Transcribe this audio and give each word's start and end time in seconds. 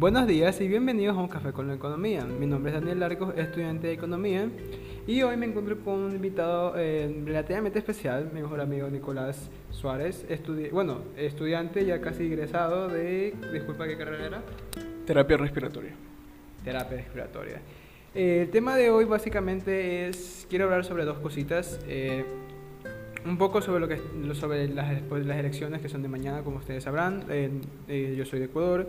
Buenos 0.00 0.26
días 0.26 0.58
y 0.62 0.66
bienvenidos 0.66 1.14
a 1.14 1.20
un 1.20 1.28
café 1.28 1.52
con 1.52 1.68
la 1.68 1.74
economía. 1.74 2.24
Mi 2.24 2.46
nombre 2.46 2.72
es 2.72 2.80
Daniel 2.80 3.00
Largos, 3.00 3.36
estudiante 3.36 3.88
de 3.88 3.92
economía 3.92 4.48
y 5.06 5.20
hoy 5.20 5.36
me 5.36 5.44
encuentro 5.44 5.78
con 5.84 5.98
un 5.98 6.14
invitado 6.14 6.72
eh, 6.78 7.22
relativamente 7.26 7.80
especial, 7.80 8.30
mi 8.32 8.40
mejor 8.40 8.62
amigo 8.62 8.88
Nicolás 8.88 9.50
Suárez, 9.70 10.24
bueno, 10.72 11.02
estudiante 11.18 11.84
ya 11.84 12.00
casi 12.00 12.24
egresado 12.24 12.88
de, 12.88 13.34
disculpa, 13.52 13.86
¿qué 13.86 13.98
carrera 13.98 14.26
era? 14.26 14.42
Terapia 15.04 15.36
respiratoria. 15.36 15.92
Terapia 16.64 16.96
respiratoria. 16.96 17.60
Eh, 18.14 18.44
el 18.44 18.50
tema 18.50 18.76
de 18.76 18.88
hoy 18.88 19.04
básicamente 19.04 20.08
es, 20.08 20.46
quiero 20.48 20.64
hablar 20.64 20.86
sobre 20.86 21.04
dos 21.04 21.18
cositas. 21.18 21.78
Eh, 21.86 22.24
un 23.26 23.36
poco 23.36 23.60
sobre 23.60 23.80
lo 23.80 23.86
que 23.86 24.00
sobre 24.32 24.66
las, 24.68 25.02
las 25.10 25.38
elecciones 25.38 25.82
que 25.82 25.90
son 25.90 26.00
de 26.00 26.08
mañana, 26.08 26.42
como 26.42 26.56
ustedes 26.56 26.84
sabrán. 26.84 27.22
yo 27.86 28.24
soy 28.24 28.38
de 28.38 28.46
Ecuador. 28.46 28.88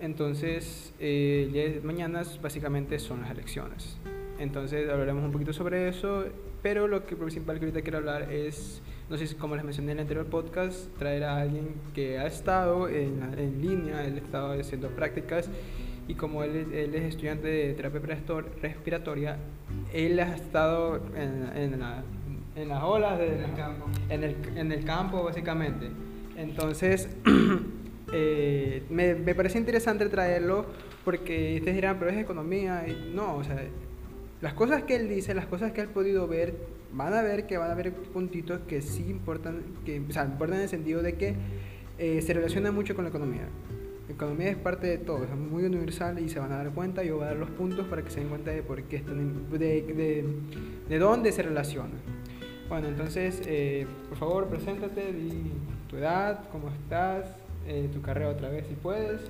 Entonces, 0.00 0.92
eh, 1.00 1.80
mañana 1.82 2.22
básicamente 2.42 2.98
son 2.98 3.22
las 3.22 3.30
elecciones. 3.30 3.96
Entonces 4.38 4.88
hablaremos 4.90 5.24
un 5.24 5.32
poquito 5.32 5.52
sobre 5.52 5.88
eso, 5.88 6.26
pero 6.62 6.86
lo 6.86 7.06
que 7.06 7.16
principal 7.16 7.58
que 7.58 7.66
ahorita 7.66 7.82
quiero 7.82 7.98
hablar 7.98 8.30
es, 8.30 8.82
no 9.08 9.16
sé 9.16 9.26
si 9.26 9.34
como 9.34 9.56
les 9.56 9.64
mencioné 9.64 9.92
en 9.92 9.98
el 9.98 10.02
anterior 10.02 10.26
podcast, 10.26 10.94
traer 10.98 11.24
a 11.24 11.38
alguien 11.38 11.68
que 11.94 12.18
ha 12.18 12.26
estado 12.26 12.88
en, 12.88 13.22
en 13.38 13.62
línea, 13.62 14.04
él 14.04 14.14
ha 14.16 14.18
estado 14.18 14.60
haciendo 14.60 14.88
prácticas 14.88 15.48
y 16.06 16.14
como 16.14 16.42
él, 16.42 16.72
él 16.72 16.94
es 16.94 17.04
estudiante 17.04 17.48
de 17.48 17.72
terapia 17.72 18.00
respiratoria, 18.60 19.38
él 19.94 20.20
ha 20.20 20.34
estado 20.34 20.96
en, 21.16 21.50
en, 21.56 21.82
en 22.54 22.68
las 22.68 22.82
olas 22.82 23.18
de, 23.18 23.38
campo. 23.56 23.86
En, 24.10 24.22
el, 24.22 24.36
en 24.54 24.72
el 24.72 24.84
campo 24.84 25.24
básicamente. 25.24 25.88
Entonces... 26.36 27.08
Eh, 28.12 28.82
me, 28.88 29.14
me, 29.14 29.34
parece 29.34 29.58
interesante 29.58 30.08
traerlo 30.08 30.66
porque 31.04 31.56
ustedes 31.58 31.74
dirán, 31.74 31.98
pero 31.98 32.10
es 32.10 32.18
economía. 32.18 32.84
Y 32.86 33.12
no, 33.14 33.36
o 33.36 33.44
sea, 33.44 33.60
las 34.40 34.54
cosas 34.54 34.82
que 34.84 34.96
él 34.96 35.08
dice, 35.08 35.34
las 35.34 35.46
cosas 35.46 35.72
que 35.72 35.80
él 35.80 35.88
ha 35.90 35.94
podido 35.94 36.26
ver, 36.28 36.54
van 36.92 37.14
a 37.14 37.22
ver 37.22 37.46
que 37.46 37.58
van 37.58 37.70
a 37.70 37.72
haber 37.72 37.92
puntitos 37.92 38.60
que 38.68 38.80
sí 38.82 39.06
importan, 39.08 39.62
que, 39.84 40.00
o 40.00 40.12
sea, 40.12 40.24
importan 40.24 40.56
en 40.58 40.62
el 40.62 40.68
sentido 40.68 41.02
de 41.02 41.14
que 41.14 41.34
eh, 41.98 42.22
se 42.22 42.32
relaciona 42.32 42.70
mucho 42.70 42.94
con 42.94 43.04
la 43.04 43.10
economía. 43.10 43.48
La 44.08 44.14
economía 44.14 44.50
es 44.50 44.56
parte 44.56 44.86
de 44.86 44.98
todo, 44.98 45.24
es 45.24 45.30
muy 45.30 45.64
universal 45.64 46.20
y 46.20 46.28
se 46.28 46.38
van 46.38 46.52
a 46.52 46.58
dar 46.58 46.70
cuenta. 46.70 47.02
Yo 47.02 47.16
voy 47.16 47.24
a 47.24 47.28
dar 47.28 47.36
los 47.36 47.50
puntos 47.50 47.86
para 47.86 48.02
que 48.02 48.10
se 48.10 48.20
den 48.20 48.28
cuenta 48.28 48.52
de 48.52 48.62
por 48.62 48.82
qué 48.84 48.96
están, 48.96 49.50
de, 49.50 49.58
de, 49.58 50.24
de 50.88 50.98
dónde 50.98 51.32
se 51.32 51.42
relaciona. 51.42 51.94
Bueno, 52.68 52.88
entonces, 52.88 53.42
eh, 53.46 53.86
por 54.08 54.18
favor, 54.18 54.46
preséntate, 54.46 55.12
di 55.12 55.52
tu 55.88 55.96
edad, 55.96 56.48
cómo 56.50 56.68
estás, 56.68 57.26
eh, 57.66 57.88
tu 57.92 58.00
carrera 58.00 58.30
otra 58.30 58.48
vez 58.48 58.66
si 58.68 58.74
puedes. 58.74 59.20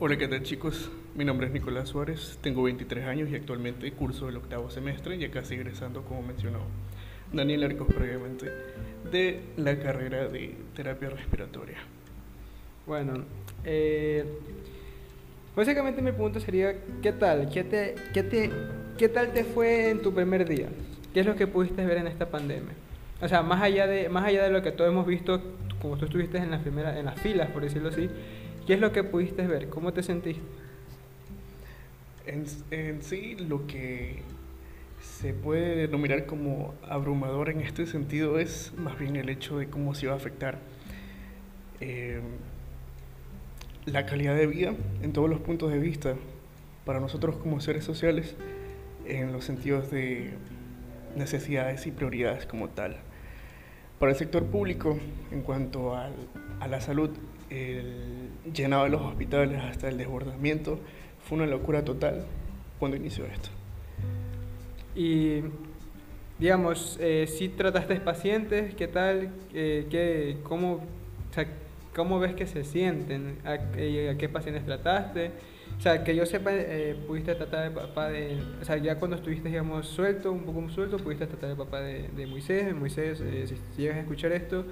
Hola, 0.00 0.16
¿qué 0.16 0.28
tal 0.28 0.42
chicos? 0.42 0.90
Mi 1.16 1.24
nombre 1.24 1.48
es 1.48 1.52
Nicolás 1.52 1.88
Suárez, 1.88 2.38
tengo 2.40 2.62
23 2.62 3.06
años 3.06 3.28
y 3.30 3.34
actualmente 3.34 3.90
curso 3.92 4.28
el 4.28 4.36
octavo 4.36 4.70
semestre, 4.70 5.18
ya 5.18 5.30
casi 5.30 5.54
egresando, 5.54 6.02
como 6.02 6.22
mencionó 6.22 6.60
Daniel 7.32 7.64
Arcos 7.64 7.88
previamente, 7.92 8.52
de 9.10 9.40
la 9.56 9.76
carrera 9.80 10.28
de 10.28 10.54
terapia 10.76 11.10
respiratoria. 11.10 11.78
Bueno, 12.86 13.24
eh, 13.64 14.24
básicamente 15.56 16.00
mi 16.00 16.12
punto 16.12 16.38
sería, 16.38 16.76
¿qué 17.02 17.12
tal? 17.12 17.50
¿Qué, 17.50 17.64
te, 17.64 17.96
qué, 18.14 18.22
te, 18.22 18.50
¿Qué 18.96 19.08
tal 19.08 19.32
te 19.32 19.42
fue 19.42 19.90
en 19.90 20.00
tu 20.00 20.14
primer 20.14 20.48
día? 20.48 20.68
¿Qué 21.12 21.20
es 21.20 21.26
lo 21.26 21.34
que 21.34 21.48
pudiste 21.48 21.84
ver 21.84 21.98
en 21.98 22.06
esta 22.06 22.30
pandemia? 22.30 22.74
O 23.20 23.26
sea, 23.26 23.42
más 23.42 23.60
allá 23.60 23.88
de, 23.88 24.08
más 24.08 24.24
allá 24.24 24.44
de 24.44 24.50
lo 24.50 24.62
que 24.62 24.70
todos 24.70 24.88
hemos 24.88 25.06
visto 25.06 25.42
como 25.80 25.96
tú 25.96 26.06
estuviste 26.06 26.38
en 26.38 26.50
las 26.50 26.62
primeras, 26.62 26.96
en 26.96 27.04
las 27.04 27.20
filas, 27.20 27.50
por 27.50 27.62
decirlo 27.62 27.88
así, 27.88 28.08
¿qué 28.66 28.74
es 28.74 28.80
lo 28.80 28.92
que 28.92 29.04
pudiste 29.04 29.46
ver? 29.46 29.68
¿Cómo 29.68 29.92
te 29.92 30.02
sentiste? 30.02 30.42
En, 32.26 32.44
en 32.70 33.02
sí, 33.02 33.36
lo 33.36 33.66
que 33.66 34.22
se 35.00 35.32
puede 35.32 35.76
denominar 35.76 36.26
como 36.26 36.74
abrumador 36.88 37.50
en 37.50 37.60
este 37.60 37.86
sentido 37.86 38.38
es 38.38 38.72
más 38.76 38.98
bien 38.98 39.16
el 39.16 39.28
hecho 39.28 39.58
de 39.58 39.68
cómo 39.68 39.94
se 39.94 40.06
va 40.06 40.14
a 40.14 40.16
afectar 40.16 40.58
eh, 41.80 42.20
la 43.86 44.06
calidad 44.06 44.36
de 44.36 44.46
vida 44.46 44.74
en 45.02 45.12
todos 45.12 45.30
los 45.30 45.40
puntos 45.40 45.72
de 45.72 45.78
vista 45.78 46.14
para 46.84 47.00
nosotros 47.00 47.36
como 47.36 47.60
seres 47.60 47.84
sociales 47.84 48.34
en 49.06 49.32
los 49.32 49.44
sentidos 49.44 49.90
de 49.90 50.30
necesidades 51.16 51.86
y 51.86 51.90
prioridades 51.90 52.46
como 52.46 52.68
tal. 52.68 52.96
Para 53.98 54.12
el 54.12 54.18
sector 54.18 54.44
público, 54.44 54.96
en 55.32 55.42
cuanto 55.42 55.96
al, 55.96 56.12
a 56.60 56.68
la 56.68 56.80
salud, 56.80 57.10
el 57.50 58.30
llenado 58.54 58.84
de 58.84 58.90
los 58.90 59.02
hospitales 59.02 59.60
hasta 59.62 59.88
el 59.88 59.96
desbordamiento 59.98 60.78
fue 61.24 61.38
una 61.38 61.46
locura 61.46 61.84
total 61.84 62.24
cuando 62.78 62.96
inició 62.96 63.24
esto. 63.26 63.48
Y, 64.94 65.42
digamos, 66.38 66.96
eh, 67.00 67.26
si 67.26 67.48
trataste 67.48 67.96
pacientes, 67.96 68.74
¿qué 68.74 68.86
tal? 68.86 69.30
Eh, 69.52 69.86
qué, 69.90 70.38
cómo, 70.44 70.80
¿Cómo 71.94 72.20
ves 72.20 72.34
que 72.34 72.46
se 72.46 72.62
sienten? 72.62 73.38
¿A, 73.44 73.54
a 73.54 74.16
qué 74.16 74.28
pacientes 74.32 74.64
trataste? 74.64 75.32
O 75.78 75.80
sea, 75.80 76.02
que 76.02 76.16
yo 76.16 76.26
sepa, 76.26 76.50
eh, 76.52 76.96
pudiste 77.06 77.36
tratar 77.36 77.68
de 77.68 77.70
papá 77.70 78.08
de... 78.08 78.36
O 78.60 78.64
sea, 78.64 78.78
ya 78.78 78.98
cuando 78.98 79.16
estuviste, 79.16 79.48
digamos, 79.48 79.86
suelto, 79.86 80.32
un 80.32 80.42
poco 80.42 80.68
suelto, 80.70 80.96
pudiste 80.96 81.28
tratar 81.28 81.50
de 81.50 81.56
papá 81.56 81.80
de, 81.80 82.08
de 82.08 82.26
Moisés. 82.26 82.74
Moisés, 82.74 83.20
eh, 83.20 83.46
si, 83.46 83.82
llegas 83.82 83.98
a 83.98 84.00
escuchar 84.00 84.32
esto, 84.32 84.64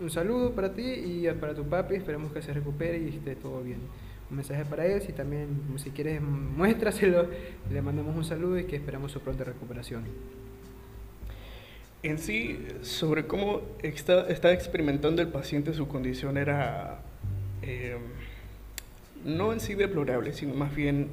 un 0.00 0.08
saludo 0.08 0.54
para 0.54 0.72
ti 0.72 0.84
y 0.84 1.28
para 1.40 1.52
tu 1.56 1.64
papi. 1.64 1.96
Esperemos 1.96 2.32
que 2.32 2.42
se 2.42 2.52
recupere 2.52 2.98
y 2.98 3.08
esté 3.08 3.34
todo 3.34 3.60
bien. 3.60 3.80
Un 4.30 4.36
mensaje 4.36 4.64
para 4.64 4.86
él. 4.86 5.02
Si 5.02 5.12
también, 5.12 5.48
si 5.78 5.90
quieres, 5.90 6.22
muéstraselo. 6.22 7.26
Le 7.68 7.82
mandamos 7.82 8.14
un 8.14 8.24
saludo 8.24 8.56
y 8.56 8.64
que 8.64 8.76
esperamos 8.76 9.10
su 9.10 9.18
pronta 9.18 9.42
recuperación. 9.42 10.04
En 12.04 12.18
sí, 12.18 12.64
sobre 12.82 13.26
cómo 13.26 13.62
está, 13.82 14.28
está 14.28 14.52
experimentando 14.52 15.22
el 15.22 15.28
paciente 15.28 15.74
su 15.74 15.88
condición 15.88 16.36
era... 16.36 17.00
Eh, 17.62 17.96
no 19.24 19.52
en 19.52 19.60
sí 19.60 19.74
deplorable, 19.74 20.32
sino 20.32 20.54
más 20.54 20.74
bien 20.74 21.08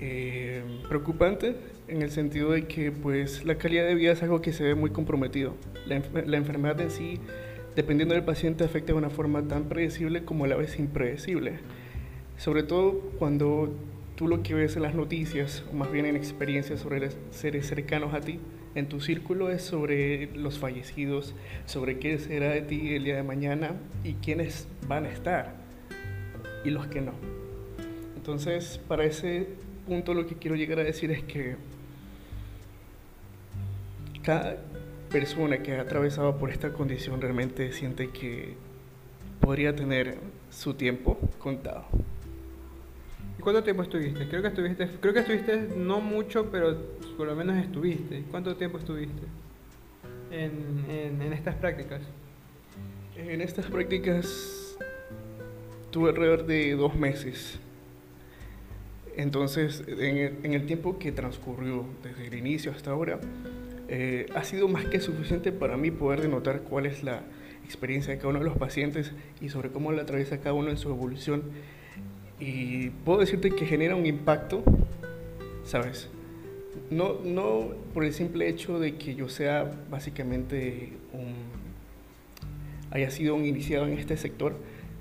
eh, 0.00 0.62
preocupante 0.88 1.54
en 1.88 2.02
el 2.02 2.10
sentido 2.10 2.50
de 2.52 2.66
que 2.66 2.90
pues 2.90 3.44
la 3.44 3.56
calidad 3.56 3.86
de 3.86 3.94
vida 3.94 4.12
es 4.12 4.22
algo 4.22 4.40
que 4.40 4.52
se 4.52 4.64
ve 4.64 4.74
muy 4.74 4.90
comprometido. 4.90 5.54
La, 5.86 5.96
enfermedad 6.36 6.80
en 6.80 6.90
sí, 6.90 7.20
dependiendo 7.76 8.14
del 8.14 8.24
paciente, 8.24 8.64
afecta 8.64 8.92
de 8.92 8.98
una 8.98 9.10
forma 9.10 9.46
tan 9.46 9.64
predecible 9.68 10.24
como 10.24 10.44
a 10.44 10.48
la 10.48 10.56
vez 10.56 10.78
impredecible. 10.78 11.58
Sobre 12.36 12.62
todo 12.62 12.98
cuando 13.18 13.72
tú 14.16 14.26
lo 14.26 14.42
que 14.42 14.54
ves 14.54 14.76
en 14.76 14.82
las 14.82 14.94
noticias, 14.94 15.64
o 15.70 15.76
más 15.76 15.92
bien 15.92 16.06
en 16.06 16.16
experiencias 16.16 16.80
sobre 16.80 17.10
seres 17.30 17.66
cercanos 17.66 18.14
a 18.14 18.20
ti, 18.20 18.40
en 18.74 18.88
tu 18.88 19.00
círculo 19.00 19.50
es 19.50 19.62
sobre 19.62 20.34
los 20.34 20.58
fallecidos, 20.58 21.34
sobre 21.66 21.98
qué 21.98 22.18
será 22.18 22.48
de 22.48 22.62
ti 22.62 22.94
el 22.94 23.04
día 23.04 23.16
de 23.16 23.22
mañana 23.22 23.76
y 24.02 24.14
quiénes 24.14 24.66
van 24.88 25.04
a 25.04 25.10
estar 25.10 25.61
y 26.64 26.70
los 26.70 26.86
que 26.86 27.00
no. 27.00 27.12
Entonces, 28.16 28.80
para 28.88 29.04
ese 29.04 29.48
punto 29.86 30.14
lo 30.14 30.26
que 30.26 30.36
quiero 30.36 30.56
llegar 30.56 30.78
a 30.78 30.84
decir 30.84 31.10
es 31.10 31.22
que 31.24 31.56
cada 34.22 34.56
persona 35.10 35.58
que 35.58 35.76
ha 35.76 35.82
atravesado 35.82 36.38
por 36.38 36.50
esta 36.50 36.72
condición 36.72 37.20
realmente 37.20 37.72
siente 37.72 38.10
que 38.10 38.54
podría 39.40 39.74
tener 39.74 40.16
su 40.50 40.74
tiempo 40.74 41.18
contado. 41.38 41.84
¿Y 43.38 43.42
cuánto 43.42 43.62
tiempo 43.64 43.82
estuviste? 43.82 44.28
Creo 44.28 44.40
que 44.40 44.48
estuviste, 44.48 44.88
creo 45.00 45.12
que 45.12 45.20
estuviste 45.20 45.68
no 45.76 46.00
mucho, 46.00 46.50
pero 46.50 46.76
por 47.16 47.26
lo 47.26 47.34
menos 47.34 47.56
estuviste. 47.56 48.22
¿Cuánto 48.30 48.56
tiempo 48.56 48.78
estuviste 48.78 49.22
en, 50.30 50.84
en, 50.88 51.20
en 51.20 51.32
estas 51.32 51.56
prácticas? 51.56 52.02
En 53.16 53.40
estas 53.40 53.66
prácticas 53.66 54.61
tuve 55.92 56.10
alrededor 56.10 56.46
de 56.46 56.72
dos 56.72 56.96
meses. 56.96 57.60
Entonces, 59.16 59.84
en 59.86 60.54
el, 60.54 60.66
tiempo 60.66 60.98
que 60.98 61.12
transcurrió 61.12 61.84
desde 62.02 62.26
el 62.26 62.34
inicio 62.34 62.72
hasta 62.72 62.90
ahora, 62.90 63.20
eh, 63.88 64.26
ha 64.34 64.42
sido 64.42 64.68
más 64.68 64.86
que 64.86 65.00
suficiente 65.00 65.52
para 65.52 65.76
mí 65.76 65.90
poder 65.90 66.22
denotar 66.22 66.62
cuál 66.62 66.86
es 66.86 67.04
la 67.04 67.22
experiencia 67.64 68.12
de 68.12 68.18
cada 68.18 68.30
uno 68.30 68.38
de 68.38 68.46
los 68.46 68.56
pacientes 68.56 69.12
y 69.40 69.50
sobre 69.50 69.68
cómo 69.68 69.92
la 69.92 70.02
atraviesa 70.02 70.38
cada 70.38 70.54
uno 70.54 70.70
en 70.70 70.78
su 70.78 70.88
evolución. 70.88 71.42
Y 72.40 72.88
puedo 73.04 73.20
decirte 73.20 73.50
que 73.50 73.66
genera 73.66 73.94
un 73.94 74.06
impacto, 74.06 74.64
¿sabes? 75.64 76.08
No, 76.90 77.20
no 77.22 77.68
por 77.92 78.04
el 78.04 78.14
simple 78.14 78.48
hecho 78.48 78.80
de 78.80 78.96
que 78.96 79.14
yo 79.14 79.28
sea 79.28 79.70
básicamente 79.90 80.94
un, 81.12 81.34
haya 82.90 83.10
sido 83.10 83.34
un 83.34 83.44
iniciado 83.44 83.86
en 83.86 83.98
este 83.98 84.16
sector, 84.16 84.54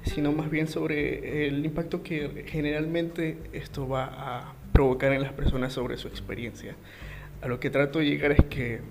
sino 0.04 0.32
más 0.32 0.50
bien 0.50 0.68
sobre 0.68 1.48
el 1.48 1.66
impacto 1.66 2.04
que 2.04 2.46
generalmente 2.48 3.38
esto 3.54 3.88
va 3.88 4.06
a 4.06 4.54
provocar 4.74 5.12
en 5.14 5.22
las 5.22 5.34
personas 5.34 5.74
sobre 5.74 5.98
su 5.98 6.08
experiencia. 6.08 6.76
A 7.42 7.48
lo 7.48 7.60
que 7.60 7.70
trato 7.70 8.00
de 8.00 8.06
llegar 8.06 8.32
es 8.32 8.46
que 8.46 8.82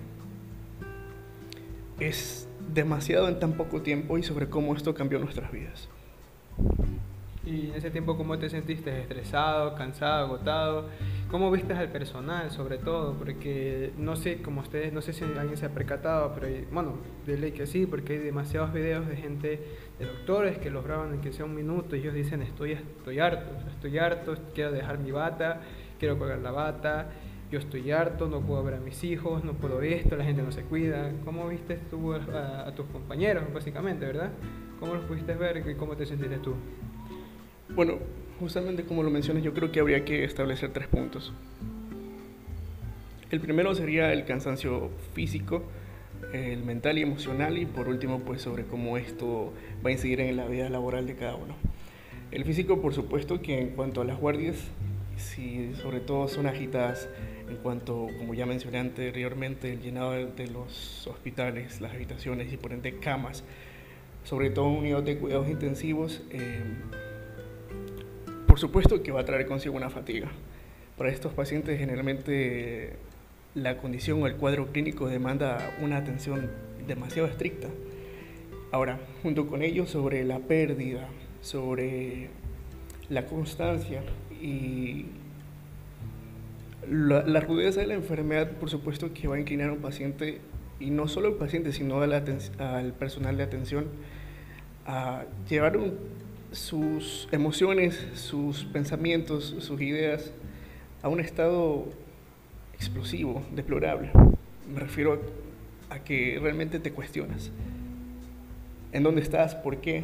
es 1.99 2.49
demasiado 2.73 3.29
en 3.29 3.39
tan 3.39 3.53
poco 3.55 3.83
tiempo 3.83 4.19
y 4.19 4.23
sobre 4.23 4.49
cómo 4.49 4.75
esto 4.75 4.95
cambió 4.95 5.19
nuestras 5.19 5.51
vidas. 5.53 5.89
Y 7.45 7.71
en 7.71 7.75
ese 7.75 7.91
tiempo, 7.91 8.19
¿cómo 8.19 8.39
te 8.39 8.51
sentiste? 8.51 9.01
¿Estresado, 9.01 9.75
cansado, 9.75 10.27
agotado? 10.27 10.89
¿Cómo 11.31 11.51
viste 11.51 11.73
al 11.73 11.89
personal, 11.89 12.51
sobre 12.51 12.77
todo? 12.77 13.15
Porque 13.15 13.93
no 13.97 14.15
sé, 14.15 14.43
como 14.43 14.61
ustedes, 14.61 14.93
no 14.93 15.01
sé 15.01 15.15
si 15.15 15.25
alguien 15.25 15.57
se 15.57 15.65
ha 15.65 15.71
percatado, 15.71 16.35
pero 16.35 16.49
bueno, 16.71 16.99
de 17.25 17.39
ley 17.39 17.53
que 17.53 17.67
sí, 17.67 17.87
porque 17.87 18.15
hay 18.15 18.19
demasiados 18.19 18.75
videos 18.75 19.09
de 19.09 19.17
gente, 19.17 19.61
de 19.99 20.05
doctores 20.05 20.59
que 20.59 20.69
los 20.69 20.85
graban 20.85 21.15
en 21.15 21.21
que 21.23 21.33
sea 21.33 21.47
un 21.47 21.55
minuto 21.55 21.97
y 21.97 22.01
ellos 22.01 22.13
dicen, 22.13 22.43
estoy, 22.43 22.73
estoy 22.73 23.21
harto, 23.21 23.51
estoy 23.71 23.97
harto, 23.97 24.37
quiero 24.55 24.73
dejar 24.73 24.99
mi 24.99 25.11
bata, 25.11 25.63
quiero 25.99 26.19
colgar 26.19 26.41
la 26.41 26.51
bata, 26.51 27.09
yo 27.51 27.59
estoy 27.59 27.91
harto, 27.91 28.29
no 28.29 28.43
puedo 28.43 28.63
ver 28.63 28.75
a 28.75 28.81
mis 28.81 29.03
hijos, 29.03 29.45
no 29.45 29.55
puedo 29.55 29.81
esto, 29.81 30.15
la 30.15 30.25
gente 30.25 30.43
no 30.43 30.53
se 30.53 30.63
cuida. 30.65 31.11
¿Cómo 31.25 31.49
viste 31.49 31.79
tú 31.91 32.13
a, 32.13 32.69
a 32.69 32.75
tus 32.75 32.85
compañeros, 32.87 33.45
básicamente, 33.53 34.05
verdad? 34.05 34.31
¿Cómo 34.79 34.95
los 34.95 35.05
pudiste 35.05 35.35
ver 35.35 35.65
y 35.67 35.75
cómo 35.75 35.97
te 35.97 36.05
sentiste 36.05 36.37
tú? 36.37 36.55
Bueno, 37.75 37.99
justamente 38.41 38.85
como 38.85 39.03
lo 39.03 39.11
mencionas, 39.11 39.45
yo 39.45 39.55
creo 39.55 39.71
que 39.71 39.81
habría 39.81 40.05
que 40.05 40.25
establecer 40.25 40.73
tres 40.73 40.89
puntos. 40.89 41.33
El 43.31 43.41
primero 43.41 43.75
sería 43.77 44.13
el 44.13 44.25
cansancio 44.25 44.91
físico, 45.15 45.63
el 46.33 46.65
mental 46.65 46.99
y 46.99 47.03
emocional, 47.03 47.59
y 47.59 47.67
por 47.67 47.89
último, 47.89 48.21
pues 48.21 48.43
sobre 48.43 48.65
cómo 48.65 48.97
esto 48.97 49.53
va 49.85 49.91
a 49.91 49.93
incidir 49.93 50.21
en 50.21 50.37
la 50.37 50.47
vida 50.47 50.69
laboral 50.69 51.07
de 51.07 51.15
cada 51.15 51.37
uno. 51.37 51.55
El 52.33 52.45
físico, 52.45 52.81
por 52.83 52.93
supuesto, 52.93 53.41
que 53.41 53.61
en 53.61 53.71
cuanto 53.71 54.01
a 54.01 54.05
las 54.05 54.19
guardias, 54.19 54.57
si 55.17 55.73
sobre 55.77 56.01
todo 56.01 56.27
son 56.27 56.47
agitadas, 56.47 57.09
en 57.49 57.57
cuanto, 57.57 58.09
como 58.19 58.35
ya 58.35 58.47
mencioné 58.47 58.79
anteriormente, 58.79 59.73
el 59.73 59.81
llenado 59.81 60.13
de 60.13 60.47
los 60.49 61.07
hospitales, 61.07 61.81
las 61.81 61.93
habitaciones 61.93 62.53
y 62.53 62.57
por 62.57 62.73
ende 62.73 62.99
camas, 62.99 63.45
sobre 64.25 64.51
todo 64.51 64.67
unidad 64.67 65.05
de 65.05 65.19
cuidados 65.19 65.49
intensivos, 65.49 66.23
eh, 66.31 66.63
por 68.50 68.58
supuesto 68.58 69.00
que 69.05 69.12
va 69.12 69.20
a 69.20 69.25
traer 69.25 69.47
consigo 69.47 69.76
una 69.76 69.91
fatiga. 69.91 70.26
Para 70.99 71.11
estos 71.11 71.32
pacientes 71.32 71.79
generalmente 71.79 72.97
la 73.55 73.76
condición 73.76 74.20
o 74.20 74.26
el 74.26 74.35
cuadro 74.35 74.73
clínico 74.73 75.06
demanda 75.06 75.73
una 75.81 75.99
atención 75.99 76.50
demasiado 76.85 77.29
estricta. 77.29 77.69
Ahora, 78.73 78.99
junto 79.23 79.47
con 79.47 79.62
ello, 79.62 79.87
sobre 79.87 80.25
la 80.25 80.41
pérdida, 80.41 81.06
sobre 81.41 82.29
la 83.08 83.26
constancia 83.26 84.02
y 84.43 85.06
la, 86.91 87.41
rudeza 87.41 87.82
de 87.82 87.87
la 87.87 87.94
enfermedad, 87.94 88.50
por 88.58 88.69
supuesto 88.69 89.14
que 89.14 89.29
va 89.29 89.37
a 89.37 89.38
inclinar 89.38 89.69
a 89.69 89.75
un 89.75 89.81
paciente, 89.81 90.41
y 90.81 90.91
no 90.91 91.06
solo 91.06 91.29
al 91.29 91.35
paciente, 91.35 91.73
sino 91.73 92.00
al 92.00 92.94
personal 92.99 93.37
de 93.37 93.44
atención, 93.44 93.87
a 94.87 95.23
llevar 95.49 95.76
un 95.76 96.20
sus 96.52 97.29
emociones, 97.31 98.06
sus 98.14 98.64
pensamientos, 98.64 99.55
sus 99.58 99.81
ideas 99.81 100.32
a 101.02 101.08
un 101.08 101.20
estado 101.20 101.87
explosivo, 102.75 103.43
deplorable. 103.55 104.11
Me 104.73 104.81
refiero 104.81 105.20
a, 105.91 106.00
que 106.00 106.38
realmente 106.41 106.81
te 106.81 106.93
cuestionas. 106.93 107.50
¿En 108.93 109.02
dónde 109.02 109.20
estás? 109.20 109.55
¿Por 109.55 109.79
qué? 109.79 110.02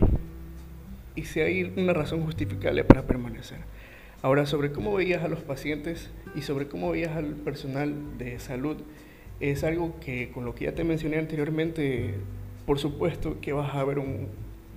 Y 1.15 1.25
si 1.25 1.41
hay 1.41 1.73
una 1.77 1.93
razón 1.93 2.25
justificable 2.25 2.85
para 2.85 3.03
permanecer. 3.03 3.59
Ahora, 4.23 4.47
sobre 4.47 4.73
cómo 4.73 4.95
veías 4.95 5.25
a 5.25 5.29
los 5.29 5.41
pacientes 5.41 6.11
y 6.35 6.43
sobre 6.43 6.69
cómo 6.69 6.91
veías 6.91 7.17
al 7.17 7.35
personal 7.35 8.19
de 8.19 8.39
salud, 8.39 8.77
es 9.41 9.65
algo 9.65 9.99
que 10.01 10.31
con 10.31 10.45
lo 10.45 10.55
que 10.55 10.65
ya 10.67 10.75
te 10.75 10.85
mencioné 10.85 11.19
anteriormente, 11.19 12.15
por 12.65 12.79
supuesto 12.79 13.41
que 13.41 13.53
vas 13.53 13.75
a 13.75 13.85
ver 13.85 13.99
un, 13.99 14.29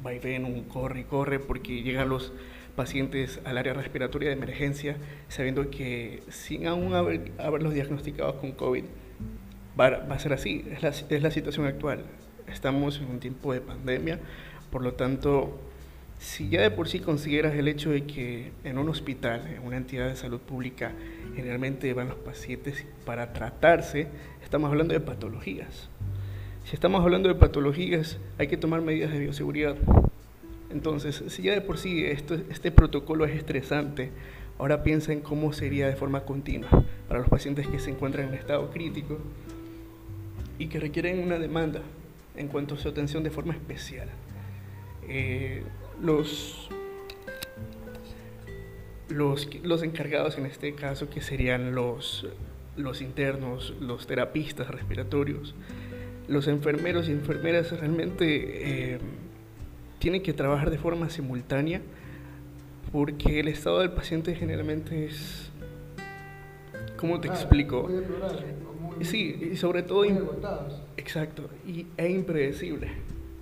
va 0.05 0.13
y 0.13 0.19
ven, 0.19 0.45
un 0.45 0.63
corre 0.63 1.01
y 1.01 1.03
corre, 1.03 1.39
porque 1.39 1.81
llegan 1.81 2.09
los 2.09 2.31
pacientes 2.75 3.41
al 3.43 3.57
área 3.57 3.73
respiratoria 3.73 4.29
de 4.29 4.35
emergencia 4.35 4.95
sabiendo 5.27 5.69
que 5.69 6.23
sin 6.29 6.67
aún 6.67 6.93
haber, 6.93 7.31
haberlos 7.37 7.73
diagnosticados 7.73 8.35
con 8.35 8.53
COVID, 8.53 8.85
va, 9.79 9.87
a 9.87 10.19
ser 10.19 10.33
así, 10.33 10.65
es 10.71 10.81
la, 10.81 10.89
es 10.89 11.21
la 11.21 11.31
situación 11.31 11.65
actual. 11.65 12.03
Estamos 12.47 12.99
en 12.99 13.07
un 13.07 13.19
tiempo 13.19 13.53
de 13.53 13.61
pandemia, 13.61 14.19
por 14.71 14.81
lo 14.81 14.93
tanto, 14.93 15.59
si 16.19 16.49
ya 16.49 16.61
de 16.61 16.71
por 16.71 16.87
sí 16.87 16.99
consideras 16.99 17.53
el 17.55 17.67
hecho 17.67 17.91
de 17.91 18.05
que 18.05 18.51
en 18.63 18.77
un 18.77 18.89
hospital, 18.89 19.47
en 19.47 19.65
una 19.65 19.77
entidad 19.77 20.07
de 20.07 20.15
salud 20.15 20.39
pública, 20.39 20.91
generalmente 21.35 21.93
van 21.93 22.09
los 22.09 22.17
pacientes 22.17 22.85
para 23.05 23.33
tratarse, 23.33 24.07
estamos 24.43 24.69
hablando 24.69 24.93
de 24.93 24.99
patologías. 24.99 25.89
Si 26.65 26.75
estamos 26.75 27.01
hablando 27.01 27.29
de 27.29 27.35
patologías, 27.35 28.19
hay 28.37 28.47
que 28.47 28.57
tomar 28.57 28.81
medidas 28.81 29.11
de 29.11 29.19
bioseguridad. 29.19 29.75
Entonces, 30.71 31.23
si 31.27 31.41
ya 31.41 31.53
de 31.53 31.61
por 31.61 31.77
sí 31.77 32.05
este 32.05 32.71
protocolo 32.71 33.25
es 33.25 33.35
estresante, 33.35 34.11
ahora 34.59 34.83
piensa 34.83 35.13
en 35.13 35.21
cómo 35.21 35.51
sería 35.53 35.87
de 35.87 35.95
forma 35.95 36.21
continua 36.21 36.69
para 37.07 37.21
los 37.21 37.29
pacientes 37.29 37.67
que 37.67 37.79
se 37.79 37.89
encuentran 37.89 38.27
en 38.27 38.35
estado 38.35 38.69
crítico 38.69 39.17
y 40.59 40.67
que 40.67 40.79
requieren 40.79 41.19
una 41.19 41.39
demanda 41.39 41.81
en 42.35 42.47
cuanto 42.47 42.75
a 42.75 42.77
su 42.77 42.87
atención 42.87 43.23
de 43.23 43.31
forma 43.31 43.53
especial. 43.53 44.09
Eh, 45.07 45.63
los, 46.01 46.69
los, 49.09 49.49
los, 49.63 49.81
encargados 49.81 50.37
en 50.37 50.45
este 50.45 50.75
caso, 50.75 51.09
que 51.09 51.21
serían 51.21 51.73
los, 51.73 52.27
los 52.75 53.01
internos, 53.01 53.73
los 53.79 54.05
terapistas 54.05 54.67
respiratorios, 54.67 55.55
los 56.29 56.47
enfermeros 56.47 57.09
y 57.09 57.11
enfermeras 57.11 57.71
realmente 57.71 58.93
eh, 58.93 58.99
tienen 59.97 60.21
que 60.21 60.31
trabajar 60.31 60.69
de 60.69 60.77
forma 60.77 61.09
simultánea 61.09 61.81
porque 62.91 63.39
el 63.39 63.47
estado 63.47 63.79
del 63.79 63.91
paciente 63.91 64.35
generalmente 64.35 65.05
es, 65.05 65.51
¿cómo 66.97 67.19
te 67.19 67.27
explico? 67.27 67.87
Muy 67.87 69.05
sí, 69.05 69.49
y 69.53 69.57
sobre 69.57 69.83
todo... 69.83 70.05
exacto, 70.97 71.49
y, 71.67 71.87
e 71.97 72.09
impredecible. 72.09 72.89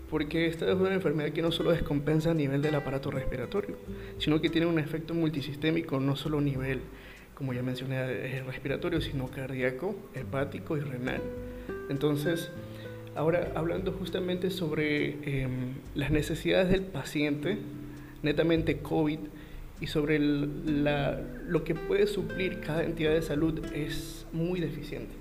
Porque 0.09 0.47
esta 0.47 0.69
es 0.69 0.75
una 0.75 0.93
enfermedad 0.93 1.31
que 1.31 1.41
no 1.41 1.51
solo 1.51 1.71
descompensa 1.71 2.31
a 2.31 2.33
nivel 2.33 2.61
del 2.61 2.75
aparato 2.75 3.11
respiratorio, 3.11 3.75
sino 4.19 4.39
que 4.39 4.49
tiene 4.49 4.65
un 4.65 4.79
efecto 4.79 5.13
multisistémico, 5.13 5.99
no 5.99 6.15
solo 6.15 6.37
a 6.37 6.41
nivel, 6.41 6.79
como 7.35 7.53
ya 7.53 7.61
mencioné, 7.61 7.97
eh, 7.97 8.43
respiratorio, 8.45 9.01
sino 9.01 9.27
cardíaco, 9.27 9.95
hepático 10.13 10.77
y 10.77 10.79
renal. 10.79 11.21
Entonces, 11.89 12.51
Ahora, 13.17 13.51
hablando 13.55 13.93
justamente 13.93 14.51
sobre 14.51 15.41
em, 15.41 15.73
las 15.95 16.11
necesidades 16.11 16.69
del 16.69 16.83
paciente, 16.83 17.57
netamente 18.21 18.77
COVID, 18.77 19.17
y 19.79 19.87
sobre 19.87 20.19
lo 20.19 21.63
que 21.63 21.73
puede 21.73 22.05
suplir 22.05 22.61
cada 22.61 22.83
entidad 22.83 23.13
de 23.13 23.23
salud 23.23 23.65
es 23.73 24.27
muy 24.31 24.59
deficiente. 24.59 25.13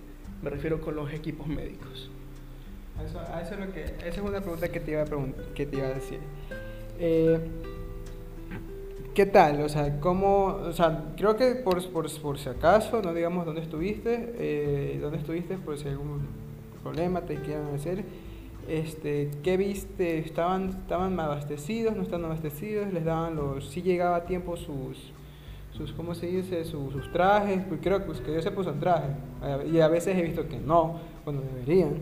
Me 0.43 0.51
refiero 0.51 0.83
con 0.83 0.95
los 0.95 1.11
equipos 1.13 1.47
médicos. 1.47 2.11
Eso, 3.03 3.21
eso 3.23 3.55
es 3.55 3.61
lo 3.61 3.73
que, 3.73 3.85
esa 3.85 4.09
es 4.09 4.19
una 4.19 4.41
pregunta 4.41 4.69
que 4.69 4.81
te 4.81 4.91
iba 4.91 5.03
a, 5.03 5.07
que 5.55 5.65
te 5.65 5.77
iba 5.77 5.87
a 5.87 5.95
decir. 5.95 6.19
Eh, 6.99 7.39
¿Qué 9.15 9.25
tal? 9.25 9.63
O 9.63 9.71
sea, 9.71 10.01
¿cómo, 10.01 10.47
o 10.47 10.73
sea, 10.73 11.15
creo 11.17 11.37
que 11.37 11.55
por, 11.55 11.83
por, 11.91 12.11
por 12.21 12.39
si 12.39 12.51
acaso, 12.51 13.01
no 13.01 13.15
digamos 13.15 13.47
dónde 13.47 13.63
estuviste, 13.63 14.35
eh, 14.39 14.99
dónde 15.01 15.17
estuviste, 15.17 15.57
por 15.57 15.79
si 15.79 15.89
algún 15.89 16.46
problema 16.87 17.23
te 17.23 17.35
quieran 17.37 17.75
hacer. 17.75 18.05
Este, 18.69 19.31
¿Qué 19.43 19.57
viste? 19.57 20.19
¿Estaban, 20.19 20.71
¿Estaban 20.71 21.19
abastecidos? 21.19 21.97
¿No 21.97 22.03
estaban 22.03 22.27
abastecidos? 22.27 22.93
¿Les 22.93 23.05
daban 23.05 23.35
los... 23.35 23.69
si 23.71 23.83
llegaba 23.83 24.17
a 24.17 24.25
tiempo 24.25 24.57
sus, 24.57 25.13
sus 25.73 25.93
¿cómo 25.93 26.15
se 26.15 26.27
dice? 26.27 26.65
Sus, 26.65 26.93
sus 26.93 27.11
trajes? 27.13 27.63
Pues 27.69 27.81
creo 27.83 28.05
pues, 28.07 28.21
que 28.21 28.31
ellos 28.31 28.45
se 28.45 28.53
puso 28.53 28.73
traje. 28.75 29.09
Y 29.73 29.81
a 29.81 29.89
veces 29.89 30.17
he 30.17 30.23
visto 30.23 30.49
que 30.49 30.59
no, 30.59 31.01
cuando 31.25 31.43
deberían. 31.43 31.95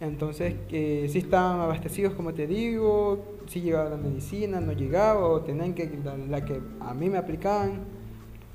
Entonces, 0.00 0.54
que 0.68 1.08
si 1.08 1.18
estaban 1.18 1.60
abastecidos, 1.60 2.14
como 2.14 2.32
te 2.32 2.46
digo, 2.46 3.18
si 3.46 3.60
llegaba 3.60 3.90
la 3.90 3.96
medicina, 3.96 4.60
no 4.60 4.72
llegaba, 4.72 5.26
o 5.26 5.40
tenían 5.40 5.74
que, 5.74 5.90
la, 6.28 6.44
que 6.44 6.60
a 6.80 6.94
mí 6.94 7.10
me 7.10 7.18
aplicaban, 7.18 7.80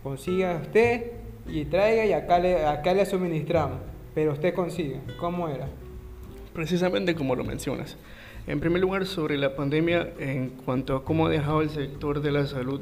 consiga 0.01 0.60
usted 0.62 1.12
y 1.48 1.65
traiga 1.65 2.05
y 2.05 2.13
acá 2.13 2.39
le, 2.39 2.65
acá 2.65 2.94
le 2.94 3.05
suministramos 3.05 3.94
pero 4.15 4.31
usted 4.31 4.55
consigue. 4.55 5.01
¿Cómo 5.19 5.50
era? 5.50 5.67
Precisamente 6.53 7.13
como 7.13 7.36
lo 7.36 7.43
mencionas. 7.43 7.98
En 8.48 8.60
primer 8.60 8.81
lugar, 8.81 9.05
sobre 9.05 9.38
la 9.38 9.55
pandemia, 9.55 10.13
en 10.17 10.50
cuanto 10.50 10.95
a 10.95 11.03
cómo 11.03 11.27
ha 11.27 11.29
dejado 11.29 11.62
el 11.62 11.69
sector 11.69 12.22
de 12.22 12.31
la 12.31 12.48
salud, 12.48 12.81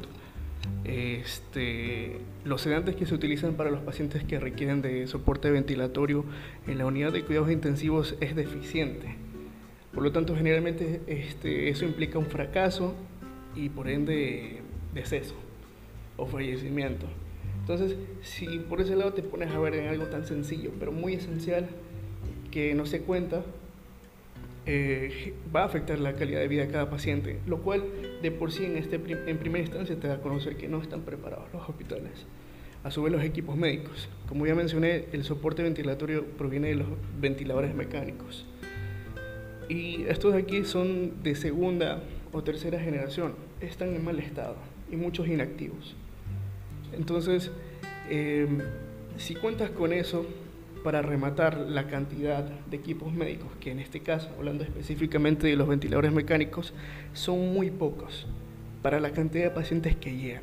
este, 0.84 2.18
los 2.44 2.60
sedantes 2.60 2.96
que 2.96 3.04
se 3.04 3.14
utilizan 3.14 3.54
para 3.54 3.70
los 3.70 3.80
pacientes 3.80 4.24
que 4.24 4.38
requieren 4.38 4.80
de 4.80 5.06
soporte 5.06 5.50
ventilatorio 5.50 6.24
en 6.66 6.78
la 6.78 6.86
unidad 6.86 7.12
de 7.12 7.24
cuidados 7.24 7.50
intensivos 7.50 8.14
es 8.20 8.36
deficiente. 8.36 9.16
Por 9.92 10.02
lo 10.02 10.12
tanto, 10.12 10.36
generalmente 10.36 11.00
este, 11.06 11.68
eso 11.68 11.84
implica 11.84 12.18
un 12.18 12.26
fracaso 12.26 12.94
y 13.56 13.68
por 13.68 13.88
ende 13.88 14.60
deceso 14.92 15.34
o 16.16 16.26
fallecimiento. 16.26 17.06
Entonces, 17.64 17.96
si 18.20 18.58
por 18.58 18.82
ese 18.82 18.94
lado 18.94 19.14
te 19.14 19.22
pones 19.22 19.50
a 19.50 19.58
ver 19.58 19.72
en 19.72 19.88
algo 19.88 20.04
tan 20.04 20.26
sencillo, 20.26 20.70
pero 20.78 20.92
muy 20.92 21.14
esencial, 21.14 21.66
que 22.50 22.74
no 22.74 22.84
se 22.84 23.00
cuenta, 23.00 23.42
eh, 24.66 25.32
va 25.54 25.62
a 25.62 25.64
afectar 25.64 25.98
la 25.98 26.12
calidad 26.12 26.40
de 26.40 26.48
vida 26.48 26.66
de 26.66 26.70
cada 26.70 26.90
paciente, 26.90 27.38
lo 27.46 27.62
cual 27.62 27.82
de 28.20 28.30
por 28.30 28.52
sí 28.52 28.66
en, 28.66 28.76
este, 28.76 28.96
en 28.96 29.38
primera 29.38 29.60
instancia 29.60 29.98
te 29.98 30.08
da 30.08 30.16
a 30.16 30.20
conocer 30.20 30.58
que 30.58 30.68
no 30.68 30.82
están 30.82 31.02
preparados 31.02 31.46
los 31.54 31.66
hospitales. 31.66 32.26
A 32.82 32.90
su 32.90 33.02
vez 33.02 33.10
los 33.10 33.24
equipos 33.24 33.56
médicos. 33.56 34.10
Como 34.28 34.46
ya 34.46 34.54
mencioné, 34.54 35.06
el 35.12 35.24
soporte 35.24 35.62
ventilatorio 35.62 36.26
proviene 36.36 36.68
de 36.68 36.74
los 36.74 36.88
ventiladores 37.18 37.74
mecánicos. 37.74 38.44
Y 39.70 40.02
estos 40.02 40.34
de 40.34 40.40
aquí 40.40 40.64
son 40.64 41.22
de 41.22 41.34
segunda 41.34 42.02
o 42.30 42.44
tercera 42.44 42.78
generación. 42.78 43.36
Están 43.62 43.94
en 43.94 44.04
mal 44.04 44.18
estado 44.18 44.56
y 44.92 44.96
muchos 44.96 45.28
inactivos. 45.28 45.96
Entonces, 46.96 47.50
em, 48.08 48.60
si 49.16 49.34
cuentas 49.34 49.70
con 49.70 49.92
eso, 49.92 50.26
para 50.84 51.00
rematar 51.00 51.56
la 51.56 51.86
cantidad 51.86 52.44
de 52.44 52.76
equipos 52.76 53.10
médicos, 53.10 53.48
que 53.58 53.70
en 53.70 53.78
este 53.78 54.00
caso, 54.00 54.28
hablando 54.36 54.64
específicamente 54.64 55.46
de 55.46 55.56
los 55.56 55.66
ventiladores 55.66 56.12
mecánicos, 56.12 56.74
son 57.14 57.54
muy 57.54 57.70
pocos 57.70 58.26
para 58.82 59.00
la 59.00 59.10
cantidad 59.10 59.44
de 59.44 59.50
pacientes 59.50 59.96
que 59.96 60.14
llegan. 60.14 60.42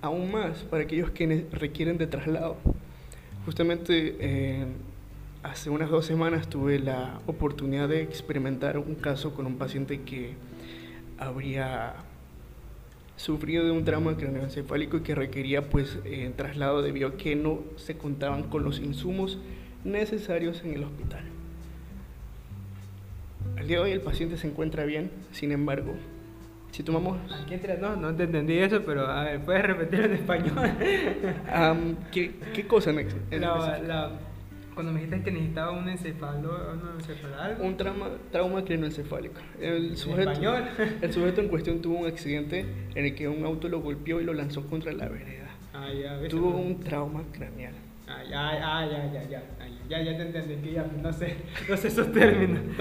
Aún 0.00 0.32
más 0.32 0.62
para 0.62 0.84
aquellos 0.84 1.10
que 1.10 1.46
requieren 1.52 1.98
de 1.98 2.06
traslado. 2.06 2.56
Justamente 3.44 4.16
eh, 4.18 4.64
hace 5.42 5.68
unas 5.68 5.90
dos 5.90 6.06
semanas 6.06 6.48
tuve 6.48 6.78
la 6.78 7.20
oportunidad 7.26 7.86
de 7.86 8.00
experimentar 8.00 8.78
un 8.78 8.94
caso 8.94 9.34
con 9.34 9.44
un 9.44 9.58
paciente 9.58 10.00
que 10.00 10.32
habría 11.18 11.96
sufrido 13.20 13.64
de 13.64 13.70
un 13.70 13.84
trauma 13.84 14.16
craneoencefálico 14.16 14.96
y 14.96 15.00
que 15.00 15.14
requería 15.14 15.68
pues 15.68 15.98
eh, 16.04 16.32
traslado 16.36 16.80
debido 16.80 17.08
a 17.08 17.16
que 17.16 17.36
no 17.36 17.60
se 17.76 17.98
contaban 17.98 18.44
con 18.44 18.64
los 18.64 18.80
insumos 18.80 19.38
necesarios 19.84 20.62
en 20.64 20.72
el 20.72 20.84
hospital. 20.84 21.24
Al 23.58 23.66
día 23.66 23.76
de 23.76 23.82
hoy 23.82 23.90
el 23.90 24.00
paciente 24.00 24.38
se 24.38 24.46
encuentra 24.46 24.84
bien, 24.84 25.10
sin 25.32 25.52
embargo, 25.52 25.92
si 26.70 26.82
tomamos... 26.82 27.18
no, 27.78 27.96
no 27.96 28.14
te 28.14 28.22
entendí 28.22 28.56
eso, 28.56 28.80
pero 28.86 29.06
a 29.06 29.24
ver, 29.24 29.40
¿puedes 29.40 29.64
repetirlo 29.64 30.06
en 30.06 30.12
español? 30.14 30.70
¿qué, 32.10 32.36
¿qué, 32.54 32.66
cosa 32.66 32.90
en, 32.90 33.40
la, 33.42 34.12
cuando 34.80 34.94
me 34.94 35.00
dijiste 35.00 35.22
que 35.22 35.30
necesitaba 35.30 35.72
un 35.72 35.88
encefalo, 35.90 36.72
un 37.58 37.66
Un 37.66 37.76
trauma, 37.76 38.08
trauma 38.32 38.64
crinoencefálico. 38.64 39.38
El 39.60 39.94
sujeto, 39.94 40.30
el 41.02 41.12
sujeto 41.12 41.42
en 41.42 41.48
cuestión 41.48 41.82
tuvo 41.82 41.98
un 41.98 42.06
accidente 42.06 42.64
en 42.94 43.04
el 43.04 43.14
que 43.14 43.28
un 43.28 43.44
auto 43.44 43.68
lo 43.68 43.80
golpeó 43.80 44.22
y 44.22 44.24
lo 44.24 44.32
lanzó 44.32 44.66
contra 44.66 44.90
la 44.92 45.06
vereda. 45.10 45.50
Ah, 45.74 45.88
ya, 45.92 46.26
tuvo 46.28 46.56
un 46.56 46.80
trauma 46.80 47.22
craneal. 47.30 47.74
Ah, 48.08 48.22
ya, 48.24 48.40
ah, 48.40 48.86
ya, 48.86 49.12
ya, 49.12 49.28
ya, 49.28 49.42
ya, 49.86 50.02
ya 50.02 50.16
te 50.16 50.22
entendí, 50.22 50.56
que 50.66 50.72
ya 50.72 50.86
no 51.02 51.12
sé, 51.12 51.36
no 51.68 51.76
sé 51.76 51.88
esos 51.88 52.10
términos. 52.10 52.60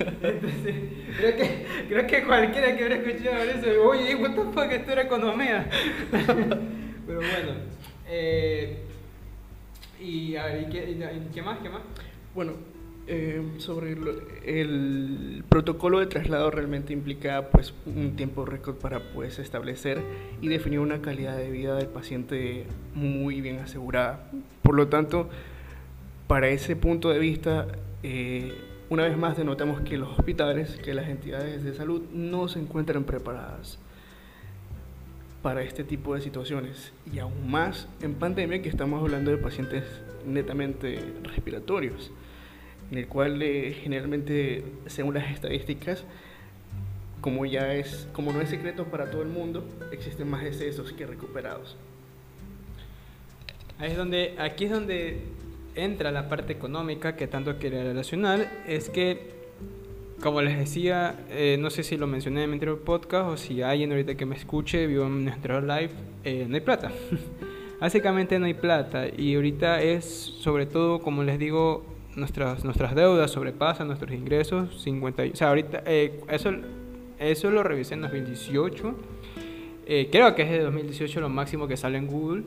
Entonces, 0.00 0.74
creo 1.16 1.36
que, 1.36 1.66
creo 1.88 2.06
que 2.08 2.24
cualquiera 2.24 2.76
que 2.76 2.84
hubiera 2.84 2.96
escuchado 2.96 3.42
eso, 3.44 3.82
oye, 3.84 4.16
what 4.16 4.34
the 4.34 4.42
fuck, 4.52 4.72
esto 4.72 4.90
era 4.90 5.02
economía. 5.02 5.70
Pero 6.10 7.20
bueno, 7.20 7.52
eh, 8.08 8.89
y 10.00 10.36
a 10.36 10.46
ver, 10.46 10.62
¿y 10.62 11.32
qué, 11.32 11.42
más? 11.42 11.58
¿Qué 11.58 11.68
más? 11.68 11.82
Bueno, 12.34 12.52
eh, 13.06 13.42
sobre 13.58 13.92
el 14.44 15.44
protocolo 15.48 16.00
de 16.00 16.06
traslado 16.06 16.50
realmente 16.50 16.92
implica 16.92 17.48
pues 17.50 17.74
un 17.86 18.16
tiempo 18.16 18.44
récord 18.44 18.76
para 18.76 19.00
pues 19.12 19.38
establecer 19.38 20.00
y 20.40 20.48
definir 20.48 20.80
una 20.80 21.02
calidad 21.02 21.36
de 21.36 21.50
vida 21.50 21.74
del 21.74 21.88
paciente 21.88 22.66
muy 22.94 23.40
bien 23.40 23.58
asegurada. 23.58 24.30
Por 24.62 24.74
lo 24.74 24.88
tanto, 24.88 25.28
para 26.26 26.48
ese 26.48 26.76
punto 26.76 27.10
de 27.10 27.18
vista, 27.18 27.66
eh, 28.02 28.54
una 28.88 29.04
vez 29.04 29.16
más 29.16 29.36
denotamos 29.36 29.80
que 29.82 29.98
los 29.98 30.18
hospitales, 30.18 30.76
que 30.82 30.94
las 30.94 31.08
entidades 31.08 31.64
de 31.64 31.74
salud 31.74 32.02
no 32.12 32.48
se 32.48 32.58
encuentran 32.58 33.04
preparadas 33.04 33.78
para 35.42 35.62
este 35.62 35.84
tipo 35.84 36.14
de 36.14 36.20
situaciones 36.20 36.92
y 37.12 37.18
aún 37.18 37.50
más 37.50 37.88
en 38.02 38.14
pandemia 38.14 38.60
que 38.62 38.68
estamos 38.68 39.00
hablando 39.00 39.30
de 39.30 39.38
pacientes 39.38 39.84
netamente 40.26 41.00
respiratorios, 41.22 42.10
en 42.90 42.98
el 42.98 43.08
cual 43.08 43.40
eh, 43.42 43.74
generalmente, 43.82 44.64
según 44.86 45.14
las 45.14 45.30
estadísticas, 45.30 46.04
como 47.20 47.46
ya 47.46 47.74
es, 47.74 48.08
como 48.12 48.32
no 48.32 48.40
es 48.40 48.50
secreto 48.50 48.84
para 48.86 49.10
todo 49.10 49.22
el 49.22 49.28
mundo, 49.28 49.64
existen 49.92 50.28
más 50.28 50.44
excesos 50.44 50.92
que 50.92 51.06
recuperados. 51.06 51.76
Ahí 53.78 53.92
es 53.92 53.96
donde, 53.96 54.34
aquí 54.38 54.66
es 54.66 54.70
donde 54.70 55.22
entra 55.74 56.10
la 56.12 56.28
parte 56.28 56.52
económica 56.52 57.16
que 57.16 57.26
tanto 57.26 57.58
quiere 57.58 57.82
relacionar, 57.82 58.50
es 58.66 58.90
que 58.90 59.39
como 60.20 60.42
les 60.42 60.58
decía, 60.58 61.14
eh, 61.30 61.56
no 61.58 61.70
sé 61.70 61.82
si 61.82 61.96
lo 61.96 62.06
mencioné 62.06 62.44
en 62.44 62.50
mi 62.50 62.54
anterior 62.54 62.80
podcast 62.80 63.28
o 63.28 63.36
si 63.36 63.62
alguien 63.62 63.90
ahorita 63.90 64.14
que 64.16 64.26
me 64.26 64.36
escuche 64.36 64.86
vio 64.86 65.06
en 65.06 65.24
nuestro 65.24 65.60
live, 65.60 65.90
eh, 66.24 66.46
no 66.48 66.54
hay 66.54 66.60
plata. 66.60 66.92
Básicamente 67.80 68.38
no 68.38 68.44
hay 68.44 68.54
plata 68.54 69.06
y 69.08 69.34
ahorita 69.34 69.80
es 69.82 70.04
sobre 70.04 70.66
todo, 70.66 71.00
como 71.00 71.22
les 71.22 71.38
digo, 71.38 71.86
nuestras, 72.16 72.64
nuestras 72.64 72.94
deudas 72.94 73.30
sobrepasan 73.30 73.86
nuestros 73.86 74.12
ingresos. 74.12 74.82
50, 74.82 75.22
o 75.32 75.36
sea, 75.36 75.48
ahorita 75.48 75.82
eh, 75.86 76.20
eso, 76.28 76.52
eso 77.18 77.50
lo 77.50 77.62
revisé 77.62 77.94
en 77.94 78.02
2018. 78.02 78.94
creo 80.12 80.34
que 80.34 80.42
es 80.42 80.50
de 80.50 80.60
2018 80.60 81.20
lo 81.20 81.30
máximo 81.30 81.66
que 81.66 81.78
sale 81.78 81.96
en 81.96 82.06
Google. 82.06 82.42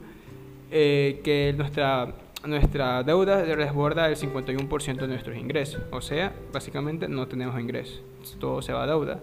que 0.69 1.55
nuestra 1.57 2.13
nuestra 2.45 3.03
deuda 3.03 3.43
desborda 3.43 4.07
el 4.07 4.15
51% 4.15 4.95
de 4.95 5.07
nuestros 5.07 5.37
ingresos. 5.37 5.81
O 5.91 6.01
sea, 6.01 6.33
básicamente 6.51 7.07
no 7.07 7.27
tenemos 7.27 7.59
ingresos. 7.59 8.01
Todo 8.39 8.61
se 8.61 8.73
va 8.73 8.83
a 8.83 8.87
deuda. 8.87 9.21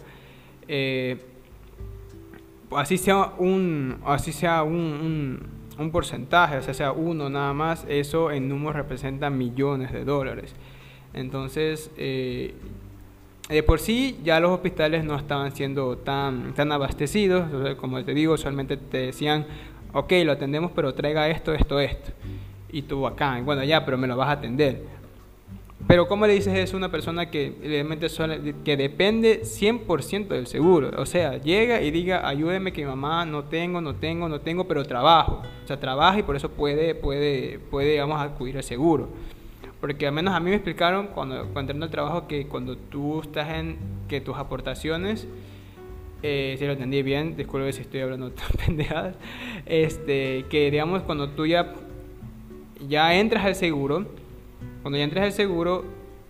Eh, 0.68 1.18
así 2.70 2.96
sea 2.96 3.32
un, 3.38 3.98
así 4.04 4.32
sea 4.32 4.62
un, 4.62 5.60
porcentaje, 5.92 6.58
o 6.58 6.62
sea, 6.62 6.74
sea 6.74 6.92
uno 6.92 7.30
nada 7.30 7.54
más, 7.54 7.86
eso 7.88 8.30
en 8.30 8.48
números 8.48 8.76
representa 8.76 9.30
millones 9.30 9.92
de 9.92 10.04
dólares. 10.04 10.54
Entonces, 11.14 11.90
eh, 11.96 12.54
de 13.48 13.62
por 13.62 13.80
sí 13.80 14.18
ya 14.22 14.38
los 14.40 14.52
hospitales 14.52 15.04
no 15.04 15.16
estaban 15.16 15.52
siendo 15.52 15.96
tan, 15.98 16.54
tan 16.54 16.70
abastecidos. 16.70 17.76
Como 17.76 18.02
te 18.04 18.14
digo, 18.14 18.36
solamente 18.36 18.76
te 18.76 18.98
decían, 18.98 19.46
ok, 19.92 20.12
lo 20.24 20.32
atendemos, 20.32 20.70
pero 20.74 20.94
traiga 20.94 21.28
esto, 21.28 21.52
esto, 21.52 21.80
esto 21.80 22.12
y 22.72 22.82
tú 22.82 23.06
acá, 23.06 23.40
bueno, 23.42 23.64
ya, 23.64 23.84
pero 23.84 23.98
me 23.98 24.06
lo 24.06 24.16
vas 24.16 24.28
a 24.28 24.32
atender. 24.32 25.00
Pero 25.86 26.06
¿cómo 26.06 26.26
le 26.26 26.34
dices 26.34 26.56
eso 26.56 26.76
a 26.76 26.78
una 26.78 26.90
persona 26.90 27.30
que 27.30 27.54
realmente 27.62 28.06
que 28.64 28.76
depende 28.76 29.42
100% 29.42 30.28
del 30.28 30.46
seguro? 30.46 30.90
O 30.98 31.06
sea, 31.06 31.38
llega 31.38 31.80
y 31.80 31.90
diga, 31.90 32.28
ayúdeme 32.28 32.72
que 32.72 32.82
mi 32.82 32.88
mamá 32.88 33.24
no 33.24 33.44
tengo, 33.44 33.80
no 33.80 33.94
tengo, 33.94 34.28
no 34.28 34.40
tengo, 34.40 34.68
pero 34.68 34.84
trabajo. 34.84 35.42
O 35.64 35.66
sea, 35.66 35.80
trabaja 35.80 36.18
y 36.18 36.22
por 36.22 36.36
eso 36.36 36.50
puede, 36.50 36.94
puede, 36.94 37.58
puede 37.58 37.92
digamos, 37.92 38.20
acudir 38.20 38.56
al 38.56 38.62
seguro. 38.62 39.08
Porque 39.80 40.06
al 40.06 40.12
menos 40.12 40.34
a 40.34 40.40
mí 40.40 40.50
me 40.50 40.56
explicaron 40.56 41.08
cuando, 41.08 41.48
cuando 41.52 41.72
entré 41.72 41.84
al 41.84 41.90
trabajo 41.90 42.28
que 42.28 42.46
cuando 42.46 42.76
tú 42.76 43.22
estás 43.22 43.48
en, 43.48 43.78
que 44.06 44.20
tus 44.20 44.36
aportaciones, 44.36 45.26
eh, 46.22 46.56
si 46.58 46.66
lo 46.66 46.72
entendí 46.72 47.02
bien, 47.02 47.36
disculpe 47.36 47.72
si 47.72 47.80
estoy 47.80 48.00
hablando 48.00 48.30
tan 48.32 48.50
pendejadas, 48.64 49.16
este, 49.64 50.44
que 50.50 50.70
digamos 50.70 51.02
cuando 51.02 51.30
tú 51.30 51.46
ya 51.46 51.72
ya 52.88 53.14
entras 53.14 53.44
al 53.44 53.54
seguro, 53.54 54.06
cuando 54.82 54.98
ya 54.98 55.04
entras 55.04 55.24
al 55.24 55.32
seguro 55.32 55.84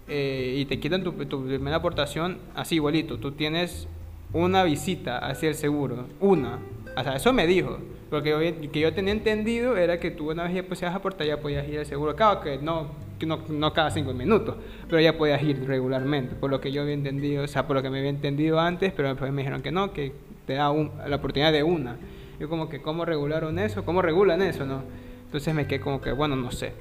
eh, 0.08 0.56
y 0.58 0.64
te 0.64 0.80
quitan 0.80 1.04
tu, 1.04 1.14
primera 1.14 1.76
aportación, 1.76 2.38
así 2.54 2.76
igualito, 2.76 3.18
tú 3.18 3.32
tienes 3.32 3.88
una 4.32 4.64
visita 4.64 5.18
hacia 5.18 5.48
el 5.48 5.54
seguro, 5.54 6.06
una. 6.20 6.58
O 6.96 7.02
sea, 7.02 7.16
eso 7.16 7.32
me 7.32 7.46
dijo. 7.46 7.78
Porque 8.10 8.30
yo, 8.30 8.70
que 8.72 8.80
yo 8.80 8.92
tenía 8.92 9.12
entendido 9.12 9.76
era 9.76 10.00
que 10.00 10.10
tú 10.10 10.32
una 10.32 10.42
vez 10.48 10.80
ya 10.80 10.88
a 10.88 10.96
aportar, 10.96 11.28
ya 11.28 11.40
podías 11.40 11.68
ir 11.68 11.78
al 11.78 11.86
seguro. 11.86 12.16
Claro 12.16 12.40
que 12.40 12.58
no, 12.58 12.88
no, 13.24 13.38
no, 13.48 13.72
cada 13.72 13.92
cinco 13.92 14.12
minutos, 14.12 14.56
pero 14.88 15.00
ya 15.00 15.16
podías 15.16 15.40
ir 15.44 15.64
regularmente. 15.64 16.34
Por 16.34 16.50
lo 16.50 16.60
que 16.60 16.72
yo 16.72 16.82
había 16.82 16.94
entendido, 16.94 17.44
o 17.44 17.46
sea, 17.46 17.68
por 17.68 17.76
lo 17.76 17.82
que 17.82 17.90
me 17.90 17.98
había 17.98 18.10
entendido 18.10 18.58
antes, 18.58 18.92
pero 18.92 19.08
después 19.08 19.32
me 19.32 19.42
dijeron 19.42 19.62
que 19.62 19.70
no, 19.70 19.92
que 19.92 20.12
te 20.44 20.54
da 20.54 20.72
la 21.06 21.16
oportunidad 21.16 21.52
de 21.52 21.62
una. 21.62 21.98
Yo 22.40 22.48
como 22.48 22.68
que, 22.68 22.82
¿cómo 22.82 23.04
regularon 23.04 23.60
eso? 23.60 23.84
¿Cómo 23.84 24.02
regulan 24.02 24.42
eso, 24.42 24.66
no? 24.66 24.82
Entonces 25.30 25.54
me 25.54 25.68
quedé 25.68 25.78
como 25.78 26.00
que, 26.00 26.10
bueno, 26.10 26.34
no 26.34 26.50
sé. 26.50 26.72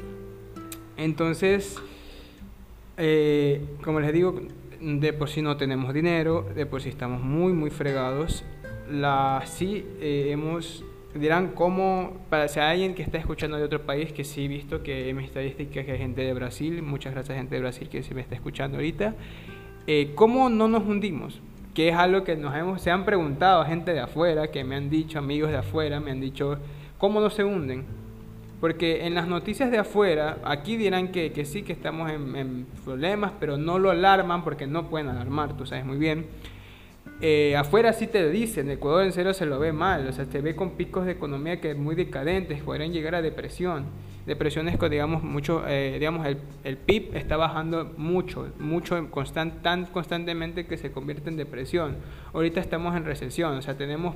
Entonces, 0.97 1.77
eh, 2.97 3.63
como 3.83 3.99
les 3.99 4.11
digo, 4.11 4.41
de 4.81 5.13
por 5.13 5.29
sí 5.29 5.43
no 5.43 5.55
tenemos 5.55 5.93
dinero, 5.93 6.49
de 6.55 6.65
por 6.65 6.81
sí 6.81 6.89
estamos 6.89 7.21
muy, 7.21 7.53
muy 7.53 7.69
fregados. 7.69 8.43
La, 8.89 9.43
sí 9.45 9.85
eh, 10.01 10.29
hemos, 10.31 10.83
dirán 11.13 11.49
cómo, 11.49 12.17
para 12.31 12.47
si 12.47 12.59
hay 12.59 12.71
alguien 12.71 12.95
que 12.95 13.03
está 13.03 13.19
escuchando 13.19 13.55
de 13.55 13.65
otro 13.65 13.85
país, 13.85 14.11
que 14.13 14.23
sí 14.23 14.45
he 14.45 14.47
visto 14.47 14.81
que 14.81 15.09
en 15.09 15.17
mis 15.17 15.27
estadísticas 15.27 15.85
que 15.85 15.91
hay 15.91 15.99
gente 15.99 16.23
de 16.23 16.33
Brasil, 16.33 16.81
muchas 16.81 17.13
gracias 17.13 17.37
gente 17.37 17.53
de 17.53 17.61
Brasil 17.61 17.87
que 17.87 18.01
sí 18.01 18.15
me 18.15 18.21
está 18.21 18.33
escuchando 18.33 18.77
ahorita, 18.77 19.13
eh, 19.85 20.13
¿cómo 20.15 20.49
no 20.49 20.67
nos 20.67 20.87
hundimos? 20.87 21.39
Que 21.75 21.89
es 21.89 21.95
algo 21.95 22.23
que 22.23 22.35
nos 22.35 22.55
hemos, 22.55 22.81
se 22.81 22.89
han 22.89 23.05
preguntado 23.05 23.63
gente 23.65 23.93
de 23.93 23.99
afuera, 23.99 24.49
que 24.49 24.63
me 24.63 24.75
han 24.75 24.89
dicho, 24.89 25.19
amigos 25.19 25.51
de 25.51 25.57
afuera, 25.57 25.99
me 25.99 26.09
han 26.09 26.19
dicho, 26.19 26.57
¿cómo 26.97 27.21
no 27.21 27.29
se 27.29 27.43
hunden? 27.43 28.08
Porque 28.59 29.05
en 29.05 29.15
las 29.15 29.27
noticias 29.27 29.71
de 29.71 29.77
afuera, 29.77 30.37
aquí 30.43 30.75
dirán 30.75 31.09
que, 31.09 31.31
que 31.31 31.45
sí, 31.45 31.63
que 31.63 31.71
estamos 31.71 32.11
en, 32.11 32.65
problemas, 32.83 33.31
pero 33.39 33.57
no 33.57 33.79
lo 33.79 33.89
alarman 33.89 34.43
porque 34.43 34.67
no 34.67 34.89
pueden 34.89 35.07
alarmar, 35.07 35.55
tú 35.55 35.65
sabes 35.65 35.85
muy 35.85 35.97
bien. 35.97 36.25
Eh, 37.21 37.55
afuera 37.55 37.93
sí 37.93 38.07
te 38.07 38.29
dicen, 38.29 38.69
Ecuador 38.69 39.03
en 39.03 39.13
serio 39.13 39.33
se 39.33 39.45
lo 39.45 39.59
ve 39.59 39.71
mal, 39.71 40.07
o 40.07 40.11
sea, 40.11 40.25
se 40.25 40.41
ve 40.41 40.55
con 40.55 40.71
picos 40.71 41.05
de 41.05 41.13
economía 41.13 41.61
que 41.61 41.73
muy 41.73 41.95
decadentes, 41.95 42.61
podrían 42.61 42.91
llegar 42.91 43.15
a 43.15 43.21
depresión. 43.21 43.85
Depresiones 44.29 44.77
que, 44.77 44.89
digamos, 44.89 45.23
mucho, 45.23 45.67
eh, 45.67 45.97
digamos, 45.97 46.27
el, 46.27 46.37
el, 46.63 46.77
PIB 46.77 47.15
está 47.15 47.35
bajando 47.35 47.93
mucho, 47.97 48.47
mucho, 48.59 49.09
constant, 49.09 49.63
tan 49.63 49.87
constantemente 49.87 50.67
que 50.67 50.77
se 50.77 50.91
convierte 50.91 51.31
en 51.31 51.35
depresión. 51.35 51.97
Ahorita 52.31 52.59
estamos 52.59 52.95
en 52.95 53.05
recesión, 53.05 53.57
o 53.57 53.61
sea, 53.63 53.75
tenemos 53.75 54.15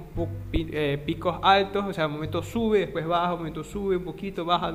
eh, 0.54 1.02
picos 1.04 1.40
altos, 1.42 1.86
o 1.86 1.94
sea, 1.94 2.06
un 2.06 2.14
momento 2.14 2.44
sube, 2.44 2.82
después 2.82 3.08
baja, 3.08 3.34
un 3.34 3.40
momento 3.40 3.64
sube, 3.64 3.98
un 3.98 4.04
poquito, 4.04 4.46
baja, 4.46 4.72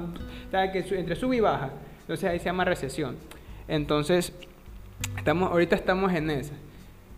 que 0.50 0.84
entre 0.90 1.14
sube 1.14 1.36
y 1.36 1.40
baja. 1.40 1.70
Entonces 2.00 2.28
ahí 2.28 2.40
se 2.40 2.46
llama 2.46 2.64
recesión. 2.64 3.14
Entonces, 3.68 4.36
estamos, 5.16 5.52
ahorita 5.52 5.76
estamos 5.76 6.12
en 6.14 6.30
esa 6.30 6.54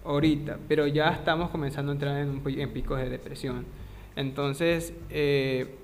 ahorita, 0.04 0.58
pero 0.68 0.86
ya 0.86 1.08
estamos 1.08 1.48
comenzando 1.48 1.92
a 1.92 1.94
entrar 1.94 2.18
en, 2.18 2.42
en 2.44 2.70
picos 2.70 2.98
de 2.98 3.08
depresión. 3.08 3.64
Entonces, 4.16 4.92
eh, 5.08 5.76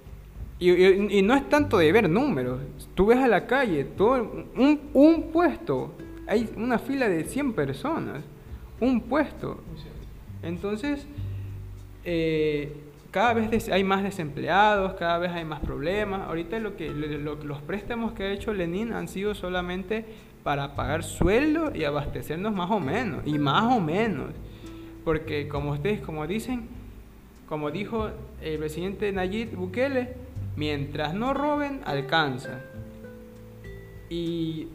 y, 0.58 1.22
no 1.22 1.34
es 1.34 1.48
tanto 1.48 1.78
de 1.78 1.92
ver 1.92 2.08
números. 2.08 2.60
Tú 2.94 3.06
ves 3.06 3.18
a 3.18 3.28
la 3.28 3.46
calle, 3.46 3.84
todo, 3.84 4.46
un, 4.56 5.30
puesto, 5.32 5.94
hay 6.26 6.48
una 6.56 6.78
fila 6.78 7.08
de 7.08 7.24
100 7.24 7.52
personas, 7.52 8.22
un 8.80 9.02
puesto. 9.02 9.60
Entonces, 10.42 11.06
eh, 12.04 12.74
cada 13.10 13.34
vez 13.34 13.68
hay 13.68 13.84
más 13.84 14.02
desempleados, 14.02 14.94
cada 14.94 15.18
vez 15.18 15.32
hay 15.32 15.44
más 15.44 15.60
problemas. 15.60 16.22
Ahorita 16.22 16.58
lo 16.58 16.76
que, 16.76 16.88
lo, 16.90 17.34
los 17.36 17.60
préstamos 17.62 18.12
que 18.12 18.24
ha 18.24 18.32
hecho 18.32 18.54
Lenin 18.54 18.92
han 18.92 19.08
sido 19.08 19.34
solamente 19.34 20.04
para 20.42 20.74
pagar 20.74 21.02
sueldo 21.02 21.72
y 21.74 21.84
abastecernos 21.84 22.54
más 22.54 22.70
o 22.70 22.80
menos, 22.80 23.26
y 23.26 23.38
más 23.38 23.64
o 23.64 23.80
menos. 23.80 24.30
Porque 25.04 25.48
como 25.48 25.72
ustedes, 25.72 26.00
como 26.00 26.26
dicen, 26.26 26.68
como 27.48 27.70
dijo 27.70 28.10
el 28.40 28.58
presidente 28.58 29.12
Nayib 29.12 29.54
Bukele, 29.54 30.25
mientras 30.56 31.14
no 31.14 31.34
roben, 31.34 31.80
alcanza. 31.84 32.60
Y 34.08 34.68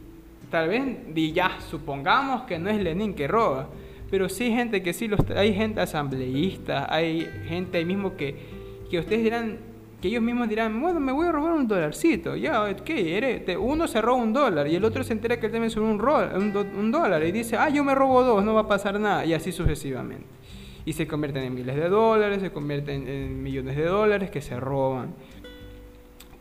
tal 0.49 0.69
vez, 0.69 0.83
y 1.15 1.31
ya, 1.31 1.59
supongamos 1.69 2.43
que 2.43 2.59
no 2.59 2.69
es 2.69 2.81
Lenin 2.81 3.13
que 3.13 3.27
roba, 3.27 3.67
pero 4.09 4.29
sí 4.29 4.45
hay 4.45 4.53
gente 4.53 4.83
que 4.83 4.93
sí, 4.93 5.07
los, 5.07 5.19
hay 5.35 5.53
gente 5.53 5.79
asambleísta, 5.81 6.93
hay 6.93 7.27
gente 7.47 7.77
ahí 7.77 7.85
mismo 7.85 8.15
que, 8.17 8.35
que 8.89 8.99
ustedes 8.99 9.23
dirán, 9.23 9.57
que 10.01 10.09
ellos 10.09 10.21
mismos 10.21 10.49
dirán, 10.49 10.81
bueno, 10.81 10.99
me 10.99 11.11
voy 11.11 11.27
a 11.27 11.31
robar 11.31 11.53
un 11.53 11.67
dolarcito. 11.67 12.35
Ya, 12.35 12.75
¿qué? 12.75 13.57
Uno 13.59 13.87
se 13.87 14.01
roba 14.01 14.17
un 14.21 14.33
dólar 14.33 14.67
y 14.67 14.75
el 14.75 14.83
otro 14.83 15.03
se 15.03 15.13
entera 15.13 15.39
que 15.39 15.45
él 15.45 15.51
también 15.51 15.71
se 15.71 15.79
un, 15.79 16.01
un, 16.01 16.91
dólar 16.91 17.23
y 17.23 17.31
dice, 17.31 17.55
ah, 17.55 17.69
yo 17.69 17.83
me 17.83 17.95
robo 17.95 18.23
dos, 18.23 18.43
no 18.43 18.53
va 18.53 18.61
a 18.61 18.67
pasar 18.67 18.99
nada. 18.99 19.23
Y 19.25 19.33
así 19.33 19.51
sucesivamente. 19.51 20.25
Y 20.83 20.93
se 20.93 21.07
convierten 21.07 21.43
en 21.43 21.53
miles 21.53 21.75
de 21.75 21.87
dólares, 21.87 22.41
se 22.41 22.51
convierten 22.51 23.07
en 23.07 23.43
millones 23.43 23.77
de 23.77 23.85
dólares 23.85 24.31
que 24.31 24.41
se 24.41 24.59
roban. 24.59 25.13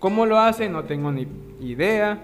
¿Cómo 0.00 0.26
lo 0.26 0.40
hacen? 0.40 0.73
No 0.73 0.85
tengo 0.85 1.12
ni 1.12 1.28
idea. 1.61 2.19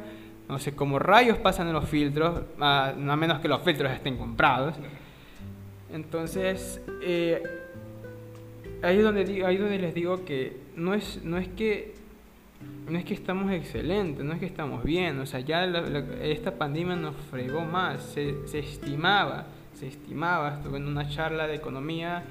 No 0.48 0.58
sé 0.58 0.74
cómo 0.74 0.98
rayos 0.98 1.38
pasan 1.38 1.68
en 1.68 1.74
los 1.74 1.88
filtros, 1.88 2.40
a, 2.60 2.88
a 2.90 3.16
menos 3.16 3.40
que 3.40 3.48
los 3.48 3.62
filtros 3.62 3.92
estén 3.92 4.16
comprados. 4.16 4.74
Entonces, 5.92 6.80
eh, 7.02 7.42
ahí, 8.82 8.98
es 8.98 9.04
donde, 9.04 9.44
ahí 9.44 9.56
donde 9.56 9.78
les 9.78 9.94
digo 9.94 10.24
que 10.24 10.56
no 10.74 10.94
es, 10.94 11.22
no 11.22 11.38
es 11.38 11.48
que 11.48 11.94
no 12.88 12.98
es 12.98 13.04
que 13.04 13.14
estamos 13.14 13.52
excelentes, 13.52 14.24
no 14.24 14.32
es 14.32 14.40
que 14.40 14.46
estamos 14.46 14.82
bien, 14.82 15.18
o 15.20 15.26
sea, 15.26 15.40
ya 15.40 15.64
esta 16.22 16.56
pandemia 16.56 16.96
nos 16.96 17.14
fregó 17.30 17.62
más, 17.62 18.02
se, 18.02 18.46
se, 18.46 18.60
estimaba, 18.60 19.46
se 19.74 19.88
estimaba, 19.88 20.54
estuve 20.56 20.78
en 20.78 20.86
una 20.86 21.08
charla 21.08 21.46
de 21.46 21.56
economía 21.56 22.24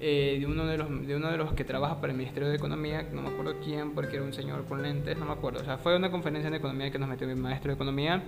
eh, 0.00 0.36
de, 0.40 0.46
uno 0.46 0.66
de, 0.66 0.78
los, 0.78 1.06
de 1.06 1.16
uno 1.16 1.30
de 1.30 1.36
los 1.36 1.52
que 1.54 1.64
trabaja 1.64 2.00
para 2.00 2.12
el 2.12 2.18
Ministerio 2.18 2.48
de 2.48 2.56
Economía, 2.56 3.08
no 3.12 3.22
me 3.22 3.28
acuerdo 3.28 3.56
quién, 3.64 3.92
porque 3.92 4.16
era 4.16 4.24
un 4.24 4.32
señor 4.32 4.64
con 4.66 4.82
lentes, 4.82 5.18
no 5.18 5.24
me 5.24 5.32
acuerdo, 5.32 5.60
o 5.60 5.64
sea, 5.64 5.78
fue 5.78 5.96
una 5.96 6.10
conferencia 6.10 6.50
de 6.50 6.56
economía 6.56 6.90
que 6.90 6.98
nos 6.98 7.08
metió 7.08 7.28
el 7.28 7.36
maestro 7.36 7.70
de 7.70 7.74
economía, 7.74 8.22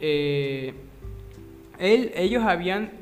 eh, 0.00 0.74
él, 1.78 2.12
ellos 2.14 2.42
habían 2.44 2.92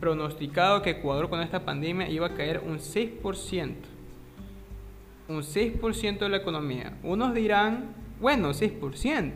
pronosticado 0.00 0.82
que 0.82 0.90
Ecuador 0.90 1.28
con 1.28 1.40
esta 1.40 1.64
pandemia 1.64 2.08
iba 2.08 2.26
a 2.26 2.34
caer 2.34 2.62
un 2.66 2.78
6% 2.78 3.74
un 5.30 5.42
6% 5.42 6.18
de 6.18 6.28
la 6.28 6.38
economía. 6.38 6.98
Unos 7.02 7.34
dirán, 7.34 7.94
bueno, 8.20 8.50
6%, 8.50 9.32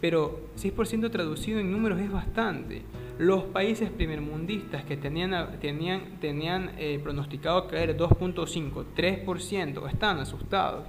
pero 0.00 0.40
6% 0.56 1.10
traducido 1.10 1.58
en 1.58 1.72
números 1.72 2.00
es 2.00 2.12
bastante. 2.12 2.82
Los 3.18 3.44
países 3.44 3.88
primermundistas 3.88 4.84
que 4.84 4.96
tenían, 4.96 5.58
tenían, 5.58 6.20
tenían 6.20 6.72
eh, 6.76 7.00
pronosticado 7.02 7.66
caer 7.66 7.96
2.5, 7.96 8.84
3%, 8.94 9.90
están 9.90 10.18
asustados. 10.18 10.86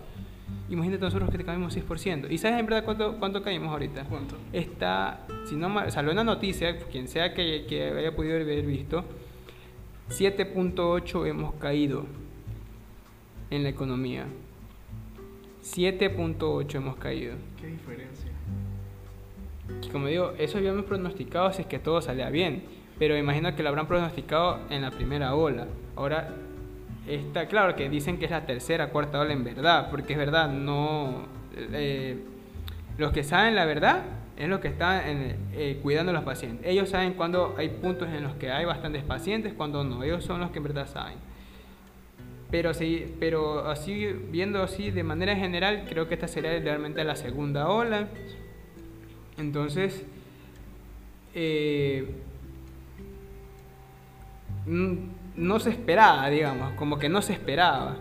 Imagínate 0.70 1.02
nosotros 1.02 1.30
que 1.30 1.38
te 1.38 1.46
caemos 1.46 1.78
6%. 1.78 2.30
¿Y 2.30 2.38
sabes 2.38 2.60
en 2.60 2.66
verdad 2.66 2.84
cuánto, 2.84 3.18
cuánto 3.18 3.42
caímos 3.42 3.70
ahorita? 3.70 4.04
¿Cuánto? 4.04 4.36
Está, 4.52 5.26
si 5.46 5.56
no 5.56 5.90
salió 5.90 6.12
una 6.12 6.26
noticia, 6.26 6.78
quien 6.92 7.08
sea 7.08 7.34
que, 7.34 7.66
que 7.68 7.84
haya 7.84 8.14
podido 8.14 8.36
haber 8.36 8.66
visto, 8.66 9.06
7.8 10.10 11.28
hemos 11.28 11.54
caído 11.56 12.06
en 13.50 13.64
la 13.64 13.70
economía. 13.70 14.26
7.8 15.64 16.76
hemos 16.76 16.98
caído. 16.98 17.36
¿Qué 17.60 17.68
diferencia? 17.68 18.27
Y 19.82 19.90
como 19.90 20.08
digo, 20.08 20.34
eso 20.38 20.58
habíamos 20.58 20.86
pronosticado 20.86 21.52
si 21.54 21.62
es 21.62 21.68
que 21.68 21.80
todo 21.80 22.02
salía 22.02 22.30
bien, 22.30 22.64
pero 23.00 23.18
imagino 23.18 23.56
que 23.56 23.64
lo 23.64 23.70
habrán 23.70 23.88
pronosticado 23.88 24.60
en 24.70 24.82
la 24.82 24.92
primera 24.92 25.36
ola. 25.36 25.68
Ahora 25.96 26.30
está 27.08 27.48
claro 27.48 27.76
que 27.76 27.90
dicen 27.90 28.18
que 28.18 28.26
es 28.26 28.32
la 28.32 28.46
tercera, 28.46 28.90
cuarta 28.90 29.20
ola 29.20 29.34
en 29.34 29.44
verdad, 29.44 29.90
porque 29.90 30.14
es 30.14 30.20
verdad, 30.20 30.50
no... 30.50 31.26
Eh, 31.56 32.18
los 32.98 33.12
que 33.12 33.24
saben 33.24 33.56
la 33.56 33.66
verdad 33.66 34.04
es 34.38 34.48
los 34.48 34.60
que 34.60 34.68
están 34.68 35.02
eh, 35.06 35.80
cuidando 35.82 36.12
a 36.12 36.14
los 36.14 36.24
pacientes. 36.24 36.66
Ellos 36.68 36.90
saben 36.90 37.14
cuando 37.14 37.56
hay 37.58 37.70
puntos 37.70 38.08
en 38.10 38.24
los 38.24 38.36
que 38.36 38.52
hay 38.52 38.66
bastantes 38.66 39.04
pacientes, 39.04 39.54
cuando 39.54 39.84
no. 39.84 40.04
Ellos 40.04 40.24
son 40.24 40.40
los 40.40 40.52
que 40.52 40.58
en 40.60 40.64
verdad 40.64 40.88
saben. 40.88 41.18
Pero, 42.50 42.74
sí, 42.74 43.14
pero 43.20 43.68
así, 43.68 44.08
viendo 44.32 44.62
así 44.64 44.92
de 44.92 45.04
manera 45.04 45.36
general, 45.36 45.86
creo 45.90 46.08
que 46.08 46.14
esta 46.14 46.28
sería 46.28 46.58
realmente 46.60 47.04
la 47.04 47.16
segunda 47.16 47.68
ola. 47.68 48.08
Entonces, 49.38 50.04
eh, 51.34 52.10
no 54.66 55.60
se 55.60 55.70
esperaba, 55.70 56.30
digamos, 56.30 56.74
como 56.74 56.98
que 56.98 57.10
no 57.10 57.22
se 57.22 57.34
esperaba. 57.34 57.98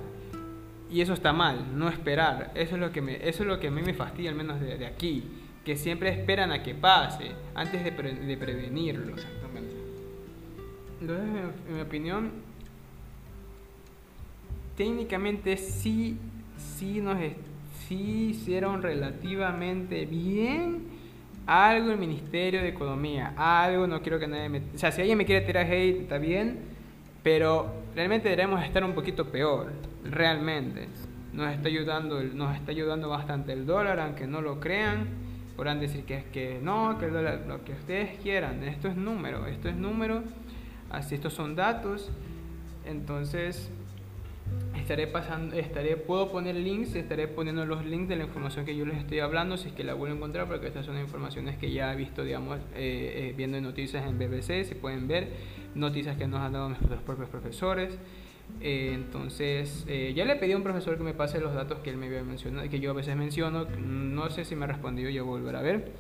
Y 0.91 1.01
eso 1.01 1.13
está 1.13 1.33
mal, 1.33 1.79
no 1.79 1.89
esperar. 1.89 2.53
Eso 2.55 2.77
es 2.77 2.81
lo 2.81 2.93
que, 2.93 3.03
me, 3.03 3.17
eso 3.29 3.43
es 3.43 3.49
lo 3.49 3.61
que 3.61 3.69
a 3.69 3.71
mí 3.71 3.83
me 3.83 3.93
fastidia, 3.93 4.31
al 4.31 4.37
menos 4.37 4.61
de, 4.61 4.87
aquí. 4.87 5.25
Que 5.65 5.77
siempre 5.77 6.11
esperan 6.11 6.53
a 6.53 6.63
que 6.63 6.75
pase 6.75 7.33
antes 7.55 7.85
de, 7.85 7.93
prevenirlo. 7.93 9.15
Exactamente. 9.15 9.75
Entonces, 11.01 11.27
en 11.69 11.75
mi 11.75 11.81
opinión, 11.81 12.31
técnicamente 14.77 15.57
sí, 15.57 16.19
sí 16.57 17.01
nos 17.01 17.19
sí 17.87 18.29
hicieron 18.31 18.83
relativamente 18.83 20.07
bien 20.07 20.96
algo 21.47 21.93
el 21.93 21.99
Ministerio 21.99 22.61
de 22.61 22.69
Economía, 22.69 23.35
algo, 23.37 23.87
no 23.87 24.03
quiero 24.03 24.19
que 24.19 24.27
nadie 24.27 24.49
me... 24.49 24.59
O 24.75 24.79
sea, 24.79 24.91
si 24.91 25.01
alguien 25.01 25.17
me 25.17 25.25
quiere 25.25 25.47
tirar 25.47 25.67
hate, 25.67 26.03
está 26.03 26.19
bien, 26.19 26.59
pero 27.23 27.73
realmente 27.95 28.29
debemos 28.29 28.63
estar 28.65 28.83
un 28.85 28.93
poquito 28.93 29.27
peor, 29.27 29.73
realmente. 30.05 30.89
Nos 31.33 31.53
está 31.53 31.69
ayudando, 31.69 32.23
nos 32.23 32.57
está 32.57 32.73
ayudando 32.73 33.09
bastante 33.09 33.53
el 33.53 33.67
dólar, 33.67 34.01
aunque 34.01 34.27
no 34.27 34.41
lo 34.41 34.59
crean. 34.59 35.07
Podrán 35.57 35.81
decir 35.81 36.05
que 36.05 36.17
es 36.17 36.25
que 36.25 36.59
no, 36.63 36.99
que 36.99 37.07
el 37.07 37.13
dólar, 37.13 37.45
lo 37.47 37.65
que 37.65 37.73
ustedes 37.73 38.19
quieran. 38.19 38.63
Esto 38.65 38.89
es 38.89 38.97
número, 38.97 39.47
esto 39.47 39.69
es 39.69 39.77
número, 39.77 40.23
así 40.91 41.15
estos 41.15 41.33
son 41.33 41.55
datos. 41.55 42.11
Entonces, 42.85 43.71
estaré 44.87 45.09
pasando, 45.09 45.57
estaré, 45.57 45.97
puedo 45.97 46.31
poner 46.31 46.55
links, 46.55 46.95
estaré 46.95 47.27
poniendo 47.27 47.67
los 47.67 47.85
links 47.85 48.09
de 48.09 48.15
la 48.15 48.23
información 48.23 48.65
que 48.65 48.77
yo 48.77 48.87
les 48.87 48.99
estoy 48.99 49.19
hablando, 49.19 49.57
si 49.57 49.71
es 49.71 49.75
que 49.75 49.83
la 49.83 49.95
vuelvo 49.95 50.15
a 50.15 50.17
encontrar, 50.19 50.47
porque 50.47 50.69
estas 50.69 50.87
son 50.87 50.97
informaciones 50.97 51.59
que 51.59 51.73
ya 51.73 51.93
he 51.93 51.97
visto, 51.97 52.23
digamos, 52.23 52.59
eh, 52.77 53.31
eh, 53.31 53.35
viendo 53.37 53.61
noticias 53.61 54.07
en 54.07 54.17
BBC, 54.17 54.63
si 54.63 54.77
pueden 54.77 55.09
ver, 55.09 55.31
noticias 55.75 56.17
que 56.17 56.29
nos 56.29 56.39
han 56.39 56.53
dado 56.53 56.69
nuestros 56.69 57.03
propios 57.03 57.29
profesores. 57.29 57.99
Eh, 58.61 58.93
entonces, 58.95 59.85
ya 59.87 60.25
le 60.25 60.37
pedí 60.37 60.53
a 60.53 60.57
un 60.57 60.63
profesor 60.63 60.97
que 60.97 61.03
me 61.03 61.15
pase 61.15 61.41
los 61.41 61.53
datos 61.53 61.81
que 61.81 61.91
él 61.91 61.97
me 61.97 62.07
había 62.07 62.23
mencionado, 62.23 62.69
que 62.71 62.79
yo 62.79 62.93
a 62.93 62.95
veces 62.95 63.17
menciono, 63.17 63.65
no 63.65 64.31
sé 64.31 64.45
si 64.45 64.55
me 64.55 64.67
ha 64.67 64.69
respondido, 64.69 65.11
yo 65.11 65.25
voy 65.25 65.39
a 65.39 65.41
volver 65.41 65.57
a 65.57 65.63
ver. 65.63 65.93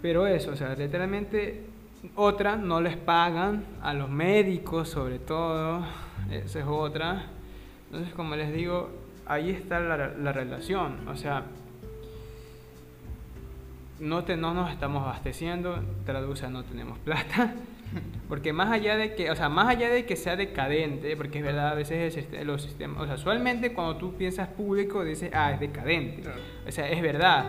Pero 0.00 0.28
eso, 0.28 0.52
o 0.52 0.56
sea, 0.56 0.76
literalmente, 0.76 1.73
otra, 2.16 2.56
no 2.56 2.80
les 2.80 2.96
pagan 2.96 3.64
a 3.82 3.94
los 3.94 4.08
médicos, 4.08 4.88
sobre 4.88 5.18
todo, 5.18 5.84
esa 6.30 6.60
es 6.60 6.66
otra. 6.66 7.26
Entonces, 7.86 8.14
como 8.14 8.36
les 8.36 8.52
digo, 8.52 8.90
ahí 9.26 9.50
está 9.50 9.80
la, 9.80 10.08
la 10.08 10.32
relación. 10.32 11.08
O 11.08 11.16
sea, 11.16 11.44
no, 14.00 14.24
te, 14.24 14.36
no 14.36 14.54
nos 14.54 14.70
estamos 14.70 15.02
abasteciendo, 15.02 15.82
traduce 16.04 16.48
no 16.48 16.64
tenemos 16.64 16.98
plata. 16.98 17.54
Porque 18.28 18.52
más 18.52 18.70
allá 18.70 18.96
de 18.96 19.14
que, 19.14 19.30
o 19.30 19.36
sea, 19.36 19.48
más 19.48 19.68
allá 19.68 19.88
de 19.88 20.04
que 20.04 20.16
sea 20.16 20.34
decadente, 20.34 21.16
porque 21.16 21.38
es 21.38 21.44
verdad, 21.44 21.68
a 21.68 21.74
veces 21.74 22.26
los 22.44 22.62
sistemas, 22.62 23.02
o 23.02 23.06
sea, 23.06 23.14
usualmente 23.14 23.72
cuando 23.72 23.96
tú 23.96 24.14
piensas 24.14 24.48
público 24.48 25.04
dices, 25.04 25.30
ah, 25.32 25.52
es 25.52 25.60
decadente. 25.60 26.22
O 26.66 26.72
sea, 26.72 26.88
es 26.88 27.00
verdad. 27.00 27.44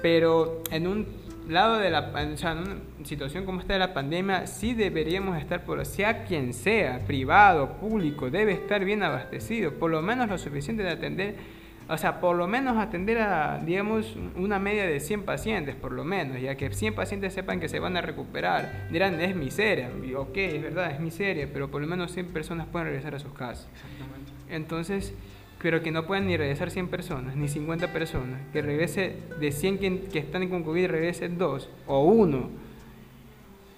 Pero 0.00 0.62
en 0.70 0.86
un 0.86 1.06
lado 1.52 1.78
de 1.78 1.90
la, 1.90 2.12
o 2.12 2.36
sea, 2.36 2.52
en 2.52 2.58
una 2.58 2.76
situación 3.04 3.44
como 3.44 3.60
esta 3.60 3.74
de 3.74 3.78
la 3.78 3.94
pandemia, 3.94 4.46
sí 4.46 4.74
deberíamos 4.74 5.38
estar, 5.38 5.64
por 5.64 5.84
sea 5.84 6.24
quien 6.24 6.52
sea, 6.52 7.00
privado, 7.06 7.78
público, 7.78 8.30
debe 8.30 8.52
estar 8.52 8.84
bien 8.84 9.02
abastecido, 9.02 9.74
por 9.74 9.90
lo 9.90 10.02
menos 10.02 10.28
lo 10.28 10.38
suficiente 10.38 10.82
de 10.82 10.90
atender 10.90 11.60
o 11.90 11.98
sea, 11.98 12.20
por 12.20 12.36
lo 12.36 12.46
menos 12.46 12.76
atender 12.76 13.18
a, 13.18 13.58
digamos, 13.58 14.16
una 14.36 14.60
media 14.60 14.86
de 14.86 15.00
100 15.00 15.24
pacientes, 15.24 15.74
por 15.74 15.90
lo 15.90 16.04
menos, 16.04 16.40
ya 16.40 16.54
que 16.54 16.72
100 16.72 16.94
pacientes 16.94 17.34
sepan 17.34 17.58
que 17.58 17.68
se 17.68 17.80
van 17.80 17.96
a 17.96 18.00
recuperar. 18.00 18.86
Dirán, 18.92 19.20
es 19.20 19.34
miseria. 19.34 19.90
Y, 20.04 20.14
ok, 20.14 20.36
es 20.36 20.62
verdad, 20.62 20.92
es 20.92 21.00
miseria, 21.00 21.48
pero 21.52 21.68
por 21.68 21.82
lo 21.82 21.88
menos 21.88 22.12
100 22.12 22.28
personas 22.28 22.68
pueden 22.68 22.86
regresar 22.86 23.16
a 23.16 23.18
sus 23.18 23.32
casas. 23.32 23.68
Exactamente. 23.74 24.30
Entonces, 24.50 25.14
pero 25.62 25.82
que 25.82 25.90
no 25.90 26.06
puedan 26.06 26.26
ni 26.26 26.36
regresar 26.36 26.70
100 26.70 26.88
personas, 26.88 27.36
ni 27.36 27.48
50 27.48 27.92
personas. 27.92 28.40
Que 28.52 28.62
regrese 28.62 29.16
de 29.38 29.52
100 29.52 29.78
que, 29.78 30.00
que 30.02 30.18
están 30.18 30.48
con 30.48 30.62
COVID, 30.62 30.86
regrese 30.86 31.28
2 31.28 31.68
o 31.86 32.04
1. 32.04 32.50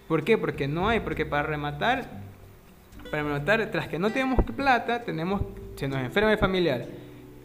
¿Por 0.08 0.24
qué? 0.24 0.38
Porque 0.38 0.68
no 0.68 0.88
hay, 0.88 1.00
porque 1.00 1.26
para 1.26 1.42
rematar, 1.42 2.08
para 3.10 3.22
rematar, 3.22 3.70
tras 3.70 3.88
que 3.88 3.98
no 3.98 4.10
tenemos 4.10 4.44
plata, 4.44 5.02
tenemos, 5.02 5.42
se 5.76 5.88
nos 5.88 5.98
enferma 5.98 6.32
el 6.32 6.38
familiar 6.38 6.86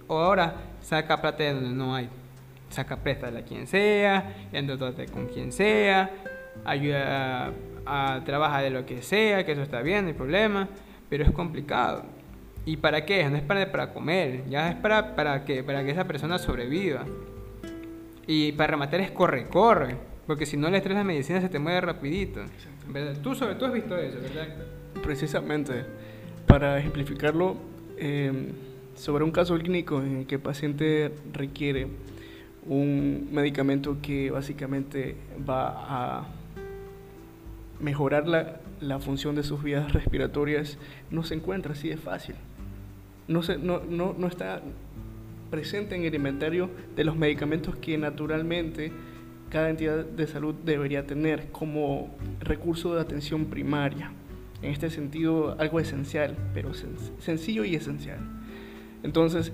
o 0.07 0.17
ahora 0.17 0.55
saca 0.81 1.21
plata 1.21 1.43
de 1.43 1.53
donde 1.53 1.69
no 1.69 1.95
hay. 1.95 2.09
Saca 2.69 2.97
préstale 2.97 3.39
a 3.39 3.43
quien 3.43 3.67
sea, 3.67 4.35
endótate 4.51 5.05
con 5.05 5.27
quien 5.27 5.51
sea, 5.51 6.09
ayuda 6.65 7.53
a, 7.85 8.21
trabajar 8.25 8.63
de 8.63 8.69
lo 8.69 8.85
que 8.85 9.01
sea, 9.01 9.45
que 9.45 9.53
eso 9.53 9.61
está 9.61 9.81
bien, 9.81 10.03
no 10.03 10.07
hay 10.09 10.13
problema, 10.13 10.67
pero 11.09 11.23
es 11.23 11.31
complicado. 11.31 12.03
¿Y 12.67 12.75
para 12.75 13.05
qué? 13.05 13.23
No 13.29 13.37
es 13.37 13.43
para, 13.43 13.71
para 13.71 13.93
comer, 13.93 14.43
ya 14.49 14.69
es 14.69 14.75
para, 14.75 15.15
para, 15.15 15.45
que, 15.45 15.63
para 15.63 15.85
que 15.85 15.91
esa 15.91 16.05
persona 16.05 16.37
sobreviva. 16.37 17.05
Y 18.27 18.51
para 18.51 18.71
rematar 18.71 18.99
es 18.99 19.09
corre, 19.09 19.47
corre, 19.47 19.95
porque 20.27 20.45
si 20.45 20.57
no 20.57 20.69
le 20.69 20.81
traes 20.81 20.97
la 20.97 21.05
medicina 21.05 21.39
se 21.39 21.47
te 21.47 21.59
mueve 21.59 21.79
rapidito. 21.79 22.41
¿verdad? 22.89 23.21
Tú 23.23 23.35
sobre 23.35 23.55
todo 23.55 23.67
has 23.67 23.73
visto 23.73 23.95
eso, 23.97 24.17
¿verdad? 24.19 24.53
Precisamente, 25.01 25.85
para 26.45 26.77
ejemplificarlo, 26.77 27.55
eh, 27.95 28.51
sobre 28.95 29.23
un 29.23 29.31
caso 29.31 29.57
clínico 29.57 30.01
en 30.01 30.17
el 30.17 30.27
que 30.27 30.35
el 30.35 30.41
paciente 30.41 31.13
requiere 31.31 31.87
un 32.65 33.29
medicamento 33.31 33.99
que 34.01 34.29
básicamente 34.29 35.15
va 35.49 36.19
a 36.19 36.27
mejorar 37.79 38.27
la, 38.27 38.59
la, 38.81 38.99
función 38.99 39.35
de 39.35 39.43
sus 39.43 39.63
vías 39.63 39.93
respiratorias, 39.93 40.77
no 41.11 41.23
se 41.23 41.35
encuentra 41.35 41.71
así 41.71 41.87
de 41.87 41.95
fácil. 41.95 42.35
No, 43.27 43.43
se, 43.43 43.57
no, 43.57 43.81
no, 43.83 44.15
no 44.17 44.27
está 44.27 44.61
presente 45.49 45.95
en 45.95 46.03
el 46.03 46.15
inventario 46.15 46.69
de 46.95 47.03
los 47.03 47.15
medicamentos 47.15 47.75
que 47.75 47.97
naturalmente 47.97 48.91
cada 49.49 49.69
entidad 49.69 50.05
de 50.05 50.27
salud 50.27 50.55
debería 50.65 51.05
tener 51.05 51.51
como 51.51 52.15
recurso 52.39 52.95
de 52.95 53.01
atención 53.01 53.45
primaria. 53.45 54.11
En 54.61 54.71
este 54.71 54.89
sentido, 54.89 55.55
algo 55.59 55.79
esencial, 55.79 56.35
pero 56.53 56.71
sencillo 56.73 57.63
y 57.63 57.75
esencial. 57.75 58.19
Entonces, 59.03 59.53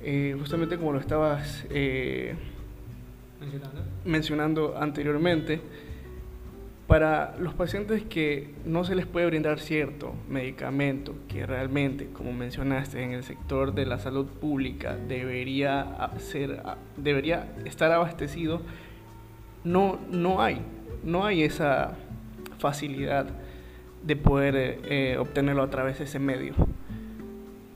eh, 0.00 0.34
justamente 0.38 0.76
como 0.78 0.92
lo 0.92 1.00
estabas 1.00 1.66
eh, 1.70 2.34
mencionando. 4.04 4.76
anteriormente, 4.78 5.60
para 6.88 7.36
los 7.38 7.52
pacientes 7.52 8.02
que 8.02 8.54
no 8.64 8.82
se 8.82 8.94
les 8.94 9.04
puede 9.04 9.26
brindar 9.26 9.60
cierto 9.60 10.14
medicamento 10.26 11.14
que 11.28 11.44
realmente, 11.44 12.08
como 12.14 12.32
mencionaste, 12.32 13.02
en 13.04 13.12
el 13.12 13.22
sector 13.24 13.74
de 13.74 13.84
la 13.84 13.98
salud 13.98 14.26
pública 14.26 14.96
debería, 14.96 16.10
ser, 16.16 16.62
debería 16.96 17.46
estar 17.66 17.92
abastecido, 17.92 18.62
no, 19.64 19.98
no 20.10 20.40
hay, 20.40 20.62
no 21.04 21.26
hay 21.26 21.42
esa 21.42 21.92
facilidad 22.58 23.26
de 24.02 24.16
poder 24.16 24.54
eh, 24.56 25.18
obtenerlo 25.18 25.62
a 25.62 25.68
través 25.68 25.98
de 25.98 26.04
ese 26.04 26.18
medio. 26.18 26.54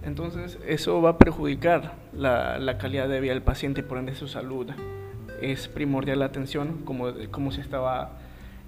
Entonces, 0.03 0.59
eso 0.67 1.03
va 1.03 1.11
a 1.11 1.19
perjudicar 1.19 1.97
la, 2.17 2.79
calidad 2.79 3.11
de 3.11 3.21
vida 3.21 3.35
del 3.35 3.43
paciente 3.43 3.83
por 3.83 3.99
ende 3.99 4.15
su 4.15 4.27
salud. 4.27 4.69
Es 5.43 5.69
primordial 5.69 6.21
la 6.21 6.25
atención, 6.25 6.79
como, 6.87 7.09
como 7.31 7.53
se 7.53 7.61
estaba 7.61 8.22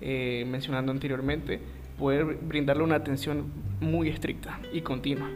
eh, 0.07 0.45
mencionando 0.47 0.93
anteriormente, 0.93 1.59
poder 1.99 2.25
brindarle 2.25 2.83
una 2.83 2.97
atención 2.97 3.47
muy 3.81 4.11
estricta 4.11 4.61
y 4.71 4.83
continua. 4.83 5.31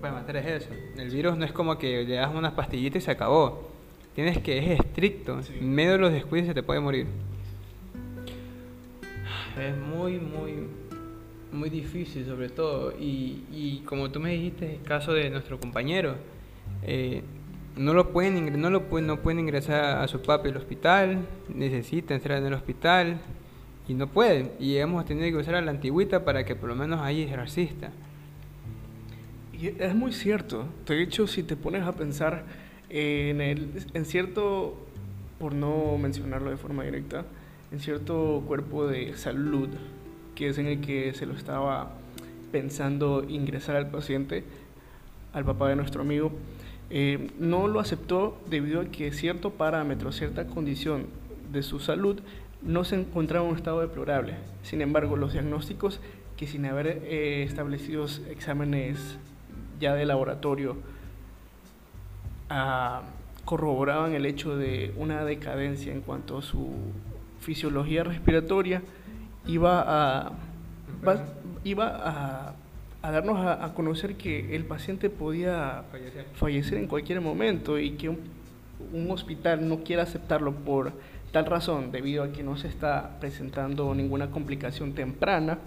Puede 0.00 0.10
matar 0.10 0.36
es 0.38 0.62
eso. 0.62 0.70
El 0.96 1.10
virus 1.10 1.36
no 1.36 1.44
es 1.44 1.52
como 1.52 1.76
que 1.76 2.02
le 2.04 2.14
das 2.14 2.34
unas 2.34 2.54
pastillitas 2.54 3.02
y 3.02 3.04
se 3.04 3.10
acabó. 3.10 3.70
Tienes 4.14 4.38
que, 4.38 4.56
es 4.56 4.80
estricto. 4.80 5.38
En 5.60 5.74
medio 5.74 5.92
de 5.92 5.98
los 5.98 6.12
descuidos 6.12 6.48
se 6.48 6.54
te 6.54 6.62
puede 6.62 6.80
morir. 6.80 7.06
Es 9.60 9.76
muy, 9.76 10.18
muy, 10.18 10.66
muy 11.52 11.68
difícil 11.68 12.24
sobre 12.24 12.48
todo. 12.48 12.92
Y, 12.98 13.44
y 13.52 13.82
como 13.84 14.10
tú 14.10 14.18
me 14.18 14.30
dijiste, 14.30 14.76
el 14.76 14.82
caso 14.82 15.12
de 15.12 15.28
nuestro 15.28 15.60
compañero, 15.60 16.14
eh, 16.84 17.22
no 17.76 17.92
lo 17.92 18.12
pueden 18.12 18.60
no 18.60 18.70
lo 18.70 18.84
pueden, 18.84 19.06
no 19.06 19.20
pueden 19.20 19.40
ingresar 19.40 20.02
a 20.02 20.08
su 20.08 20.22
papi 20.22 20.48
al 20.48 20.56
hospital, 20.56 21.18
necesita 21.54 22.14
entrar 22.14 22.38
en 22.38 22.46
el 22.46 22.54
hospital 22.54 23.20
y 23.88 23.94
no 23.94 24.06
pueden. 24.06 24.52
Y 24.58 24.76
hemos 24.76 25.04
tenido 25.04 25.28
que 25.30 25.36
usar 25.36 25.54
a 25.56 25.60
la 25.60 25.70
antigüita 25.70 26.24
para 26.24 26.44
que 26.44 26.56
por 26.56 26.68
lo 26.68 26.74
menos 26.74 27.00
ahí 27.00 27.22
ejercista. 27.22 27.90
Y 29.52 29.68
es 29.68 29.94
muy 29.94 30.12
cierto. 30.12 30.66
De 30.86 31.02
hecho, 31.02 31.26
si 31.26 31.42
te 31.42 31.56
pones 31.56 31.82
a 31.82 31.92
pensar 31.92 32.44
en, 32.90 33.40
el, 33.40 33.70
en 33.94 34.04
cierto, 34.04 34.76
por 35.38 35.54
no 35.54 35.96
mencionarlo 35.98 36.50
de 36.50 36.56
forma 36.56 36.84
directa, 36.84 37.24
en 37.72 37.80
cierto 37.80 38.42
cuerpo 38.46 38.86
de 38.86 39.16
salud 39.16 39.68
que 40.34 40.48
es 40.48 40.58
en 40.58 40.66
el 40.66 40.80
que 40.80 41.14
se 41.14 41.26
lo 41.26 41.34
estaba 41.34 41.92
pensando 42.52 43.24
ingresar 43.28 43.76
al 43.76 43.90
paciente, 43.90 44.44
al 45.32 45.44
papá 45.44 45.68
de 45.68 45.76
nuestro 45.76 46.02
amigo, 46.02 46.32
eh, 46.90 47.30
no 47.38 47.66
lo 47.66 47.80
aceptó 47.80 48.40
debido 48.48 48.80
a 48.80 48.84
que 48.86 49.12
cierto 49.12 49.50
parámetro, 49.50 50.12
cierta 50.12 50.46
condición 50.46 51.06
de 51.52 51.62
su 51.62 51.80
salud 51.80 52.20
no 52.64 52.84
se 52.84 52.96
encontraba 52.96 53.44
en 53.44 53.52
un 53.52 53.56
estado 53.56 53.80
deplorable. 53.80 54.34
Sin 54.62 54.80
embargo, 54.80 55.16
los 55.16 55.32
diagnósticos 55.32 56.00
que 56.36 56.46
sin 56.46 56.66
haber 56.66 56.86
eh, 57.04 57.44
establecidos 57.44 58.22
exámenes 58.28 59.18
ya 59.78 59.94
de 59.94 60.04
laboratorio 60.04 60.76
ah, 62.50 63.02
corroboraban 63.44 64.14
el 64.14 64.26
hecho 64.26 64.56
de 64.56 64.92
una 64.96 65.24
decadencia 65.24 65.92
en 65.92 66.00
cuanto 66.00 66.38
a 66.38 66.42
su 66.42 66.70
fisiología 67.40 68.04
respiratoria, 68.04 68.82
iba 69.46 69.84
a, 69.86 70.32
iba 71.62 72.54
a, 73.02 73.10
darnos 73.10 73.38
a, 73.38 73.72
conocer 73.74 74.16
que 74.16 74.56
el 74.56 74.64
paciente 74.64 75.10
podía 75.10 75.84
fallecer. 76.34 76.78
en 76.78 76.86
cualquier 76.86 77.20
momento 77.20 77.78
y 77.78 77.92
que 77.92 78.08
un, 78.08 79.10
hospital 79.10 79.68
no 79.68 79.84
quiera 79.84 80.02
aceptarlo 80.02 80.52
por 80.52 80.92
tal 81.34 81.46
razón, 81.46 81.90
debido 81.90 82.22
a 82.22 82.30
que 82.30 82.44
no 82.44 82.56
se 82.56 82.68
está 82.68 83.18
presentando 83.18 83.92
ninguna 83.92 84.30
complicación 84.30 84.94
temprana, 84.94 85.58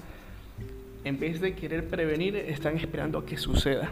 en 1.04 1.20
vez 1.20 1.42
de 1.42 1.56
querer 1.56 1.90
prevenir, 1.90 2.38
están 2.38 2.78
esperando 2.78 3.20
a 3.20 3.26
que 3.26 3.36
suceda. 3.36 3.92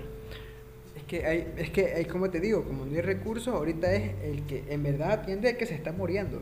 Es 0.95 1.03
que 1.03 1.25
hay, 1.25 1.53
es 1.57 1.71
que 1.71 1.93
hay, 1.93 2.05
como 2.05 2.29
te 2.29 2.39
digo, 2.39 2.63
como 2.63 2.85
no 2.85 2.95
hay 2.95 3.01
recursos, 3.01 3.53
ahorita 3.53 3.93
es 3.93 4.13
el 4.23 4.43
que 4.43 4.63
en 4.69 4.83
verdad 4.83 5.11
atiende 5.11 5.49
a 5.49 5.57
que 5.57 5.65
se 5.65 5.75
está 5.75 5.91
muriendo. 5.91 6.41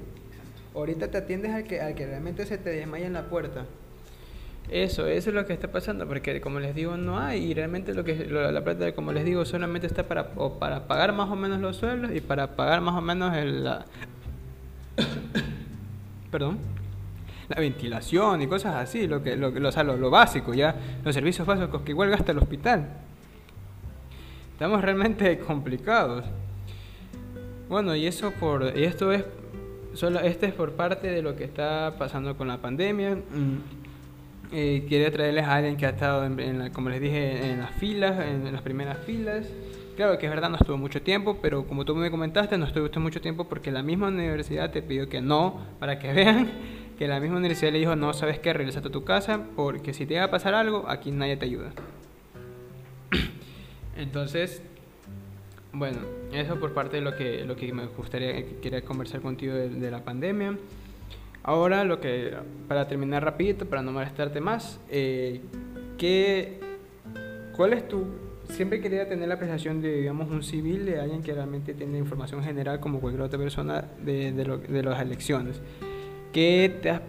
Ahorita 0.75 1.09
te 1.09 1.17
atiendes 1.17 1.51
al 1.51 1.63
que, 1.63 1.81
al 1.81 1.95
que 1.95 2.05
realmente 2.05 2.45
se 2.45 2.59
te 2.59 2.69
desmaya 2.69 3.07
en 3.07 3.13
la 3.13 3.27
puerta. 3.27 3.65
Eso, 4.69 5.07
eso 5.07 5.29
es 5.31 5.35
lo 5.35 5.47
que 5.47 5.53
está 5.53 5.71
pasando, 5.71 6.07
porque 6.07 6.39
como 6.41 6.59
les 6.59 6.75
digo, 6.75 6.95
no 6.95 7.17
hay, 7.19 7.43
y 7.43 7.53
realmente 7.55 7.95
lo 7.95 8.03
que 8.03 8.27
la 8.27 8.63
plata, 8.63 8.93
como 8.93 9.11
les 9.11 9.25
digo, 9.25 9.43
solamente 9.45 9.87
está 9.87 10.03
para, 10.07 10.29
para 10.59 10.87
pagar 10.87 11.11
más 11.11 11.29
o 11.31 11.35
menos 11.35 11.59
los 11.59 11.77
sueldos 11.77 12.11
y 12.13 12.21
para 12.21 12.55
pagar 12.55 12.81
más 12.81 12.95
o 12.95 13.01
menos 13.01 13.35
el, 13.35 13.63
la, 13.63 13.85
perdón, 16.31 16.59
la 17.49 17.59
ventilación 17.59 18.41
y 18.41 18.47
cosas 18.47 18.75
así, 18.75 19.07
lo, 19.07 19.21
que, 19.21 19.35
lo, 19.35 19.51
lo, 19.51 19.71
lo, 19.71 19.97
lo 19.97 20.09
básico, 20.09 20.53
ya, 20.53 20.75
los 21.03 21.13
servicios 21.13 21.47
básicos 21.47 21.81
que 21.81 21.91
igual 21.91 22.09
gasta 22.09 22.31
el 22.31 22.37
hospital. 22.39 22.87
Estamos 24.53 24.81
realmente 24.81 25.39
complicados. 25.47 26.25
Bueno, 27.69 27.95
y 27.95 28.05
eso 28.05 28.31
por, 28.31 28.77
y 28.77 28.83
esto 28.83 29.11
es 29.11 29.23
Solo, 29.93 30.21
este 30.21 30.47
es 30.47 30.53
por 30.53 30.71
parte 30.71 31.07
de 31.07 31.21
lo 31.21 31.35
que 31.35 31.43
está 31.43 31.95
pasando 31.99 32.35
con 32.35 32.47
la 32.47 32.57
pandemia. 32.57 33.15
Mm, 33.15 33.57
eh, 34.51 34.85
quería 34.89 35.11
traerles 35.11 35.45
a 35.45 35.55
alguien 35.55 35.77
que 35.77 35.85
ha 35.85 35.89
estado, 35.89 36.25
en, 36.25 36.71
como 36.71 36.89
les 36.89 36.99
dije, 36.99 37.51
en 37.51 37.59
las 37.59 37.71
filas, 37.75 38.19
en, 38.25 38.51
las 38.51 38.63
primeras 38.63 38.97
filas. 39.05 39.47
Claro 39.95 40.17
que 40.17 40.25
es 40.25 40.31
verdad, 40.31 40.49
no 40.49 40.55
estuvo 40.55 40.77
mucho 40.77 41.03
tiempo, 41.03 41.37
pero 41.39 41.67
como 41.67 41.85
tú 41.85 41.95
me 41.95 42.09
comentaste, 42.09 42.57
no 42.57 42.65
estuvo 42.65 42.89
mucho 42.99 43.21
tiempo 43.21 43.45
porque 43.45 43.71
la 43.71 43.83
misma 43.83 44.07
universidad 44.07 44.71
te 44.71 44.81
pidió 44.81 45.07
que 45.07 45.21
no, 45.21 45.61
para 45.79 45.99
que 45.99 46.11
vean 46.13 46.49
que 46.97 47.07
la 47.07 47.19
misma 47.19 47.37
universidad 47.37 47.71
le 47.71 47.79
dijo, 47.79 47.95
no, 47.95 48.13
sabes 48.13 48.39
qué, 48.39 48.53
regresate 48.53 48.87
a 48.87 48.91
tu 48.91 49.03
casa 49.03 49.41
porque 49.55 49.93
si 49.93 50.05
te 50.05 50.17
va 50.17 50.25
a 50.25 50.31
pasar 50.31 50.55
algo, 50.55 50.85
aquí 50.87 51.11
nadie 51.11 51.37
te 51.37 51.45
ayuda. 51.45 51.71
Entonces, 53.97 54.63
bueno, 55.71 55.99
eso 56.31 56.59
por 56.59 56.73
parte 56.73 56.97
de 56.97 57.01
lo 57.01 57.15
que, 57.15 57.45
lo 57.45 57.55
que 57.55 57.71
me 57.71 57.85
gustaría 57.85 58.45
quería 58.61 58.81
conversar 58.83 59.21
contigo 59.21 59.53
de, 59.53 59.91
la 59.91 60.03
pandemia. 60.03 60.57
Ahora, 61.43 61.83
lo 61.83 61.99
que, 61.99 62.33
para 62.67 62.87
terminar 62.87 63.23
rapidito, 63.23 63.65
para 63.65 63.83
no 63.83 63.91
molestarte 63.91 64.39
más, 64.39 64.79
eh, 64.89 65.41
¿qué, 65.99 66.59
¿cuál 67.55 67.73
es 67.73 67.87
tu... 67.87 68.22
Siempre 68.49 68.81
quería 68.81 69.07
tener 69.07 69.27
la 69.27 69.35
apreciación 69.35 69.81
de, 69.81 70.01
digamos, 70.01 70.29
un 70.29 70.43
civil, 70.43 70.85
de 70.85 70.99
alguien 70.99 71.23
que 71.23 71.33
realmente 71.33 71.73
tiene 71.73 71.97
información 71.97 72.43
general 72.43 72.79
como 72.79 72.99
cualquier 72.99 73.23
otra 73.23 73.39
persona 73.39 73.85
de, 74.03 74.31
de, 74.31 74.45
lo, 74.45 74.57
de 74.57 74.83
las 74.83 75.01
elecciones. 75.01 75.61
¿Qué 76.31 76.79
te 76.81 76.89
has 76.89 77.01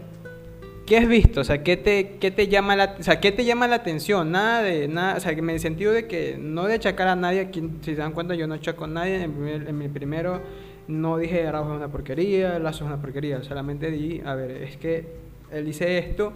¿Qué 0.86 0.98
has 0.98 1.08
visto? 1.08 1.40
O 1.40 1.44
sea, 1.44 1.62
¿qué 1.62 1.78
te, 1.78 2.18
qué 2.20 2.30
te 2.30 2.48
llama 2.48 2.76
la, 2.76 2.96
o 2.98 3.02
sea, 3.02 3.18
¿qué 3.18 3.32
te 3.32 3.44
llama 3.46 3.66
la 3.66 3.76
atención? 3.76 4.30
Nada 4.30 4.62
de 4.62 4.86
nada, 4.86 5.16
o 5.16 5.20
sea, 5.20 5.32
en 5.32 5.48
el 5.48 5.58
sentido 5.58 5.92
de 5.92 6.06
que 6.06 6.36
no 6.38 6.64
de 6.64 6.74
achacar 6.74 7.08
a 7.08 7.16
nadie, 7.16 7.40
aquí, 7.40 7.62
si 7.80 7.94
se 7.94 7.96
dan 7.96 8.12
cuenta 8.12 8.34
yo 8.34 8.46
no 8.46 8.54
achaco 8.54 8.84
a 8.84 8.88
nadie, 8.88 9.22
en, 9.22 9.78
mi 9.78 9.88
primero 9.88 10.42
no 10.86 11.16
dije 11.16 11.46
Araujo 11.46 11.72
es 11.72 11.76
una 11.78 11.88
porquería, 11.88 12.58
Lazo 12.58 12.84
es 12.84 12.88
una 12.90 13.00
porquería, 13.00 13.42
solamente 13.42 13.90
di, 13.90 14.20
a 14.26 14.34
ver, 14.34 14.50
es 14.50 14.76
que 14.76 15.06
él 15.50 15.64
dice 15.64 15.96
esto 15.96 16.34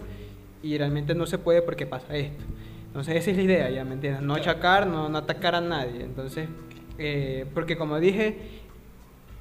y 0.63 0.75
realmente 0.79 1.13
no 1.13 1.27
se 1.27 1.37
puede 1.37 1.61
porque 1.61 1.85
pasa 1.85 2.17
esto. 2.17 2.43
Entonces 2.89 3.15
esa 3.17 3.31
es 3.31 3.37
la 3.37 3.43
idea, 3.43 3.69
ya 3.69 3.85
me 3.85 3.93
entiendes, 3.93 4.23
no 4.23 4.33
achacar, 4.33 4.87
no, 4.87 5.09
no 5.09 5.17
atacar 5.19 5.53
a 5.53 5.61
nadie. 5.61 6.03
Entonces, 6.03 6.49
eh, 6.97 7.45
porque 7.53 7.77
como 7.77 7.99
dije, 7.99 8.59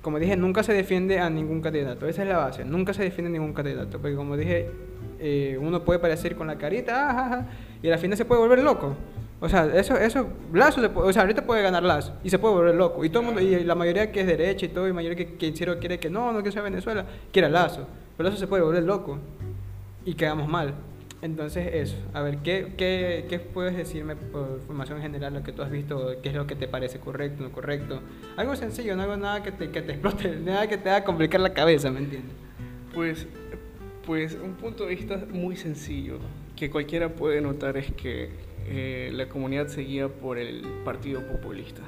como 0.03 0.19
dije, 0.19 0.37
nunca 0.37 0.63
se 0.63 0.75
defiende 0.75 1.19
a 1.19 1.31
ningún 1.31 1.63
candidato, 1.63 2.07
esa 2.07 2.23
es 2.23 2.29
la 2.29 2.37
base, 2.37 2.65
nunca 2.65 2.93
se 2.93 3.03
defiende 3.03 3.31
a 3.31 3.33
ningún 3.33 3.55
candidato, 3.55 3.99
porque 3.99 4.15
como 4.15 4.37
dije, 4.37 4.71
eh, 5.19 5.59
uno 5.61 5.83
puede 5.83 5.99
parecer 5.99 6.37
con 6.37 6.47
la 6.47 6.57
carita, 6.57 7.11
ah, 7.11 7.47
y 7.83 7.91
al 7.91 7.99
final 7.99 8.17
se 8.19 8.25
puede 8.25 8.41
volver 8.41 8.63
loco. 8.63 8.95
O 9.41 9.49
sea, 9.49 9.67
eso, 9.67 9.97
eso, 9.97 10.29
Lazo, 10.53 10.81
o 10.97 11.13
sea, 11.13 11.23
ahorita 11.23 11.43
puede 11.47 11.63
ganar 11.63 11.83
Lazo 11.85 12.13
y 12.25 12.31
se 12.31 12.39
puede 12.39 12.55
volver 12.55 12.75
loco. 12.75 13.05
Y 13.05 13.09
todo 13.09 13.23
mundo, 13.23 13.41
y 13.41 13.63
la 13.63 13.77
mayoría 13.77 14.11
que 14.11 14.21
es 14.21 14.27
derecha 14.27 14.67
y 14.67 14.69
todo, 14.69 14.87
y 14.87 14.89
la 14.89 14.95
mayoría 14.95 15.17
que, 15.17 15.37
que 15.37 15.53
quiere 15.53 15.99
que 15.99 16.11
no, 16.11 16.33
no 16.33 16.43
que 16.43 16.51
sea 16.51 16.61
Venezuela, 16.61 17.07
quiere 17.33 17.49
Lazo. 17.49 17.87
Pero 18.17 18.29
Lazo 18.29 18.41
se 18.41 18.49
puede 18.49 18.65
volver 18.65 18.83
loco 18.83 19.19
y 20.05 20.15
quedamos 20.15 20.49
mal. 20.49 20.75
Entonces, 21.21 21.69
eso. 21.75 21.97
A 22.13 22.23
ver, 22.23 22.39
¿qué, 22.39 22.75
qué, 22.77 23.27
qué 23.29 23.39
puedes 23.41 23.77
decirme 23.77 24.15
por 24.15 24.61
formación 24.67 25.01
general, 25.01 25.35
lo 25.35 25.43
que 25.43 25.53
tú 25.53 25.63
has 25.63 25.71
visto, 25.71 26.15
qué 26.23 26.29
es 26.29 26.35
lo 26.35 26.47
que 26.47 26.55
te 26.55 26.69
parece 26.69 27.01
correcto, 27.01 27.43
no 27.43 27.51
correcto? 27.51 28.01
Algo 28.37 28.55
sencillo, 28.55 28.95
no 28.95 29.03
algo 29.03 29.17
nada 29.17 29.43
que 29.43 29.51
te, 29.51 29.71
que 29.71 29.83
te 29.83 29.93
explote, 29.93 30.37
nada 30.45 30.69
que 30.69 30.79
te 30.79 30.91
haga 30.91 31.05
complicar 31.05 31.41
la 31.41 31.53
cabeza, 31.53 31.91
¿me 31.91 31.99
entiendes? 31.99 32.33
Pues 32.95 33.27
pues 34.09 34.39
un 34.43 34.55
punto 34.55 34.87
de 34.87 34.95
vista 34.95 35.23
muy 35.31 35.55
sencillo 35.55 36.19
que 36.57 36.71
cualquiera 36.71 37.15
puede 37.15 37.43
notar 37.43 37.77
es 37.77 37.93
que 37.93 38.31
eh, 38.67 39.11
la 39.13 39.29
comunidad 39.29 39.69
seguía 39.69 40.09
por 40.09 40.39
el 40.39 40.63
Partido 40.83 41.21
Populista. 41.27 41.83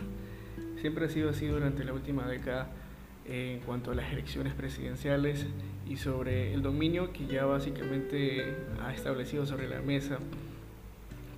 Siempre 0.83 1.07
ha 1.07 1.09
sido 1.09 1.31
así 1.31 1.47
durante 1.47 1.83
la 1.83 1.95
última 1.95 2.29
década 2.29 2.71
en 3.31 3.61
cuanto 3.61 3.93
a 3.93 3.95
las 3.95 4.13
elecciones 4.13 4.53
presidenciales 4.55 5.47
y 5.89 5.97
sobre 5.97 6.53
el 6.53 6.63
dominio 6.63 7.13
que 7.13 7.27
ya 7.27 7.45
básicamente 7.45 8.57
ha 8.83 8.93
establecido 8.93 9.47
sobre 9.47 9.69
la 9.69 9.81
mesa. 9.81 10.19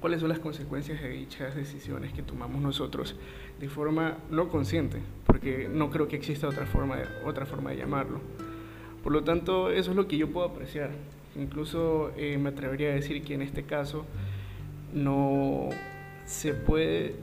¿Cuáles 0.00 0.20
son 0.20 0.30
las 0.30 0.40
consecuencias 0.40 1.00
de 1.00 1.10
dichas 1.10 1.54
decisiones 1.54 2.12
que 2.12 2.22
tomamos 2.22 2.60
nosotros 2.60 3.14
de 3.60 3.68
forma 3.68 4.18
no 4.30 4.48
consciente? 4.48 4.98
Porque 5.26 5.68
no 5.72 5.90
creo 5.90 6.08
que 6.08 6.16
exista 6.16 6.48
otra 6.48 6.66
forma 6.66 6.98
otra 7.24 7.46
forma 7.46 7.70
de 7.70 7.76
llamarlo 7.76 8.20
por 9.02 9.12
lo 9.12 9.24
tanto, 9.24 9.70
eso 9.70 9.90
es 9.90 9.96
lo 9.96 10.06
que 10.06 10.16
yo 10.16 10.30
puedo 10.30 10.46
apreciar. 10.46 10.90
Incluso 11.34 12.12
eh, 12.16 12.38
me 12.38 12.50
atrevería 12.50 12.90
a 12.90 12.94
decir 12.94 13.22
que 13.24 13.34
en 13.34 13.42
este 13.42 13.64
caso 13.64 14.04
no 14.92 15.70
se 16.24 16.54
puede, 16.54 17.16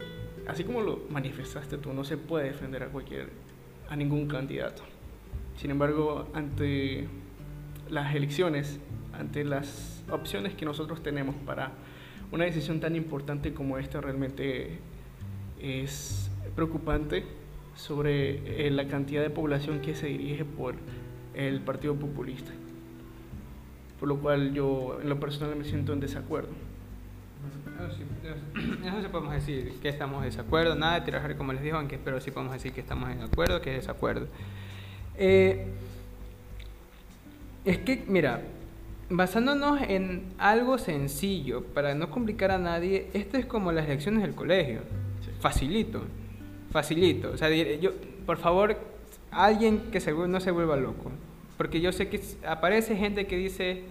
así 0.48 0.64
como 0.64 0.82
lo 0.82 1.00
manifestaste 1.10 1.78
tú, 1.78 1.94
no 1.94 2.04
se 2.04 2.18
puede 2.18 2.46
defender 2.46 2.84
a 2.84 2.88
cualquier, 2.88 3.30
a 3.90 3.96
ningún 3.96 4.28
candidato. 4.28 4.84
Sin 5.58 5.72
embargo, 5.72 6.28
ante 6.34 7.08
las 7.90 8.16
elecciones, 8.16 8.80
ante 9.14 9.44
las 9.44 10.04
opciones 10.12 10.54
que 10.54 10.66
nosotros 10.66 11.04
tenemos 11.04 11.36
para 11.46 11.72
una 12.32 12.46
decisión 12.46 12.80
tan 12.80 12.96
importante 12.96 13.54
como 13.54 13.78
esta, 13.78 14.00
realmente 14.00 14.78
es 15.60 16.32
preocupante 16.56 17.26
sobre 17.76 18.68
eh, 18.68 18.72
la 18.72 18.88
cantidad 18.88 19.22
de 19.22 19.30
población 19.30 19.82
que 19.82 19.96
se 19.96 20.08
dirige 20.08 20.46
por 20.46 20.76
el 21.34 21.62
Partido 21.62 21.96
Populista. 21.96 22.52
Por 24.00 24.08
lo 24.08 24.20
cual 24.20 24.54
yo 24.54 25.00
en 25.02 25.10
lo 25.10 25.20
personal 25.20 25.56
me 25.56 25.66
siento 25.66 25.94
en 25.94 26.00
desacuerdo. 26.00 26.69
Eso 28.86 29.02
sí 29.02 29.08
podemos 29.10 29.34
decir 29.34 29.74
que 29.82 29.90
estamos 29.90 30.20
en 30.20 30.30
desacuerdo, 30.30 30.76
nada 30.76 31.00
de 31.00 31.06
tirar 31.06 31.38
como 31.38 31.54
les 31.54 31.62
digo, 31.62 31.78
aunque 31.78 31.98
pero 31.98 32.20
sí 32.20 32.32
podemos 32.32 32.54
decir 32.54 32.74
que 32.74 32.82
estamos 32.82 33.10
en 33.10 33.22
acuerdo, 33.22 33.62
que 33.62 33.72
es 33.72 33.82
desacuerdo. 33.82 34.28
Eh, 35.18 35.68
es 37.66 37.78
que, 37.80 38.04
mira, 38.08 38.42
basándonos 39.10 39.82
en 39.82 40.24
algo 40.38 40.78
sencillo, 40.78 41.64
para 41.64 41.96
no 41.96 42.10
complicar 42.10 42.52
a 42.52 42.58
nadie, 42.58 43.10
esto 43.14 43.38
es 43.38 43.46
como 43.46 43.72
las 43.72 43.86
elecciones 43.86 44.24
del 44.24 44.36
colegio. 44.36 44.82
Facilito, 45.40 46.04
facilito. 46.72 47.32
O 47.32 47.38
sea, 47.38 47.50
yo, 47.50 47.92
por 48.26 48.38
favor, 48.38 48.78
alguien 49.32 49.92
que 49.92 50.00
se, 50.00 50.14
no 50.14 50.40
se 50.40 50.52
vuelva 50.52 50.76
loco. 50.76 51.12
Porque 51.58 51.82
yo 51.82 51.92
sé 51.92 52.10
que 52.10 52.22
aparece 52.48 52.96
gente 52.96 53.28
que 53.28 53.38
dice, 53.38 53.84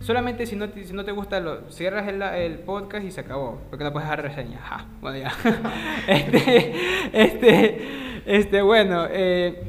solamente 0.00 0.46
si 0.46 0.56
no 0.56 0.68
te, 0.68 0.84
si 0.84 0.92
no 0.92 1.04
te 1.04 1.12
gusta, 1.12 1.40
lo, 1.40 1.70
cierras 1.70 2.08
el, 2.08 2.22
el, 2.22 2.58
podcast 2.60 3.04
y 3.04 3.10
se 3.10 3.20
acabó. 3.20 3.60
Porque 3.70 3.84
no 3.84 3.92
puedes 3.92 4.08
dar 4.08 4.22
reseña. 4.22 4.60
bueno, 5.00 5.18
ya. 5.18 5.32
este, 6.08 6.74
este, 7.12 7.88
este, 8.26 8.62
bueno, 8.62 9.06
eh, 9.10 9.62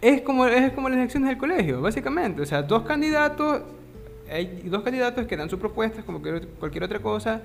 es, 0.00 0.22
como, 0.22 0.46
es 0.46 0.72
como 0.72 0.88
las 0.88 0.98
elecciones 0.98 1.28
del 1.28 1.38
colegio, 1.38 1.80
básicamente. 1.80 2.42
O 2.42 2.46
sea, 2.46 2.62
dos 2.62 2.82
candidatos, 2.82 3.62
hay 4.30 4.62
dos 4.64 4.82
candidatos 4.82 5.26
que 5.26 5.36
dan 5.36 5.48
sus 5.48 5.58
propuestas 5.58 6.04
como 6.04 6.20
cualquier 6.58 6.84
otra 6.84 6.98
cosa. 6.98 7.42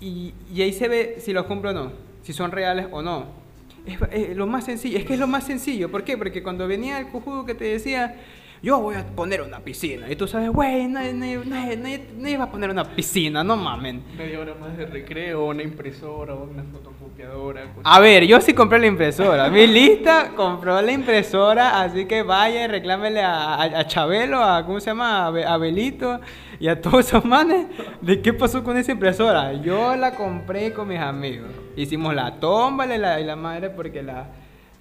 Y, 0.00 0.34
y 0.52 0.62
ahí 0.62 0.72
se 0.72 0.88
ve 0.88 1.16
si 1.18 1.32
los 1.32 1.46
cumple 1.46 1.70
o 1.70 1.72
no, 1.72 1.92
si 2.22 2.32
son 2.32 2.50
reales 2.50 2.86
o 2.90 3.02
no. 3.02 3.44
Es, 3.86 4.34
lo 4.34 4.46
más 4.46 4.64
sencillo, 4.64 4.98
es 4.98 5.04
que 5.04 5.14
es 5.14 5.20
lo 5.20 5.26
más 5.26 5.44
sencillo. 5.44 5.90
¿Por 5.90 6.04
qué? 6.04 6.16
Porque 6.16 6.42
cuando 6.42 6.66
venía 6.66 6.98
el 6.98 7.08
cojudo 7.08 7.44
que 7.44 7.54
te 7.54 7.64
decía, 7.64 8.16
yo 8.64 8.80
voy 8.80 8.94
a 8.94 9.04
poner 9.04 9.42
una 9.42 9.60
piscina. 9.60 10.10
Y 10.10 10.16
tú 10.16 10.26
sabes, 10.26 10.48
güey, 10.48 10.88
nadie, 10.88 11.12
nadie, 11.12 12.36
va 12.38 12.44
a 12.44 12.50
poner 12.50 12.70
una 12.70 12.82
piscina, 12.84 13.44
no 13.44 13.56
mamen. 13.56 14.02
Media 14.16 14.40
hora 14.40 14.54
más 14.54 14.74
de 14.78 14.86
recreo, 14.86 15.48
una 15.48 15.62
impresora, 15.62 16.34
una 16.34 16.62
fotocopiadora. 16.62 17.74
A 17.84 18.00
ver, 18.00 18.26
yo 18.26 18.40
sí 18.40 18.54
compré 18.54 18.78
la 18.78 18.86
impresora. 18.86 19.50
Mi 19.50 19.66
lista 19.66 20.30
compró 20.34 20.80
la 20.80 20.92
impresora, 20.92 21.82
así 21.82 22.06
que 22.06 22.22
vaya 22.22 22.64
y 22.64 22.68
reclámele 22.68 23.20
a, 23.20 23.60
a, 23.60 23.86
Chabelo, 23.86 24.42
a, 24.42 24.64
¿cómo 24.64 24.80
se 24.80 24.86
llama? 24.86 25.26
A, 25.26 25.58
Belito 25.58 26.20
y 26.58 26.68
a 26.68 26.80
todos 26.80 27.06
esos 27.06 27.22
manes. 27.22 27.66
¿De 28.00 28.22
qué 28.22 28.32
pasó 28.32 28.64
con 28.64 28.78
esa 28.78 28.92
impresora? 28.92 29.52
Yo 29.52 29.94
la 29.94 30.14
compré 30.14 30.72
con 30.72 30.88
mis 30.88 31.00
amigos. 31.00 31.50
Hicimos 31.76 32.14
la 32.14 32.40
tomba 32.40 32.86
y 32.86 32.96
la, 32.96 33.20
y 33.20 33.24
la 33.24 33.36
madre 33.36 33.68
porque 33.68 34.02
la... 34.02 34.28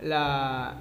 la 0.02 0.74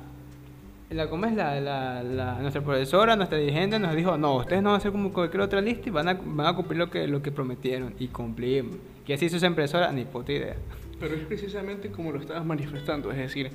la, 0.94 1.08
¿cómo 1.08 1.26
es 1.26 1.34
la, 1.34 1.60
la, 1.60 2.38
nuestra 2.40 2.62
profesora, 2.62 3.16
nuestra 3.16 3.38
dirigente 3.38 3.78
nos 3.78 3.94
dijo, 3.94 4.16
no, 4.16 4.36
ustedes 4.36 4.62
no 4.62 4.70
van 4.70 4.74
a 4.74 4.78
hacer 4.78 4.92
como 4.92 5.12
cualquier 5.12 5.42
otra 5.42 5.60
lista 5.60 5.88
y 5.88 5.92
van 5.92 6.08
a, 6.08 6.14
van 6.14 6.46
a 6.46 6.54
cumplir 6.54 6.78
lo 6.78 6.90
que, 6.90 7.06
lo 7.06 7.22
que 7.22 7.32
prometieron 7.32 7.94
y 7.98 8.08
cumplimos. 8.08 8.76
Que 9.06 9.14
así 9.14 9.28
sus 9.28 9.42
impresora, 9.42 9.90
ni 9.92 10.04
puta 10.04 10.32
idea. 10.32 10.56
Pero 11.00 11.14
es 11.14 11.22
precisamente 11.22 11.90
como 11.90 12.12
lo 12.12 12.20
estabas 12.20 12.44
manifestando, 12.44 13.10
es 13.10 13.18
decir, 13.18 13.50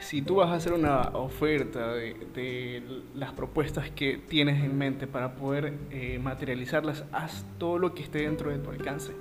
si 0.00 0.20
tú 0.20 0.36
vas 0.36 0.50
a 0.50 0.54
hacer 0.54 0.72
una 0.72 1.02
oferta 1.12 1.92
de, 1.92 2.16
de 2.34 2.82
las 3.14 3.32
propuestas 3.32 3.90
que 3.90 4.18
tienes 4.18 4.62
en 4.64 4.76
mente 4.76 5.06
para 5.06 5.34
poder 5.34 5.74
eh, 5.90 6.18
materializarlas, 6.20 7.04
haz 7.12 7.44
todo 7.58 7.78
lo 7.78 7.94
que 7.94 8.02
esté 8.02 8.22
dentro 8.22 8.50
de 8.50 8.58
tu 8.58 8.70
alcance. 8.70 9.12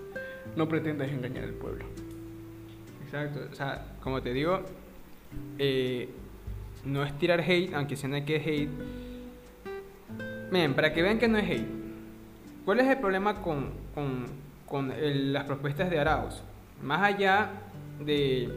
No 0.56 0.68
pretendas 0.68 1.10
engañar 1.10 1.44
al 1.44 1.54
pueblo. 1.54 1.86
Exacto, 3.06 3.42
o 3.52 3.56
sea, 3.56 3.86
como 4.02 4.22
te 4.22 4.34
digo, 4.34 4.62
eh, 5.60 6.10
no 6.88 7.04
es 7.04 7.18
tirar 7.20 7.42
hate, 7.42 7.74
aunque 7.74 7.96
sea 7.96 8.26
que 8.26 8.38
es 8.38 8.48
hate. 8.48 8.70
Miren, 10.52 10.74
para 10.74 10.94
que 10.94 11.02
vean 11.02 11.20
que 11.20 11.28
no 11.28 11.38
es 11.38 11.50
hate. 11.50 11.68
¿Cuál 12.66 12.80
es 12.80 12.88
el 12.88 12.98
problema 12.98 13.42
con, 13.42 13.72
con, 14.66 14.94
las 15.34 15.44
propuestas 15.46 15.90
de 15.90 16.00
Arauz? 16.00 16.42
Más 16.82 17.02
allá 17.02 17.50
de, 18.04 18.50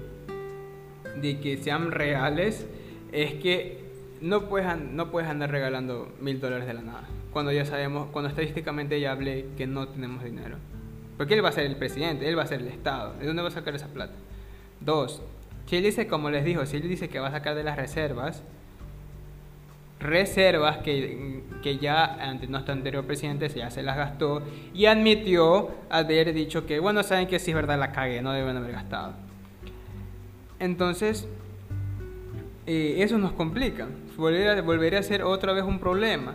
de 1.21 1.41
que 1.41 1.57
sean 1.59 1.91
reales, 1.91 2.67
es 3.13 3.35
que 3.35 3.85
no 4.21 4.49
puedes, 4.49 4.79
no 4.79 5.11
puedes 5.11 5.29
andar 5.29 5.51
regalando 5.51 6.13
mil 6.21 6.41
dólares 6.41 6.67
de 6.67 6.75
la 6.75 6.83
nada. 6.83 7.09
Cuando 7.33 7.53
ya 7.53 7.65
sabemos, 7.65 8.09
cuando 8.11 8.29
estadísticamente 8.29 9.01
ya 9.01 9.13
hablé 9.13 9.47
que 9.57 9.67
no 9.67 9.89
tenemos 9.89 10.25
dinero. 10.25 10.57
Porque 11.17 11.35
él 11.35 11.45
va 11.45 11.51
a 11.51 11.53
ser 11.53 11.67
el 11.67 11.77
presidente, 11.77 12.29
él 12.29 12.39
va 12.39 12.43
a 12.45 12.47
ser 12.47 12.61
el 12.61 12.69
Estado. 12.69 13.15
¿De 13.15 13.27
dónde 13.27 13.43
va 13.43 13.49
a 13.49 13.53
sacar 13.53 13.75
esa 13.75 13.89
plata? 13.89 14.15
Dos, 14.81 15.23
si 15.71 15.77
él 15.77 15.85
dice, 15.85 16.09
como 16.09 16.31
les 16.31 16.45
dijo, 16.45 16.67
si 16.67 16.79
él 16.79 16.89
dice 16.89 17.09
que 17.09 17.21
va 17.21 17.29
a 17.29 17.31
sacar 17.31 17.55
de 17.55 17.63
las 17.63 17.77
reservas, 17.77 18.43
reservas 20.01 20.79
que, 20.79 21.45
que 21.63 21.79
ya 21.79 22.07
ante 22.29 22.49
nuestro 22.49 22.73
anterior 22.73 23.05
presidente 23.07 23.49
ya 23.51 23.71
se 23.71 23.85
las 23.85 23.97
gastó 23.97 24.43
y 24.75 24.87
admitió 24.87 25.71
haber 25.89 26.35
dicho 26.35 26.67
que, 26.67 26.81
bueno, 26.81 27.05
saben 27.05 27.29
que 27.29 27.39
sí 27.39 27.53
es 27.53 27.55
verdad, 27.55 27.79
la 27.79 27.93
cagué, 27.93 28.21
no 28.21 28.33
deben 28.33 28.57
haber 28.57 28.73
gastado. 28.73 29.13
Entonces, 30.59 31.29
eh, 32.67 32.97
eso 32.99 33.17
nos 33.19 33.31
complica. 33.35 33.87
Volver 34.17 34.63
volvería 34.63 34.99
a 34.99 35.05
ser 35.05 35.23
otra 35.23 35.53
vez 35.53 35.63
un 35.63 35.79
problema 35.79 36.35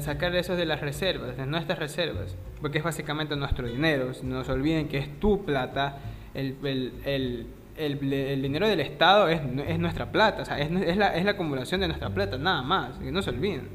sacar 0.00 0.34
eso 0.36 0.56
de 0.56 0.64
las 0.64 0.80
reservas, 0.80 1.36
de 1.36 1.44
nuestras 1.44 1.78
reservas, 1.78 2.34
porque 2.62 2.78
es 2.78 2.84
básicamente 2.84 3.36
nuestro 3.36 3.68
dinero. 3.68 4.10
No 4.22 4.42
se 4.42 4.52
olviden 4.52 4.88
que 4.88 4.96
es 4.96 5.20
tu 5.20 5.44
plata, 5.44 5.98
el, 6.32 6.56
el, 7.04 7.46
dinero 7.76 8.68
del 8.68 8.80
Estado 8.80 9.28
es, 9.28 9.40
es 9.66 9.78
nuestra 9.78 10.12
plata, 10.12 10.42
o 10.42 10.44
sea, 10.44 10.58
es, 10.58 10.96
la, 10.96 11.30
acumulación 11.30 11.80
de 11.80 11.88
nuestra 11.88 12.10
plata, 12.10 12.38
nada 12.38 12.62
más, 12.62 13.00
no 13.00 13.22
se 13.22 13.30
olviden. 13.30 13.68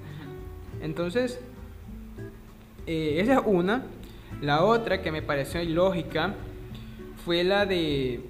Entonces, 0.81 1.39
eh, 2.87 3.19
esa 3.19 3.33
es 3.35 3.41
una. 3.45 3.83
La 4.41 4.63
otra 4.63 5.01
que 5.01 5.11
me 5.11 5.21
pareció 5.21 5.61
ilógica 5.61 6.35
fue 7.25 7.43
la 7.43 7.65
de 7.65 8.21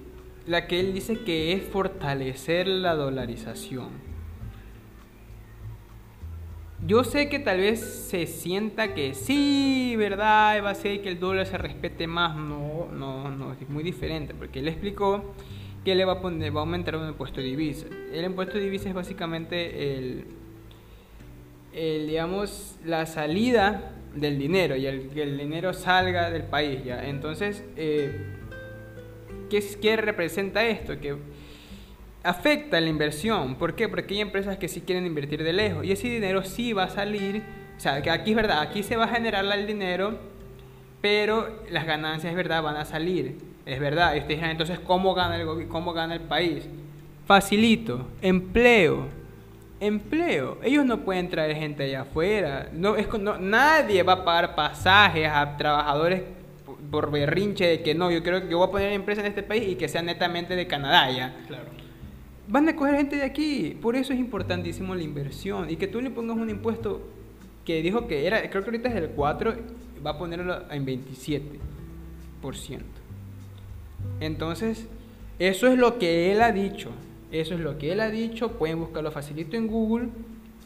la 0.48 0.66
que 0.66 0.80
él 0.80 0.94
dice 0.94 1.20
que 1.20 1.54
es 1.54 1.64
fortalecer 1.64 2.68
la 2.68 2.96
dolarización. 2.96 4.10
Yo 6.88 7.04
sé 7.04 7.30
que 7.30 7.40
tal 7.40 7.60
vez 7.60 7.82
se 7.82 8.26
sienta 8.26 8.94
que 8.94 9.14
sí, 9.14 9.96
¿verdad? 9.98 10.64
Va 10.64 10.72
a 10.72 10.76
ser 10.76 11.02
que 11.02 11.10
el 11.10 11.20
dólar 11.20 11.46
se 11.46 11.58
respete 11.58 12.08
más. 12.08 12.36
No, 12.36 12.88
no, 12.92 13.30
no, 13.30 13.54
es 13.54 13.70
muy 13.70 13.84
diferente, 13.84 14.34
porque 14.34 14.60
él 14.60 14.68
explicó 14.70 15.36
que 15.90 15.96
le 15.96 16.06
va 16.06 16.14
a, 16.14 16.22
poner, 16.22 16.56
va 16.56 16.60
a 16.60 16.62
aumentar 16.62 16.96
un 16.98 17.08
impuesto 17.08 17.42
de 17.42 17.48
divisa. 17.48 17.88
El 18.14 18.24
impuesto 18.24 18.60
de 18.60 18.64
divisa 18.64 18.90
es 18.90 18.94
básicamente 18.94 19.98
el, 19.98 20.26
el 21.74 22.06
digamos, 22.06 22.76
la 22.86 23.08
salida 23.08 23.94
del 24.14 24.38
dinero 24.38 24.76
y 24.76 24.86
el 24.86 25.10
que 25.10 25.24
el 25.24 25.36
dinero 25.36 25.74
salga 25.74 26.30
del 26.30 26.44
país, 26.44 26.84
¿ya? 26.86 27.04
Entonces, 27.08 27.64
eh, 27.76 28.12
¿qué, 29.50 29.64
¿qué 29.82 29.98
representa 29.98 30.64
esto? 30.68 31.00
Que 31.00 31.16
afecta 32.22 32.80
la 32.80 32.88
inversión. 32.88 33.56
¿Por 33.56 33.74
qué? 33.74 33.90
Porque 33.90 34.14
hay 34.14 34.22
empresas 34.22 34.60
que 34.60 34.68
sí 34.68 34.82
quieren 34.82 35.08
invertir 35.08 35.44
de 35.44 35.54
lejos 35.54 35.84
y 35.84 35.92
ese 35.92 36.08
dinero 36.08 36.44
sí 36.44 36.72
va 36.72 36.84
a 36.84 36.90
salir. 36.90 37.42
O 37.78 37.80
sea, 37.80 38.04
que 38.04 38.12
aquí 38.12 38.30
es 38.30 38.36
verdad, 38.36 38.62
aquí 38.62 38.84
se 38.84 38.96
va 38.96 39.06
a 39.06 39.08
generar 39.08 39.44
el 39.44 39.66
dinero, 39.66 40.20
pero 41.02 41.64
las 41.72 41.88
ganancias, 41.88 42.30
es 42.30 42.38
verdad, 42.38 42.62
van 42.62 42.76
a 42.76 42.86
salir. 42.86 43.49
Es 43.70 43.80
verdad. 43.80 44.16
Y 44.16 44.20
ustedes 44.20 44.44
entonces, 44.44 44.80
¿cómo 44.80 45.14
gana 45.14 45.36
el, 45.36 45.68
cómo 45.68 45.94
gana 45.94 46.16
el 46.16 46.22
país? 46.22 46.68
Facilito. 47.26 48.08
Empleo. 48.22 49.08
Empleo. 49.80 50.58
Ellos 50.64 50.86
no 50.86 51.00
pueden 51.00 51.30
traer 51.30 51.56
gente 51.56 51.84
allá 51.84 52.02
afuera. 52.02 52.70
No, 52.74 52.96
es, 52.96 53.08
no, 53.20 53.38
nadie 53.38 54.04
va 54.04 54.14
a 54.14 54.26
pagar 54.26 54.56
pasajes 54.56 55.28
a 55.28 55.58
trabajadores 55.58 56.24
por 56.92 57.12
berrinche 57.12 57.66
de 57.66 57.84
que 57.84 57.94
no, 57.94 58.10
yo 58.10 58.24
creo 58.24 58.42
que 58.42 58.50
yo 58.50 58.58
voy 58.58 58.68
a 58.68 58.72
poner 58.72 58.92
empresa 58.94 59.22
en 59.22 59.28
este 59.28 59.44
país 59.44 59.64
y 59.68 59.76
que 59.76 59.88
sea 59.88 60.02
netamente 60.02 60.56
de 60.56 60.68
Canadá 60.68 61.12
ya. 61.12 61.36
Claro 61.48 61.80
van 62.50 62.68
a 62.68 62.76
coger 62.76 62.96
gente 62.96 63.16
de 63.16 63.24
aquí. 63.24 63.78
Por 63.82 63.96
eso 63.96 64.12
es 64.12 64.20
importantísimo 64.20 64.96
la 64.96 65.04
inversión. 65.04 65.70
Y 65.70 65.78
que 65.78 65.88
tú 65.88 66.02
le 66.02 66.10
pongas 66.10 66.38
un 66.38 66.50
impuesto 66.50 67.02
que 67.64 67.82
dijo 67.82 68.08
que 68.08 68.26
era, 68.26 68.42
creo 68.50 68.64
que 68.64 68.70
ahorita 68.72 68.90
es 68.90 68.96
el 68.96 69.10
4, 69.10 69.56
va 70.06 70.12
a 70.12 70.18
ponerlo 70.18 70.64
en 70.72 70.86
27%. 70.86 71.60
Entonces, 74.20 74.88
eso 75.40 75.68
es 75.68 75.78
lo 75.78 76.00
que 76.00 76.32
él 76.32 76.42
ha 76.42 76.52
dicho. 76.52 76.90
Eso 77.32 77.54
es 77.54 77.60
lo 77.60 77.78
que 77.78 77.92
él 77.92 78.00
ha 78.00 78.10
dicho. 78.10 78.54
Pueden 78.54 78.80
buscarlo 78.80 79.12
facilito 79.12 79.56
en 79.56 79.68
Google, 79.68 80.10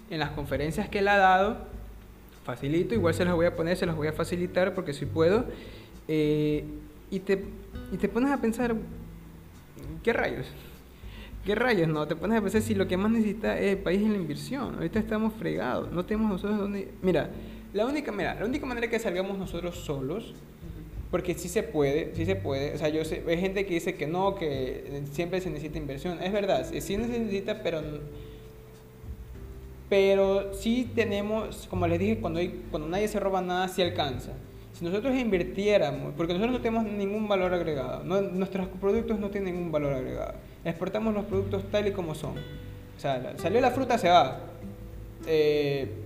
en 0.10 0.20
las 0.20 0.32
conferencias 0.32 0.90
que 0.90 1.00
él 1.00 1.08
ha 1.08 1.18
dado. 1.18 1.58
Facilito, 2.44 2.94
igual 2.94 3.14
se 3.14 3.24
los 3.26 3.36
voy 3.36 3.46
a 3.46 3.56
poner, 3.56 3.78
se 3.78 3.86
los 3.86 3.96
voy 3.96 4.08
a 4.08 4.14
facilitar 4.14 4.74
porque 4.74 4.94
si 4.94 5.06
puedo. 5.06 5.46
Eh, 6.08 6.66
y, 7.10 7.20
te, 7.20 7.46
y 7.92 7.98
te 7.98 8.10
pones 8.10 8.32
a 8.32 8.42
pensar, 8.42 8.76
¿qué 10.02 10.12
rayos? 10.12 10.48
¿Qué 11.46 11.56
rayos? 11.56 11.88
No, 11.88 12.08
te 12.08 12.16
pones 12.16 12.38
a 12.38 12.42
pensar 12.42 12.62
si 12.62 12.74
lo 12.74 12.88
que 12.88 12.98
más 12.98 13.12
necesita 13.12 13.60
el 13.60 13.78
país 13.78 14.02
es 14.02 14.10
la 14.10 14.18
inversión. 14.18 14.76
Ahorita 14.76 15.00
estamos 15.00 15.34
fregados, 15.34 15.92
no 15.92 16.06
tenemos 16.06 16.32
nosotros 16.32 16.58
donde... 16.58 16.92
Mira, 17.02 17.30
la 17.74 17.86
única, 17.86 18.12
mira, 18.12 18.36
la 18.36 18.46
única 18.46 18.66
manera 18.66 18.90
que 18.90 19.00
salgamos 19.00 19.38
nosotros 19.38 19.78
solos, 19.84 20.34
porque 21.14 21.36
sí 21.36 21.48
se 21.48 21.62
puede, 21.62 22.12
sí 22.16 22.26
se 22.26 22.36
puede, 22.36 22.74
o 22.74 22.78
sea, 22.80 22.90
yo 22.90 23.06
sé, 23.06 23.22
hay 23.28 23.38
gente 23.38 23.68
que 23.68 23.76
dice 23.76 23.94
que 23.94 24.08
no, 24.08 24.34
que 24.34 25.04
siempre 25.12 25.40
se 25.42 25.52
necesita 25.52 25.78
inversión. 25.78 26.18
Es 26.24 26.32
verdad, 26.32 26.66
sí 26.68 26.82
se 26.82 26.98
necesita, 26.98 27.62
pero... 27.62 27.84
Pero 29.90 30.56
sí 30.56 30.90
tenemos, 30.96 31.68
como 31.70 31.86
les 31.86 32.00
dije, 32.00 32.18
cuando, 32.18 32.40
hay, 32.40 32.64
cuando 32.72 32.90
nadie 32.90 33.08
se 33.08 33.20
roba 33.20 33.44
nada, 33.44 33.68
sí 33.68 33.84
alcanza. 33.84 34.32
Si 34.74 34.84
nosotros 34.84 35.14
invirtiéramos, 35.16 36.16
porque 36.18 36.34
nosotros 36.34 36.58
no 36.58 36.62
tenemos 36.64 36.84
ningún 36.84 37.28
valor 37.28 37.54
agregado, 37.54 38.04
nuestros 38.04 38.68
productos 38.82 39.20
no 39.20 39.30
tienen 39.30 39.54
ningún 39.54 39.72
valor 39.72 39.94
agregado 39.94 40.34
exportamos 40.66 41.14
los 41.14 41.26
productos 41.26 41.64
tal 41.72 41.88
y 41.88 41.92
como 41.92 42.16
son. 42.16 42.32
O 42.96 43.00
sea, 43.00 43.36
salió 43.38 43.60
la 43.62 43.72
fruta, 43.72 43.98
se 43.98 44.10
va. 44.10 44.40
Eh, 45.28 46.03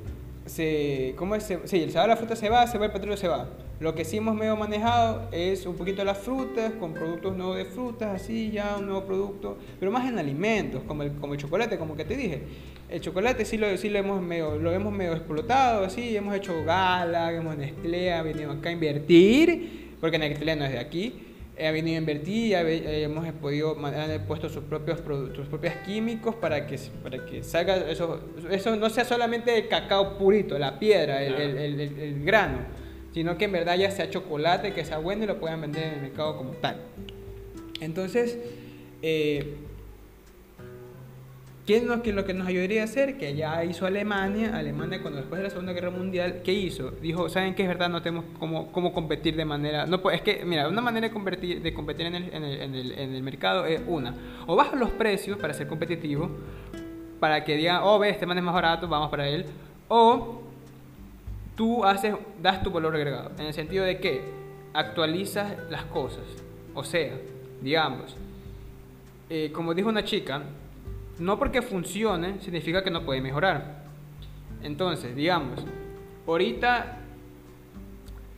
se, 0.47 1.13
¿Cómo 1.17 1.36
es? 1.36 1.43
Se, 1.43 1.67
sí, 1.67 1.89
se 1.89 1.97
va 1.97 2.07
la 2.07 2.17
fruta, 2.17 2.36
se 2.36 2.49
va, 2.49 2.65
se 2.67 2.77
va 2.77 2.86
el 2.86 2.91
petróleo, 2.91 3.17
se 3.17 3.27
va. 3.27 3.47
Lo 3.79 3.93
que 3.93 4.03
sí 4.05 4.17
hemos 4.17 4.36
medio 4.36 4.55
manejado 4.55 5.29
es 5.31 5.65
un 5.67 5.75
poquito 5.75 6.03
las 6.03 6.17
frutas, 6.17 6.73
con 6.79 6.93
productos 6.93 7.38
nuevos 7.38 7.57
de 7.57 7.65
frutas, 7.65 8.21
así 8.21 8.49
ya, 8.49 8.75
un 8.79 8.88
nuevo 8.88 9.05
producto, 9.05 9.57
pero 9.79 9.91
más 9.91 10.10
en 10.10 10.17
alimentos, 10.17 10.81
como 10.88 11.03
el, 11.03 11.12
como 11.13 11.33
el 11.33 11.39
chocolate, 11.39 11.77
como 11.77 11.95
que 11.95 12.03
te 12.03 12.15
dije. 12.17 12.41
El 12.89 13.01
chocolate 13.01 13.45
sí 13.45 13.57
lo, 13.57 13.77
sí 13.77 13.89
lo, 13.89 13.99
hemos, 13.99 14.21
medio, 14.21 14.55
lo 14.55 14.71
hemos 14.71 14.91
medio 14.91 15.13
explotado, 15.13 15.86
así, 15.86 16.17
hemos 16.17 16.36
hecho 16.36 16.63
gala, 16.63 17.31
hemos 17.31 17.55
Nestlé, 17.55 18.13
ha 18.13 18.23
venido 18.23 18.51
acá 18.51 18.69
a 18.69 18.71
invertir, 18.71 19.95
porque 20.01 20.17
Nestlé 20.17 20.55
no 20.55 20.65
es 20.65 20.71
de 20.71 20.79
aquí, 20.79 21.27
ha 21.60 21.72
venido 21.72 21.98
a 21.98 22.00
invertir, 22.00 22.56
hemos 22.56 23.28
podido, 23.34 23.78
han 23.86 24.26
puesto 24.28 24.50
sus 24.50 24.63
propios 24.63 25.02
productos, 25.02 25.38
sus 25.38 25.48
propios 25.48 25.74
químicos 25.86 26.36
para 26.36 26.67
que, 26.67 26.80
para 27.02 27.26
que 27.26 27.43
salga 27.43 27.78
eso, 27.89 28.22
eso 28.50 28.76
no 28.76 28.89
sea 28.89 29.06
solamente 29.06 29.58
el 29.58 29.67
cacao 29.67 30.17
purito, 30.17 30.58
la 30.60 30.78
piedra, 30.78 31.24
el, 31.24 31.34
el, 31.36 31.80
el, 31.80 32.24
grano, 32.24 32.60
sino 33.13 33.38
que 33.38 33.46
en 33.46 33.54
verdad 33.54 33.76
ya 33.78 33.89
sea 33.89 34.10
chocolate, 34.10 34.74
que 34.74 34.86
sea 34.86 35.00
bueno 35.00 35.24
y 35.24 35.28
lo 35.28 35.39
puedan 35.39 35.62
vender 35.62 35.84
en 35.84 35.93
el 35.96 36.02
mercado 36.02 36.38
como 36.38 36.52
tal. 36.52 36.78
Entonces, 37.82 38.38
eh, 39.02 39.56
¿Qué 41.67 41.75
es 41.75 41.84
lo 41.84 42.01
que, 42.01 42.13
nos 42.13 42.47
ayudaría 42.47 42.82
a 42.82 42.86
hacer? 42.86 43.17
Que 43.17 43.36
ya 43.36 43.62
hizo 43.65 43.86
Alemania. 43.86 44.56
Alemania, 44.56 45.01
cuando 45.01 45.19
después 45.19 45.39
de 45.39 45.43
la 45.43 45.49
Segunda 45.49 45.73
Guerra 45.73 45.89
Mundial, 45.89 46.41
¿qué 46.41 46.53
hizo? 46.53 46.91
Dijo, 46.91 47.27
¿saben 47.27 47.56
qué 47.56 47.63
es 47.63 47.67
verdad? 47.67 47.89
No 47.89 48.01
tenemos 48.01 48.23
cómo, 48.39 48.71
cómo 48.71 48.93
competir 48.93 49.36
de 49.36 49.43
manera... 49.43 49.86
No, 49.86 50.10
es 50.10 50.21
que, 50.21 50.45
mira, 50.45 50.69
una 50.69 50.80
manera 50.80 51.10
de 51.10 51.13
competir, 51.13 51.62
de 51.62 51.73
competir 51.73 52.06
en, 52.06 52.15
el, 52.15 52.34
en, 52.34 52.73
el, 52.73 52.91
en, 52.93 53.13
el, 53.13 53.21
mercado 53.21 53.65
es 53.65 53.82
una. 53.86 54.15
O 54.45 54.56
bajas 54.56 54.80
los 54.80 54.91
precios 54.91 55.38
para 55.39 55.53
ser 55.53 55.67
competitivo, 55.67 56.32
para 57.19 57.43
que 57.43 57.58
digan, 57.58 57.82
oh, 57.84 57.99
ve, 57.99 58.12
este 58.12 58.25
man 58.25 58.38
es 58.38 58.45
más 58.45 58.53
barato, 58.53 58.88
vamos 58.88 59.10
para 59.10 59.27
él. 59.27 59.45
O 59.89 60.43
tú 61.58 61.84
haces, 61.84 62.15
das 62.41 62.63
tu 62.63 62.71
valor 62.71 62.95
agregado. 62.95 63.32
En 63.38 63.45
el 63.47 63.53
sentido 63.53 63.84
de 63.84 63.99
que 63.99 64.21
actualizas 64.73 65.53
las 65.69 65.84
cosas. 65.84 66.23
O 66.73 66.86
sea, 66.86 67.12
digamos, 67.60 68.15
eh, 69.30 69.51
como 69.51 69.73
dijo 69.73 69.89
una 69.89 70.06
chica, 70.06 70.43
no 71.19 71.39
porque 71.39 71.62
funcione 71.62 72.39
significa 72.41 72.84
que 72.84 72.91
no 72.91 73.03
puede 73.03 73.21
mejorar. 73.21 73.84
Entonces, 74.63 75.15
digamos, 75.15 75.65
ahorita 76.25 76.97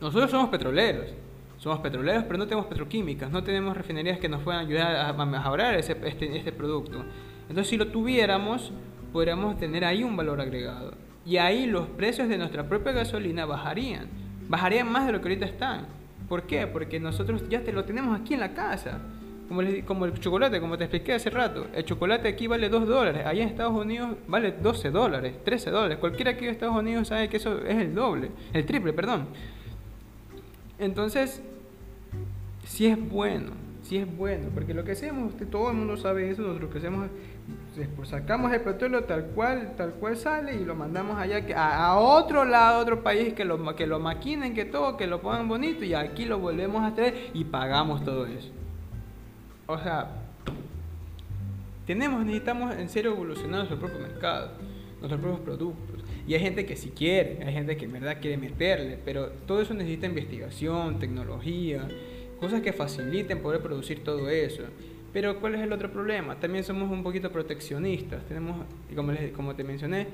nosotros 0.00 0.30
somos 0.30 0.48
petroleros, 0.48 1.10
somos 1.58 1.80
petroleros, 1.80 2.24
pero 2.24 2.38
no 2.38 2.46
tenemos 2.46 2.66
petroquímicas, 2.66 3.30
no 3.30 3.42
tenemos 3.42 3.76
refinerías 3.76 4.18
que 4.18 4.28
nos 4.28 4.42
puedan 4.42 4.66
ayudar 4.66 5.14
a 5.18 5.24
mejorar 5.26 5.74
ese, 5.74 5.96
este, 6.04 6.36
este 6.36 6.52
producto. 6.52 7.04
Entonces, 7.48 7.68
si 7.68 7.76
lo 7.76 7.88
tuviéramos, 7.88 8.72
podríamos 9.12 9.58
tener 9.58 9.84
ahí 9.84 10.02
un 10.02 10.16
valor 10.16 10.40
agregado. 10.40 10.94
Y 11.26 11.36
ahí 11.36 11.66
los 11.66 11.86
precios 11.88 12.28
de 12.28 12.38
nuestra 12.38 12.68
propia 12.68 12.92
gasolina 12.92 13.44
bajarían. 13.44 14.08
Bajarían 14.48 14.90
más 14.90 15.06
de 15.06 15.12
lo 15.12 15.20
que 15.20 15.28
ahorita 15.28 15.46
están. 15.46 15.86
¿Por 16.28 16.44
qué? 16.44 16.66
Porque 16.66 16.98
nosotros 17.00 17.48
ya 17.48 17.62
te 17.62 17.72
lo 17.72 17.84
tenemos 17.84 18.18
aquí 18.18 18.34
en 18.34 18.40
la 18.40 18.54
casa. 18.54 19.00
Como, 19.50 19.62
como 19.84 20.04
el 20.04 20.14
chocolate, 20.20 20.60
como 20.60 20.78
te 20.78 20.84
expliqué 20.84 21.14
hace 21.14 21.28
rato. 21.28 21.66
El 21.74 21.84
chocolate 21.84 22.28
aquí 22.28 22.46
vale 22.46 22.68
2 22.68 22.86
dólares. 22.86 23.26
Allá 23.26 23.42
en 23.42 23.48
Estados 23.48 23.74
Unidos 23.74 24.10
vale 24.28 24.52
12 24.52 24.92
dólares, 24.92 25.34
13 25.42 25.70
dólares. 25.72 25.98
Cualquiera 25.98 26.30
aquí 26.30 26.44
en 26.44 26.52
Estados 26.52 26.76
Unidos 26.76 27.08
sabe 27.08 27.28
que 27.28 27.38
eso 27.38 27.58
es 27.66 27.76
el 27.76 27.92
doble, 27.92 28.30
el 28.52 28.64
triple, 28.64 28.92
perdón. 28.92 29.26
Entonces, 30.78 31.42
si 32.64 32.86
es 32.86 33.10
bueno, 33.10 33.50
si 33.82 33.96
es 33.96 34.16
bueno. 34.16 34.50
Porque 34.54 34.72
lo 34.72 34.84
que 34.84 34.92
hacemos, 34.92 35.34
todo 35.50 35.70
el 35.72 35.78
mundo 35.78 35.96
sabe 35.96 36.30
eso, 36.30 36.42
nosotros 36.42 36.70
que 36.70 36.78
hacemos 36.78 37.08
es, 37.76 38.08
sacamos 38.08 38.52
el 38.52 38.60
petróleo 38.60 39.02
tal 39.02 39.30
cual, 39.34 39.74
tal 39.76 39.94
cual 39.94 40.16
sale 40.16 40.54
y 40.54 40.64
lo 40.64 40.76
mandamos 40.76 41.18
allá 41.18 41.44
a, 41.56 41.86
a, 41.86 41.98
otro 41.98 42.44
lado, 42.44 42.78
a 42.78 42.82
otro 42.82 43.02
país 43.02 43.34
que 43.34 43.44
lo, 43.44 43.74
que 43.74 43.88
lo 43.88 43.98
maquinen, 43.98 44.54
que 44.54 44.64
todo, 44.64 44.96
que 44.96 45.08
lo 45.08 45.20
pongan 45.20 45.48
bonito 45.48 45.84
y 45.84 45.94
aquí 45.94 46.24
lo 46.24 46.38
volvemos 46.38 46.84
a 46.84 46.94
traer 46.94 47.30
y 47.34 47.42
pagamos 47.42 48.04
todo 48.04 48.26
eso. 48.26 48.59
O 49.70 49.78
sea, 49.78 50.08
Tenemos, 51.86 52.24
necesitamos 52.24 52.74
en 52.74 52.88
serio 52.88 53.12
evolucionar 53.12 53.58
nuestro 53.58 53.78
propio 53.78 54.00
mercado, 54.00 54.52
nuestros 54.98 55.20
propios 55.20 55.40
productos. 55.40 56.04
Y 56.26 56.34
hay 56.34 56.40
gente 56.40 56.66
que 56.66 56.76
sí 56.76 56.90
quiere, 56.90 57.42
hay 57.44 57.52
gente 57.52 57.76
que 57.76 57.84
en 57.84 57.92
verdad 57.92 58.18
quiere 58.20 58.36
meterle, 58.36 58.98
pero 59.04 59.30
todo 59.46 59.60
eso 59.60 59.74
necesita 59.74 60.06
investigación, 60.06 60.98
tecnología, 60.98 61.88
cosas 62.38 62.62
que 62.62 62.72
faciliten 62.72 63.42
poder 63.42 63.60
producir 63.60 64.04
todo 64.04 64.28
eso. 64.28 64.64
Pero 65.12 65.40
¿cuál 65.40 65.54
es 65.56 65.60
el 65.62 65.72
otro 65.72 65.90
problema? 65.90 66.36
También 66.36 66.62
somos 66.62 66.90
un 66.90 67.02
poquito 67.02 67.32
proteccionistas. 67.32 68.24
Tenemos, 68.26 68.64
como, 68.94 69.12
como 69.34 69.56
te 69.56 69.64
mencioné, 69.64 70.06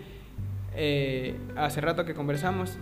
eh, 0.74 1.34
hace 1.57 1.80
rato 1.80 2.04
que 2.07 2.14
conversamos, 2.14 2.78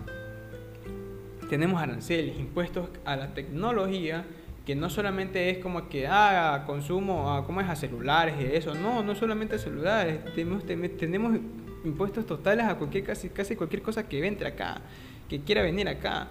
tenemos 1.49 1.81
aranceles, 1.81 2.37
impuestos 2.39 2.89
a 3.03 3.15
la 3.15 3.33
tecnología, 3.33 4.25
que 4.65 4.75
no 4.75 4.89
solamente 4.89 5.49
es 5.49 5.59
como 5.59 5.89
que, 5.89 6.07
ah, 6.07 6.63
consumo, 6.65 7.31
ah, 7.31 7.45
¿cómo 7.45 7.61
es? 7.61 7.69
A 7.69 7.75
celulares 7.75 8.35
y 8.39 8.55
eso. 8.55 8.73
No, 8.73 9.03
no 9.03 9.13
solamente 9.15 9.55
a 9.55 9.59
celulares. 9.59 10.19
Tenemos, 10.33 10.65
tenemos 10.65 11.37
impuestos 11.83 12.25
totales 12.25 12.65
a 12.65 12.75
cualquier, 12.75 13.03
casi, 13.03 13.29
casi 13.29 13.55
cualquier 13.55 13.81
cosa 13.83 14.07
que 14.07 14.25
entre 14.25 14.47
acá, 14.47 14.81
que 15.29 15.41
quiera 15.41 15.61
venir 15.61 15.87
acá. 15.87 16.29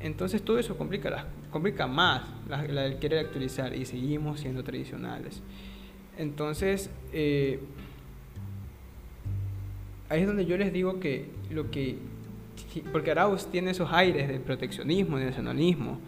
Entonces 0.00 0.42
todo 0.42 0.58
eso 0.58 0.76
complica, 0.76 1.08
las, 1.08 1.24
complica 1.50 1.86
más 1.86 2.22
la, 2.48 2.62
la 2.64 2.98
querer 2.98 3.20
actualizar 3.20 3.74
y 3.74 3.86
seguimos 3.86 4.40
siendo 4.40 4.64
tradicionales. 4.64 5.40
Entonces, 6.18 6.90
eh, 7.12 7.60
ahí 10.08 10.20
es 10.20 10.26
donde 10.26 10.46
yo 10.46 10.56
les 10.56 10.72
digo 10.72 11.00
que 11.00 11.30
lo 11.50 11.70
que, 11.70 11.98
porque 12.92 13.10
Arauz 13.10 13.46
tiene 13.46 13.70
esos 13.70 13.92
aires 13.92 14.28
de 14.28 14.38
proteccionismo, 14.40 15.18
de 15.18 15.26
nacionalismo, 15.26 15.98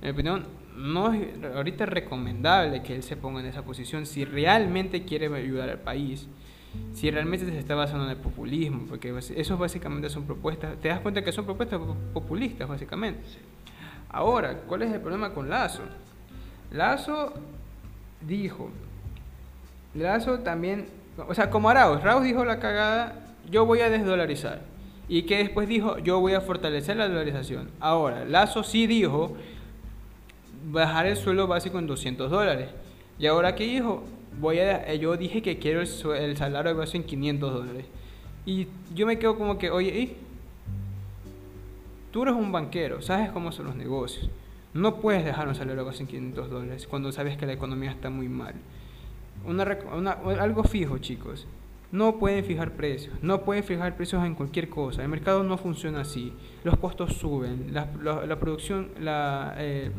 en 0.00 0.08
mi 0.08 0.10
opinión, 0.10 0.44
no 0.76 1.12
es 1.12 1.28
ahorita 1.54 1.86
recomendable 1.86 2.82
que 2.82 2.94
él 2.94 3.02
se 3.02 3.16
ponga 3.16 3.40
en 3.40 3.46
esa 3.46 3.62
posición 3.62 4.06
si 4.06 4.24
realmente 4.24 5.04
quiere 5.04 5.26
ayudar 5.34 5.70
al 5.70 5.80
país 5.80 6.28
si 6.92 7.10
realmente 7.10 7.46
se 7.46 7.58
está 7.58 7.74
basando 7.74 8.04
en 8.04 8.10
el 8.10 8.16
populismo, 8.16 8.86
porque 8.88 9.14
eso 9.36 9.58
básicamente 9.58 10.08
son 10.10 10.24
propuestas, 10.24 10.76
te 10.80 10.88
das 10.88 11.00
cuenta 11.00 11.22
que 11.22 11.32
son 11.32 11.44
propuestas 11.44 11.80
populistas 12.12 12.68
básicamente. 12.68 13.22
Ahora, 14.08 14.60
¿cuál 14.66 14.82
es 14.82 14.92
el 14.92 15.00
problema 15.00 15.30
con 15.30 15.48
Lazo? 15.48 15.82
Lazo 16.70 17.32
dijo, 18.20 18.70
Lazo 19.94 20.40
también, 20.40 20.86
o 21.28 21.34
sea, 21.34 21.50
como 21.50 21.68
Arauz, 21.68 22.00
Arauz 22.00 22.24
dijo 22.24 22.44
la 22.44 22.60
cagada, 22.60 23.34
yo 23.50 23.66
voy 23.66 23.80
a 23.80 23.90
desdolarizar. 23.90 24.62
Y 25.06 25.24
que 25.24 25.38
después 25.38 25.68
dijo, 25.68 25.98
yo 25.98 26.20
voy 26.20 26.32
a 26.32 26.40
fortalecer 26.40 26.96
la 26.96 27.08
dolarización. 27.08 27.70
Ahora, 27.78 28.24
Lazo 28.24 28.62
sí 28.62 28.86
dijo 28.86 29.36
bajar 30.70 31.06
el 31.06 31.16
suelo 31.16 31.46
básico 31.46 31.78
en 31.78 31.86
200 31.86 32.30
dólares. 32.30 32.70
Y 33.18 33.26
ahora, 33.26 33.54
¿qué 33.54 33.64
dijo? 33.64 34.04
voy 34.40 34.58
a, 34.58 34.90
eh, 34.90 34.98
yo 34.98 35.16
dije 35.16 35.42
que 35.42 35.58
quiero 35.58 35.80
el, 35.80 36.36
salario 36.36 36.76
base 36.76 36.96
en 36.96 37.04
500 37.04 37.52
dólares. 37.52 37.86
Y 38.46 38.68
yo 38.94 39.06
me 39.06 39.18
quedo 39.18 39.36
como 39.36 39.58
que, 39.58 39.70
oye, 39.70 40.16
tú 42.10 42.22
eres 42.22 42.34
un 42.34 42.52
banquero, 42.52 43.00
sabes 43.00 43.30
cómo 43.30 43.52
son 43.52 43.66
los 43.66 43.76
negocios. 43.76 44.28
No 44.74 44.96
puedes 44.96 45.24
dejar 45.24 45.48
un 45.48 45.54
salario 45.54 45.84
base 45.84 46.02
en 46.02 46.08
500 46.08 46.50
dólares 46.50 46.86
cuando 46.86 47.12
sabes 47.12 47.36
que 47.36 47.46
la 47.46 47.52
economía 47.52 47.90
está 47.90 48.10
muy 48.10 48.28
mal. 48.28 48.54
algo 50.40 50.64
fijo, 50.64 50.98
chicos. 50.98 51.46
No 51.92 52.18
pueden 52.18 52.44
fijar 52.44 52.72
precios, 52.72 53.14
no 53.22 53.42
pueden 53.42 53.62
fijar 53.62 53.96
precios 53.96 54.24
en 54.24 54.34
cualquier 54.34 54.68
cosa. 54.68 55.02
El 55.02 55.08
mercado 55.08 55.44
no 55.44 55.56
funciona 55.56 56.00
así. 56.00 56.32
Los 56.64 56.76
costos 56.78 57.14
suben, 57.14 57.72
la, 57.72 57.86
producción, 58.40 58.88
la, 58.98 59.54
eh, 59.58 59.92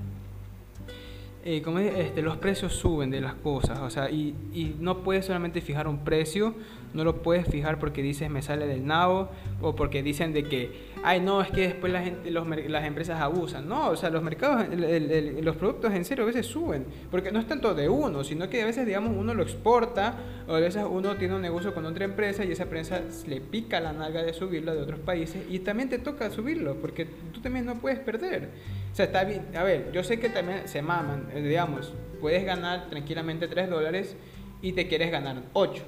eh, 1.47 1.61
como 1.61 1.77
este, 1.77 2.23
los 2.23 2.37
precios 2.37 2.73
suben 2.73 3.11
de 3.11 3.21
las 3.21 3.35
cosas, 3.35 3.77
o 3.79 3.89
sea, 3.91 4.09
y, 4.09 4.33
y, 4.51 4.75
no 4.79 5.03
puedes 5.03 5.27
solamente 5.27 5.61
fijar 5.61 5.87
un 5.87 5.99
precio, 5.99 6.55
no 6.95 7.03
lo 7.03 7.21
puedes 7.21 7.47
fijar 7.47 7.77
porque 7.77 8.01
dices 8.01 8.31
me 8.31 8.41
sale 8.41 8.65
del 8.65 8.87
nabo 8.87 9.29
o 9.61 9.75
porque 9.75 10.01
dicen 10.01 10.33
de 10.33 10.45
que, 10.45 10.71
ay 11.05 11.21
no, 11.21 11.39
es 11.39 11.51
que 11.51 11.61
después 11.61 11.93
la 11.93 12.01
gente, 12.01 12.31
los, 12.31 12.47
las 12.67 12.83
empresas 12.83 13.21
abusan, 13.21 13.69
no, 13.69 13.89
o 13.89 13.95
sea, 13.95 14.09
los 14.09 14.23
mercados, 14.23 14.65
los 14.75 15.55
productos 15.55 15.93
en 15.93 16.03
serio 16.03 16.23
a 16.23 16.27
veces 16.27 16.47
suben, 16.47 16.83
porque 17.11 17.31
no 17.31 17.39
es 17.39 17.47
tanto 17.47 17.75
de 17.75 17.87
uno, 17.87 18.23
sino 18.23 18.49
que 18.49 18.63
a 18.63 18.65
veces, 18.65 18.87
digamos, 18.87 19.13
uno 19.15 19.35
lo 19.35 19.43
exporta 19.43 20.15
o 20.47 20.55
a 20.55 20.59
veces 20.59 20.83
uno 20.89 21.15
tiene 21.15 21.35
un 21.35 21.43
negocio 21.43 21.75
con 21.75 21.85
otra 21.85 22.05
empresa 22.05 22.43
y 22.43 22.51
esa 22.51 22.63
empresa 22.63 23.01
le 23.27 23.39
pica 23.39 23.79
la 23.79 23.93
nalga 23.93 24.23
de 24.23 24.33
subirlo 24.33 24.73
de 24.73 24.81
otros 24.81 24.99
países 24.99 25.43
y 25.47 25.59
también 25.59 25.89
te 25.89 25.99
toca 25.99 26.31
subirlo, 26.31 26.75
porque 26.81 27.05
tú 27.05 27.39
también 27.39 27.67
no 27.67 27.75
puedes 27.75 27.99
perder. 27.99 28.49
O 28.91 28.95
sea, 28.95 29.05
está 29.05 29.23
bien, 29.25 29.45
a 29.55 29.61
ver, 29.61 29.91
yo 29.91 30.03
sé 30.03 30.19
que 30.19 30.29
también 30.29 30.67
se 30.67 30.81
maman, 30.81 31.27
eh, 31.35 31.41
digamos, 31.41 31.93
puedes 32.19 32.43
ganar 32.43 32.89
tranquilamente 32.89 33.47
3 33.47 33.69
dólares 33.69 34.15
y 34.63 34.73
te 34.73 34.87
quieres 34.87 35.11
ganar 35.11 35.43
8, 35.53 35.83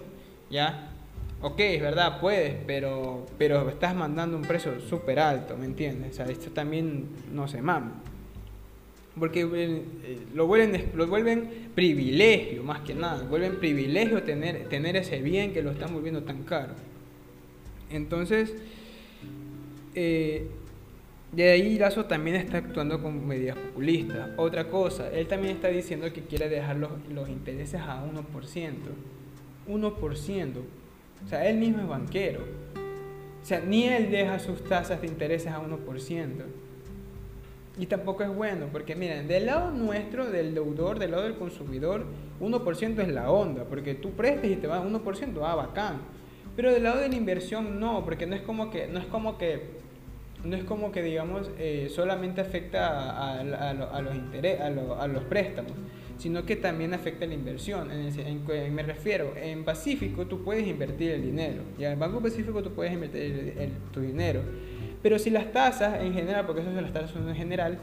¿ya? 0.52 0.92
Ok, 1.40 1.60
es 1.60 1.82
verdad, 1.82 2.20
puedes, 2.20 2.56
pero, 2.66 3.28
pero 3.38 3.70
estás 3.70 3.96
mandando 3.96 4.36
un 4.38 4.44
precio 4.44 4.80
súper 4.82 5.20
alto, 5.20 5.56
¿me 5.56 5.66
entiendes? 5.66 6.12
O 6.12 6.14
sea, 6.16 6.26
esto 6.26 6.50
también 6.50 7.10
no 7.32 7.48
se 7.48 7.62
mama. 7.62 8.02
Porque 9.20 9.48
eh, 9.54 10.20
lo, 10.34 10.48
vuelven, 10.48 10.92
lo 10.96 11.06
vuelven 11.08 11.70
privilegio, 11.76 12.64
más 12.64 12.82
que 12.82 12.96
nada. 12.96 13.24
Vuelven 13.24 13.60
privilegio 13.60 14.24
tener, 14.24 14.68
tener 14.68 14.96
ese 14.96 15.22
bien 15.22 15.54
que 15.54 15.62
lo 15.62 15.72
están 15.72 15.94
volviendo 15.94 16.24
tan 16.24 16.44
caro. 16.44 16.74
Entonces, 17.92 18.56
eh, 19.94 20.48
de 21.32 21.50
ahí 21.52 21.78
Lazo 21.78 22.06
también 22.06 22.38
está 22.38 22.58
actuando 22.58 23.02
con 23.02 23.28
medidas 23.28 23.58
populistas. 23.58 24.32
Otra 24.38 24.70
cosa, 24.70 25.12
él 25.12 25.28
también 25.28 25.56
está 25.56 25.68
diciendo 25.68 26.12
que 26.12 26.22
quiere 26.22 26.50
dejar 26.50 26.78
los, 26.78 26.92
los 27.14 27.30
intereses 27.30 27.80
a 27.82 28.04
1%. 28.04 28.24
1%. 29.68 30.52
O 31.26 31.28
sea, 31.28 31.48
él 31.48 31.58
mismo 31.58 31.82
es 31.82 31.88
banquero. 31.88 32.42
O 33.42 33.46
sea, 33.46 33.60
ni 33.60 33.86
él 33.86 34.12
deja 34.12 34.40
sus 34.40 34.64
tasas 34.64 35.02
de 35.02 35.08
intereses 35.08 35.52
a 35.52 35.62
1%. 35.62 35.78
Y 37.80 37.86
tampoco 37.86 38.24
es 38.24 38.34
bueno, 38.34 38.68
porque 38.72 38.96
miren, 38.96 39.28
del 39.28 39.46
lado 39.46 39.72
nuestro, 39.72 40.26
del 40.30 40.56
deudor, 40.56 40.98
del 40.98 41.12
lado 41.12 41.24
del 41.24 41.36
consumidor, 41.36 42.06
1% 42.42 43.00
es 43.00 43.08
la 43.10 43.30
onda, 43.30 43.66
porque 43.66 43.94
tú 43.94 44.12
prestes 44.12 44.52
y 44.52 44.56
te 44.56 44.68
va 44.68 44.78
a 44.78 44.84
1%, 44.84 45.42
ah, 45.44 45.56
bacán. 45.56 46.02
Pero 46.56 46.72
del 46.72 46.84
lado 46.84 47.00
de 47.00 47.10
la 47.10 47.16
inversión 47.16 47.80
no, 47.80 48.04
porque 48.04 48.26
no 48.26 48.36
es 48.36 48.42
como 48.42 48.72
que, 48.72 48.88
no 48.88 49.00
es 49.00 49.06
como 49.06 49.38
que 49.38 49.78
no 50.44 50.56
es 50.56 50.64
como 50.64 50.92
que, 50.92 51.02
digamos, 51.02 51.50
eh, 51.58 51.88
solamente 51.94 52.42
afecta 52.42 53.12
a, 53.12 53.40
a, 53.40 54.02
los 54.02 54.16
interés, 54.16 54.60
a, 54.62 55.08
los 55.08 55.24
préstamos, 55.26 55.74
sino 56.18 56.46
que 56.46 56.56
también 56.56 56.94
afecta 56.94 57.26
la 57.26 57.34
inversión. 57.34 57.90
En, 57.92 58.76
me 58.76 58.84
refiero, 58.84 59.34
en 59.36 59.64
Pacífico 59.64 60.26
tú 60.26 60.44
puedes 60.44 60.68
invertir 60.68 61.12
el 61.12 61.22
dinero, 61.22 61.64
ya 61.78 61.92
en 61.92 62.00
Banco 62.00 62.22
Pacífico 62.22 62.62
tú 62.64 62.72
puedes 62.72 62.94
invertir 62.94 63.72
tu 63.92 64.02
dinero, 64.02 64.42
pero 65.02 65.20
si 65.20 65.30
las 65.30 65.52
tasas 65.52 66.02
en 66.02 66.14
general, 66.14 66.46
porque 66.46 66.62
eso 66.62 66.74
son 66.74 66.82
las 66.82 66.94
tasas 66.94 67.16
en 67.16 67.36
general, 67.36 67.80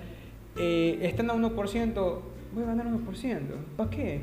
eh, 0.56 0.98
están 1.02 1.30
a 1.30 1.34
1%, 1.34 2.20
voy 2.52 2.62
a 2.62 2.66
ganar 2.66 2.86
1%, 2.86 3.40
¿para 3.76 3.90
qué? 3.90 4.20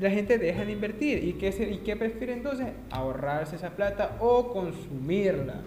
La 0.00 0.10
gente 0.10 0.38
deja 0.38 0.64
de 0.64 0.72
invertir 0.72 1.22
y 1.22 1.34
qué, 1.34 1.48
y 1.72 1.78
qué 1.84 1.96
prefiere 1.96 2.32
entonces 2.32 2.68
ahorrarse 2.90 3.56
esa 3.56 3.70
plata 3.70 4.16
o 4.20 4.52
consumirla 4.52 5.62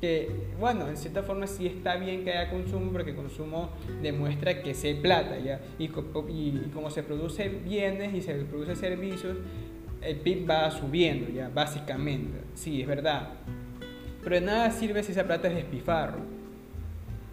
que, 0.00 0.30
bueno, 0.60 0.88
en 0.88 0.96
cierta 0.96 1.22
forma 1.22 1.46
sí 1.46 1.66
está 1.66 1.96
bien 1.96 2.24
que 2.24 2.32
haya 2.32 2.50
consumo, 2.50 2.92
porque 2.92 3.14
consumo 3.14 3.70
demuestra 4.02 4.62
que 4.62 4.74
se 4.74 4.94
plata, 4.94 5.38
¿ya? 5.38 5.60
Y, 5.78 5.88
como 5.88 6.90
se 6.90 7.02
producen 7.02 7.64
bienes 7.64 8.14
y 8.14 8.20
se 8.20 8.34
producen 8.34 8.76
servicios, 8.76 9.38
el 10.02 10.16
PIB 10.16 10.48
va 10.48 10.70
subiendo, 10.70 11.30
¿ya? 11.30 11.48
Básicamente, 11.48 12.38
sí, 12.54 12.82
es 12.82 12.86
verdad. 12.86 13.30
Pero 14.22 14.36
de 14.36 14.42
nada 14.42 14.70
sirve 14.70 15.02
si 15.02 15.12
esa 15.12 15.24
plata 15.24 15.48
es 15.48 15.54
despifarro. 15.54 16.20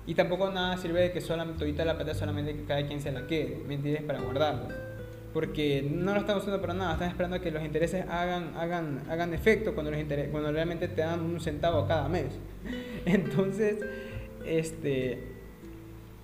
Y 0.05 0.15
tampoco 0.15 0.49
nada 0.51 0.77
sirve 0.77 1.01
de 1.01 1.11
que 1.11 1.21
solamente, 1.21 1.85
la 1.85 1.95
plata 1.95 2.13
solamente 2.13 2.55
que 2.55 2.63
cada 2.65 2.85
quien 2.85 3.01
se 3.01 3.11
la 3.11 3.25
quede, 3.25 3.61
¿me 3.67 3.75
entiendes? 3.75 4.03
Para 4.03 4.21
guardarla 4.21 4.92
porque 5.33 5.83
no 5.89 6.13
lo 6.13 6.19
están 6.19 6.37
usando 6.37 6.61
para 6.61 6.73
nada, 6.73 6.93
están 6.93 7.09
esperando 7.09 7.37
a 7.37 7.39
que 7.39 7.49
los 7.49 7.63
intereses 7.63 8.05
hagan, 8.07 8.55
hagan, 8.55 9.03
hagan 9.09 9.33
efecto 9.33 9.73
cuando, 9.73 9.91
los 9.91 9.99
cuando 10.31 10.51
realmente 10.51 10.87
te 10.87 11.01
dan 11.01 11.21
un 11.21 11.41
centavo 11.41 11.87
cada 11.87 12.07
mes. 12.07 12.27
Entonces, 13.05 13.79
este, 14.45 15.23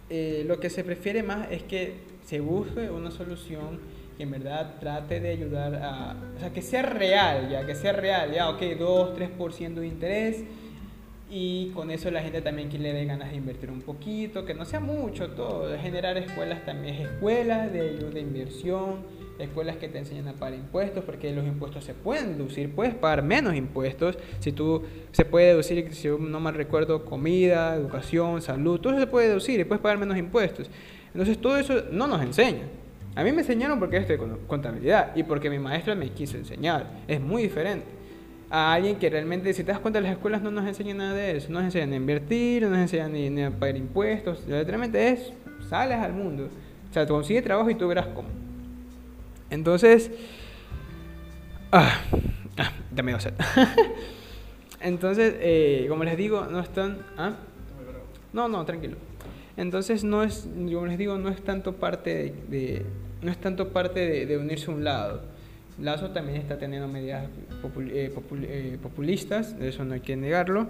eh, 0.10 0.44
lo 0.48 0.60
que 0.60 0.70
se 0.70 0.84
prefiere 0.84 1.24
más 1.24 1.52
es 1.52 1.64
que 1.64 1.96
se 2.26 2.40
busque 2.40 2.90
una 2.92 3.10
solución 3.10 3.80
que 4.16 4.24
en 4.24 4.32
verdad 4.32 4.76
trate 4.80 5.20
de 5.20 5.30
ayudar 5.30 5.76
a, 5.76 6.16
o 6.36 6.40
sea, 6.40 6.52
que 6.52 6.62
sea 6.62 6.84
real, 6.84 7.50
ya, 7.50 7.66
que 7.66 7.74
sea 7.74 7.94
real, 7.94 8.32
ya, 8.32 8.50
ok, 8.50 8.62
2, 8.78 9.18
3% 9.18 9.74
de 9.74 9.88
interés 9.88 10.44
y 11.30 11.70
con 11.76 11.92
eso 11.92 12.10
la 12.10 12.22
gente 12.22 12.42
también 12.42 12.70
que 12.70 12.80
le 12.80 12.92
dé 12.92 13.06
ganas 13.06 13.30
de 13.30 13.38
invertir 13.38 13.70
un 13.70 13.82
poquito, 13.82 14.46
que 14.46 14.56
no 14.56 14.66
sea 14.66 14.80
mucho 14.80 15.30
todo, 15.32 15.78
generar 15.78 16.18
escuelas 16.18 16.66
también, 16.66 16.96
escuelas 16.96 17.72
de, 17.72 17.98
de 17.98 18.20
inversión, 18.20 19.04
escuelas 19.38 19.78
que 19.78 19.88
te 19.88 20.00
enseñan 20.00 20.28
a 20.28 20.34
pagar 20.34 20.56
impuestos, 20.56 21.04
porque 21.04 21.32
los 21.32 21.46
impuestos 21.46 21.84
se 21.84 21.94
pueden 21.94 22.38
deducir, 22.38 22.74
puedes 22.74 22.96
pagar 22.96 23.22
menos 23.22 23.56
impuestos, 23.56 24.18
si 24.40 24.52
tú 24.52 24.84
se 25.12 25.24
puede 25.24 25.48
deducir, 25.48 25.94
si 25.94 26.08
no 26.08 26.40
mal 26.40 26.56
recuerdo, 26.56 27.06
comida, 27.06 27.76
educación, 27.76 28.42
salud, 28.42 28.80
todo 28.80 28.94
eso 28.94 29.02
se 29.02 29.08
puede 29.08 29.28
deducir 29.28 29.60
y 29.60 29.66
puedes 29.66 29.82
pagar 29.82 30.00
menos 30.00 30.18
impuestos. 30.18 30.70
Entonces 31.14 31.38
todo 31.38 31.58
eso 31.58 31.84
no 31.92 32.08
nos 32.08 32.22
enseña. 32.24 32.64
A 33.16 33.24
mí 33.24 33.32
me 33.32 33.42
enseñaron 33.42 33.80
porque 33.80 33.98
estoy 33.98 34.18
con 34.18 34.38
contabilidad 34.48 35.16
y 35.16 35.24
porque 35.24 35.50
mi 35.50 35.60
maestra 35.60 35.94
me 35.94 36.10
quiso 36.10 36.38
enseñar. 36.38 36.88
Es 37.08 37.20
muy 37.20 37.44
diferente 37.44 37.99
a 38.50 38.74
alguien 38.74 38.98
que 38.98 39.10
realmente, 39.10 39.54
si 39.54 39.64
te 39.64 39.72
das 39.72 39.80
cuenta, 39.80 40.02
las 40.02 40.12
escuelas 40.12 40.42
no 40.42 40.52
nos 40.52 40.68
enseñan 40.68 40.98
nada 40.98 41.14
de 41.14 41.38
eso. 41.38 41.50
No 41.50 41.60
nos 41.60 41.66
enseñan 41.66 41.94
a 41.94 41.96
invertir, 41.96 42.64
no 42.64 42.70
nos 42.70 42.80
enseñan 42.80 43.14
ni, 43.14 43.44
a 43.44 43.52
pagar 43.52 43.78
impuestos. 43.78 44.46
Literalmente 44.48 45.10
es, 45.10 45.34
sales 45.70 45.98
al 45.98 46.14
mundo. 46.14 46.50
O 46.90 46.94
sea, 46.94 47.06
consigues 47.06 47.44
trabajo 47.44 47.70
y 47.70 47.76
tú 47.76 47.88
verás 47.88 48.08
cómo. 48.08 48.30
Entonces, 49.50 50.12
ah, 51.72 52.02
ah 52.58 52.72
dame 52.92 53.12
dos 53.12 53.28
Entonces, 54.82 55.36
eh, 55.40 55.86
como 55.90 56.04
les 56.04 56.18
digo, 56.18 56.46
no 56.46 56.60
están... 56.60 57.00
¿ah? 57.18 57.36
No, 58.32 58.48
no, 58.48 58.64
tranquilo. 58.66 58.96
Entonces, 59.58 60.04
no 60.04 60.24
es, 60.24 60.48
como 60.54 60.86
les 60.86 60.98
digo, 60.98 61.18
no 61.18 61.30
es 61.30 61.44
tanto 61.44 61.76
parte 61.76 62.34
de, 62.48 62.86
no 63.22 63.32
es 63.32 63.38
tanto 63.40 63.70
parte 63.70 64.26
de, 64.26 64.38
unirse 64.38 64.72
a 64.72 64.74
un 64.74 64.84
lado. 64.84 65.24
Lazo 65.82 66.12
también 66.12 66.40
está 66.40 66.58
teniendo 66.58 66.88
medidas 66.88 67.26
eh, 67.90 68.12
eh, 68.42 68.78
populistas, 68.82 69.56
eso 69.60 69.86
no 69.86 69.94
hay 69.94 70.02
que 70.02 70.16
negarlo. 70.16 70.68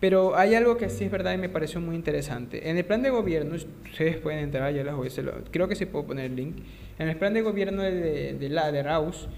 Pero 0.00 0.36
hay 0.36 0.56
algo 0.56 0.76
que 0.76 0.88
sí 0.88 1.04
es 1.04 1.10
verdad 1.10 1.32
y 1.34 1.38
me 1.38 1.48
pareció 1.48 1.80
muy 1.80 1.94
interesante. 1.94 2.68
En 2.68 2.76
el 2.76 2.84
plan 2.84 3.02
de 3.02 3.10
gobierno, 3.10 3.54
ustedes 3.54 4.16
pueden 4.16 4.40
entrar, 4.40 4.74
ya 4.74 4.82
les 4.82 4.94
voy, 4.94 5.08
a 5.08 5.50
creo 5.52 5.68
que 5.68 5.76
sí 5.76 5.86
puedo 5.86 6.06
poner 6.06 6.26
el 6.26 6.36
link. 6.36 6.56
En 6.98 7.08
el 7.08 7.16
plan 7.16 7.32
de 7.34 7.42
gobierno 7.42 7.82
de, 7.82 8.34
de, 8.34 8.48
la, 8.48 8.72
de 8.72 8.82
Raus, 8.82 9.28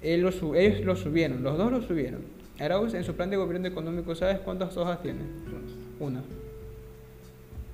ellos 0.00 0.80
lo 0.84 0.94
subieron, 0.96 1.42
los 1.42 1.58
dos 1.58 1.72
lo 1.72 1.82
subieron. 1.82 2.20
Arauz 2.60 2.94
en 2.94 3.02
su 3.02 3.14
plan 3.14 3.30
de 3.30 3.36
gobierno 3.36 3.66
económico, 3.66 4.14
¿sabes 4.14 4.38
cuántas 4.38 4.76
hojas 4.76 5.02
tiene? 5.02 5.20
Una. 5.98 6.22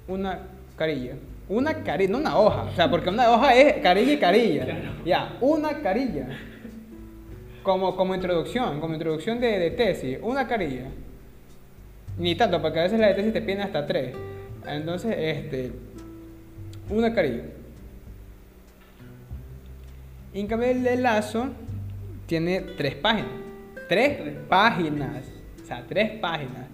Una 0.07 0.41
carilla. 0.77 1.15
Una 1.49 1.83
carilla, 1.83 2.13
no 2.13 2.19
una 2.19 2.39
hoja. 2.39 2.63
O 2.65 2.75
sea, 2.75 2.91
porque 2.91 3.09
una 3.09 3.31
hoja 3.31 3.55
es 3.55 3.83
carilla 3.83 4.13
y 4.13 4.19
carilla. 4.19 4.67
Ya, 5.05 5.37
una 5.41 5.81
carilla. 5.81 6.29
Como, 7.63 7.97
como 7.97 8.15
introducción, 8.15 8.81
como 8.81 8.95
introducción 8.95 9.41
de, 9.41 9.59
de, 9.59 9.71
tesis. 9.71 10.19
Una 10.23 10.47
carilla. 10.47 10.87
Ni 12.19 12.35
tanto, 12.35 12.61
porque 12.61 12.81
a 12.81 12.83
veces 12.83 13.01
la 13.01 13.09
de 13.09 13.15
tesis 13.15 13.33
te 13.33 13.41
piden 13.41 13.63
hasta 13.63 13.87
tres. 13.87 14.15
Entonces, 14.67 15.15
este. 15.17 15.73
Una 16.91 17.15
carilla. 17.15 17.45
En 20.35 20.47
cambio, 20.47 20.69
el 20.69 20.83
de 20.83 20.97
lazo 20.97 21.49
tiene 22.27 22.61
tres 22.61 22.95
páginas. 22.95 23.33
Tres 23.89 24.19
páginas. 24.49 25.25
O 25.63 25.67
sea, 25.67 25.85
tres 25.89 26.11
páginas. 26.21 26.67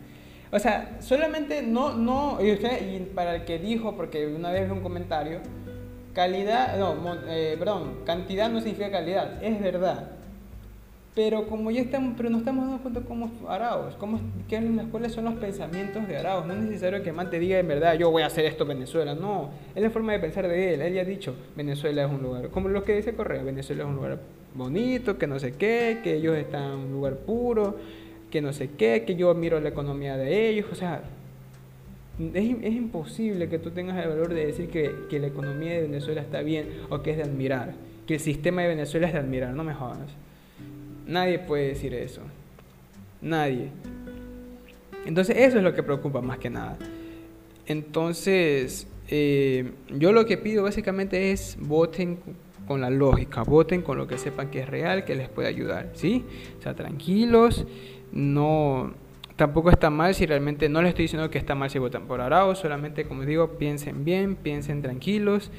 O 0.54 0.58
sea, 0.60 0.98
solamente 1.00 1.62
no, 1.62 1.94
no, 1.94 2.38
y, 2.40 2.52
usted, 2.52 2.94
y 2.94 3.00
para 3.00 3.34
el 3.34 3.44
que 3.44 3.58
dijo, 3.58 3.96
porque 3.96 4.28
una 4.28 4.52
vez 4.52 4.66
vi 4.66 4.72
un 4.72 4.82
comentario, 4.84 5.40
calidad, 6.12 6.78
no, 6.78 6.94
eh, 7.26 7.56
perdón, 7.58 7.96
cantidad 8.06 8.48
no 8.48 8.60
significa 8.60 8.88
calidad, 8.88 9.42
es 9.42 9.60
verdad. 9.60 10.12
Pero 11.12 11.48
como 11.48 11.72
ya 11.72 11.80
estamos, 11.80 12.14
pero 12.16 12.30
no 12.30 12.38
estamos 12.38 12.66
dando 12.66 12.82
cuenta 12.82 13.00
cómo 13.00 13.32
Arauz, 13.48 13.96
cómo, 13.96 14.20
qué, 14.48 14.60
cuáles 14.92 15.10
son 15.10 15.24
los 15.24 15.34
pensamientos 15.34 16.06
de 16.06 16.18
Arauz. 16.18 16.46
No 16.46 16.52
es 16.52 16.60
necesario 16.60 17.02
que 17.02 17.12
Man 17.12 17.30
te 17.30 17.40
diga 17.40 17.58
en 17.58 17.66
verdad, 17.66 17.94
yo 17.94 18.12
voy 18.12 18.22
a 18.22 18.26
hacer 18.26 18.44
esto 18.44 18.62
en 18.62 18.68
Venezuela. 18.68 19.16
No, 19.16 19.50
es 19.74 19.82
la 19.82 19.90
forma 19.90 20.12
de 20.12 20.20
pensar 20.20 20.46
de 20.46 20.74
él. 20.74 20.82
Él 20.82 20.94
ya 20.94 21.00
ha 21.02 21.04
dicho, 21.04 21.34
Venezuela 21.56 22.04
es 22.04 22.10
un 22.10 22.22
lugar, 22.22 22.50
como 22.50 22.68
lo 22.68 22.84
que 22.84 22.94
dice 22.94 23.16
Correa, 23.16 23.42
Venezuela 23.42 23.82
es 23.82 23.88
un 23.88 23.96
lugar 23.96 24.20
bonito, 24.54 25.18
que 25.18 25.26
no 25.26 25.40
sé 25.40 25.54
qué, 25.54 25.98
que 26.04 26.14
ellos 26.14 26.36
están 26.36 26.62
en 26.62 26.78
un 26.78 26.92
lugar 26.92 27.16
puro, 27.16 27.76
que 28.34 28.42
no 28.42 28.52
sé 28.52 28.70
qué, 28.76 29.04
que 29.06 29.14
yo 29.14 29.32
miro 29.32 29.60
la 29.60 29.68
economía 29.68 30.16
de 30.16 30.48
ellos. 30.48 30.66
O 30.72 30.74
sea, 30.74 31.04
es, 32.18 32.56
es 32.62 32.74
imposible 32.74 33.48
que 33.48 33.60
tú 33.60 33.70
tengas 33.70 33.96
el 34.02 34.08
valor 34.08 34.34
de 34.34 34.46
decir 34.46 34.68
que, 34.68 34.92
que 35.08 35.20
la 35.20 35.28
economía 35.28 35.74
de 35.74 35.82
Venezuela 35.82 36.20
está 36.20 36.40
bien 36.40 36.66
o 36.90 37.00
que 37.00 37.12
es 37.12 37.18
de 37.18 37.22
admirar, 37.22 37.74
que 38.08 38.14
el 38.14 38.20
sistema 38.20 38.62
de 38.62 38.66
Venezuela 38.66 39.06
es 39.06 39.12
de 39.12 39.20
admirar, 39.20 39.54
no 39.54 39.62
me 39.62 39.72
jodas. 39.72 40.10
Nadie 41.06 41.38
puede 41.38 41.68
decir 41.68 41.94
eso. 41.94 42.22
Nadie. 43.22 43.68
Entonces 45.06 45.36
eso 45.38 45.58
es 45.58 45.62
lo 45.62 45.72
que 45.72 45.84
preocupa 45.84 46.20
más 46.20 46.38
que 46.38 46.50
nada. 46.50 46.76
Entonces, 47.66 48.88
eh, 49.06 49.70
yo 49.90 50.10
lo 50.10 50.26
que 50.26 50.38
pido 50.38 50.64
básicamente 50.64 51.30
es 51.30 51.56
voten 51.60 52.18
con 52.66 52.80
la 52.80 52.90
lógica, 52.90 53.42
voten 53.42 53.82
con 53.82 53.96
lo 53.96 54.06
que 54.06 54.18
sepan 54.18 54.50
que 54.50 54.60
es 54.60 54.68
real, 54.68 55.04
que 55.04 55.14
les 55.14 55.28
puede 55.28 55.48
ayudar, 55.48 55.90
¿sí? 55.94 56.24
O 56.58 56.62
sea, 56.62 56.74
tranquilos, 56.74 57.66
no, 58.14 58.94
tampoco 59.36 59.68
está 59.70 59.90
mal 59.90 60.14
si 60.14 60.24
realmente, 60.24 60.70
no 60.70 60.80
les 60.80 60.90
estoy 60.90 61.04
diciendo 61.04 61.28
que 61.28 61.38
está 61.38 61.54
mal 61.54 61.68
si 61.68 61.78
votan 61.78 62.06
por 62.06 62.22
Arao, 62.22 62.54
solamente 62.54 63.04
como 63.04 63.24
digo, 63.24 63.58
piensen 63.58 64.04
bien, 64.04 64.36
piensen 64.36 64.80
tranquilos 64.80 65.50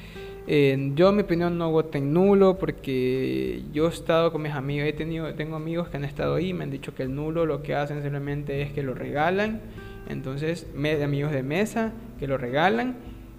yo, 0.46 1.08
en 1.08 1.16
mi 1.16 1.22
opinión, 1.22 1.58
no 1.58 1.72
voten 1.72 2.12
nulo 2.12 2.56
porque 2.56 3.62
yo 3.72 3.86
he 3.86 3.88
estado 3.88 4.30
con 4.30 4.42
mis 4.42 4.52
amigos, 4.52 4.88
he 4.88 4.92
tenido, 4.92 5.34
tengo 5.34 5.56
amigos 5.56 5.88
que 5.88 5.96
han 5.96 6.04
estado 6.04 6.36
ahí, 6.36 6.54
me 6.54 6.62
han 6.62 6.70
dicho 6.70 6.94
que 6.94 7.02
el 7.02 7.14
nulo 7.14 7.46
lo 7.46 7.62
que 7.62 7.74
hacen 7.74 8.00
simplemente 8.02 8.62
es 8.62 8.72
que 8.72 8.82
lo 8.84 8.94
regalan. 8.94 9.60
Entonces, 10.08 10.68
amigos 11.02 11.32
de 11.32 11.42
mesa 11.42 11.92
que 12.20 12.28
lo 12.28 12.38
regalan. 12.38 12.94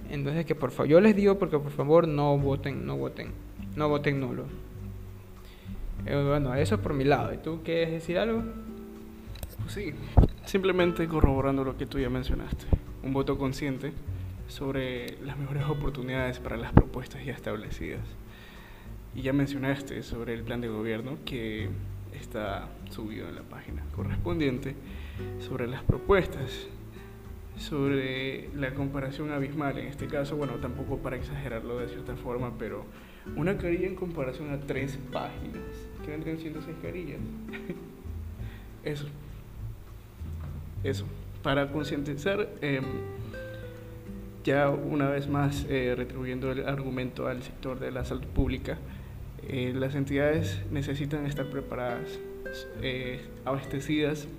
Entonces, 0.10 0.46
que 0.46 0.54
por 0.54 0.72
favor, 0.72 0.90
yo 0.90 1.00
les 1.00 1.16
digo 1.16 1.40
porque 1.40 1.58
por 1.58 1.72
favor 1.72 2.10
no 2.10 2.38
voten, 2.38 2.86
no 2.86 2.98
voten, 2.98 3.28
no 3.78 3.88
voten 3.88 4.20
nulo. 4.20 4.44
Eh, 6.06 6.24
bueno, 6.28 6.54
eso 6.56 6.80
por 6.82 6.94
mi 6.94 7.06
lado. 7.06 7.34
¿Y 7.34 7.38
tú 7.38 7.62
quieres 7.64 7.92
decir 7.92 8.18
algo? 8.18 8.44
Pues 9.60 9.74
sí, 9.74 9.94
simplemente 10.46 11.08
corroborando 11.08 11.64
lo 11.64 11.78
que 11.78 11.86
tú 11.86 12.00
ya 12.00 12.10
mencionaste. 12.10 12.66
Un 13.04 13.14
voto 13.14 13.38
consciente 13.38 13.94
sobre 14.48 15.18
las 15.24 15.38
mejores 15.38 15.64
oportunidades 15.66 16.40
para 16.40 16.58
las 16.58 16.72
propuestas 16.72 17.24
ya 17.26 17.34
establecidas. 17.34 18.06
Y 19.16 19.22
ya 19.24 19.34
mencionaste 19.34 20.04
sobre 20.04 20.34
el 20.34 20.44
plan 20.44 20.62
de 20.62 20.68
gobierno 20.68 21.18
que 21.26 21.70
está 22.14 22.70
subido 22.90 23.28
en 23.28 23.36
la 23.36 23.42
página 23.42 23.84
correspondiente, 23.96 24.76
sobre 25.40 25.68
las 25.68 25.84
propuestas, 25.84 26.68
sobre 27.58 28.50
la 28.56 28.74
comparación 28.74 29.32
abismal, 29.32 29.78
en 29.80 29.88
este 29.88 30.08
caso, 30.08 30.36
bueno, 30.36 30.54
tampoco 30.56 30.98
para 30.98 31.16
exagerarlo 31.16 31.80
de 31.80 31.88
cierta 31.88 32.16
forma, 32.16 32.58
pero 32.58 32.86
una 33.36 33.58
carilla 33.58 33.88
en 33.88 33.96
comparación 33.96 34.52
a 34.52 34.60
tres 34.60 34.98
páginas, 35.12 35.64
que 36.06 36.12
vendrían 36.12 36.38
siendo 36.38 36.62
seis 36.62 36.78
carillas. 36.82 37.20
Eso. 38.84 39.08
Eso. 40.84 41.06
Para 41.44 41.72
concientizar... 41.72 42.50
Eh, 42.62 42.82
ya 44.48 44.70
una 44.70 45.10
vez 45.10 45.28
más 45.28 45.66
eh, 45.68 45.94
retribuyendo 45.98 46.50
el 46.54 46.70
argumento 46.70 47.28
al 47.28 47.44
sector 47.44 47.82
de 47.82 47.92
la 47.92 48.06
salud 48.06 48.24
pública, 48.28 48.78
eh, 49.46 49.74
las 49.76 49.94
entidades 49.94 50.62
necesitan 50.72 51.26
estar 51.26 51.50
preparadas, 51.50 52.18
eh, 52.82 53.20
abastecidas, 53.44 54.30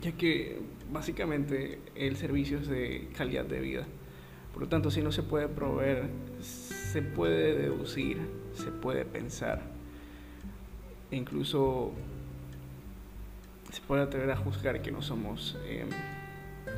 ya 0.00 0.10
que 0.10 0.58
básicamente 0.92 1.78
el 1.94 2.16
servicio 2.16 2.58
es 2.58 2.66
de 2.66 3.10
calidad 3.16 3.44
de 3.44 3.60
vida. 3.60 3.86
Por 4.52 4.64
lo 4.64 4.68
tanto, 4.68 4.90
si 4.90 5.02
no 5.02 5.12
se 5.12 5.22
puede 5.22 5.46
proveer, 5.46 6.08
se 6.40 7.00
puede 7.00 7.56
deducir, 7.56 8.18
se 8.54 8.72
puede 8.72 9.04
pensar, 9.04 9.62
e 11.12 11.16
incluso 11.16 11.92
se 13.72 13.80
puede 13.80 14.02
atrever 14.02 14.30
a 14.30 14.36
juzgar 14.36 14.80
que 14.82 14.92
no 14.92 15.02
somos 15.02 15.58
em, 15.66 15.88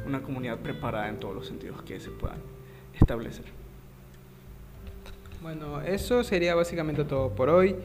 una 0.07 0.23
comunidad 0.23 0.59
preparada 0.59 1.09
en 1.09 1.19
todos 1.19 1.35
los 1.35 1.47
sentidos 1.47 1.83
que 1.83 1.99
se 2.01 2.11
puedan 2.11 2.39
establecer. 2.95 3.45
Bueno, 5.43 5.83
eso 5.83 6.25
sería 6.25 6.55
básicamente 6.55 7.05
todo 7.05 7.31
por 7.31 7.51
hoy. 7.51 7.77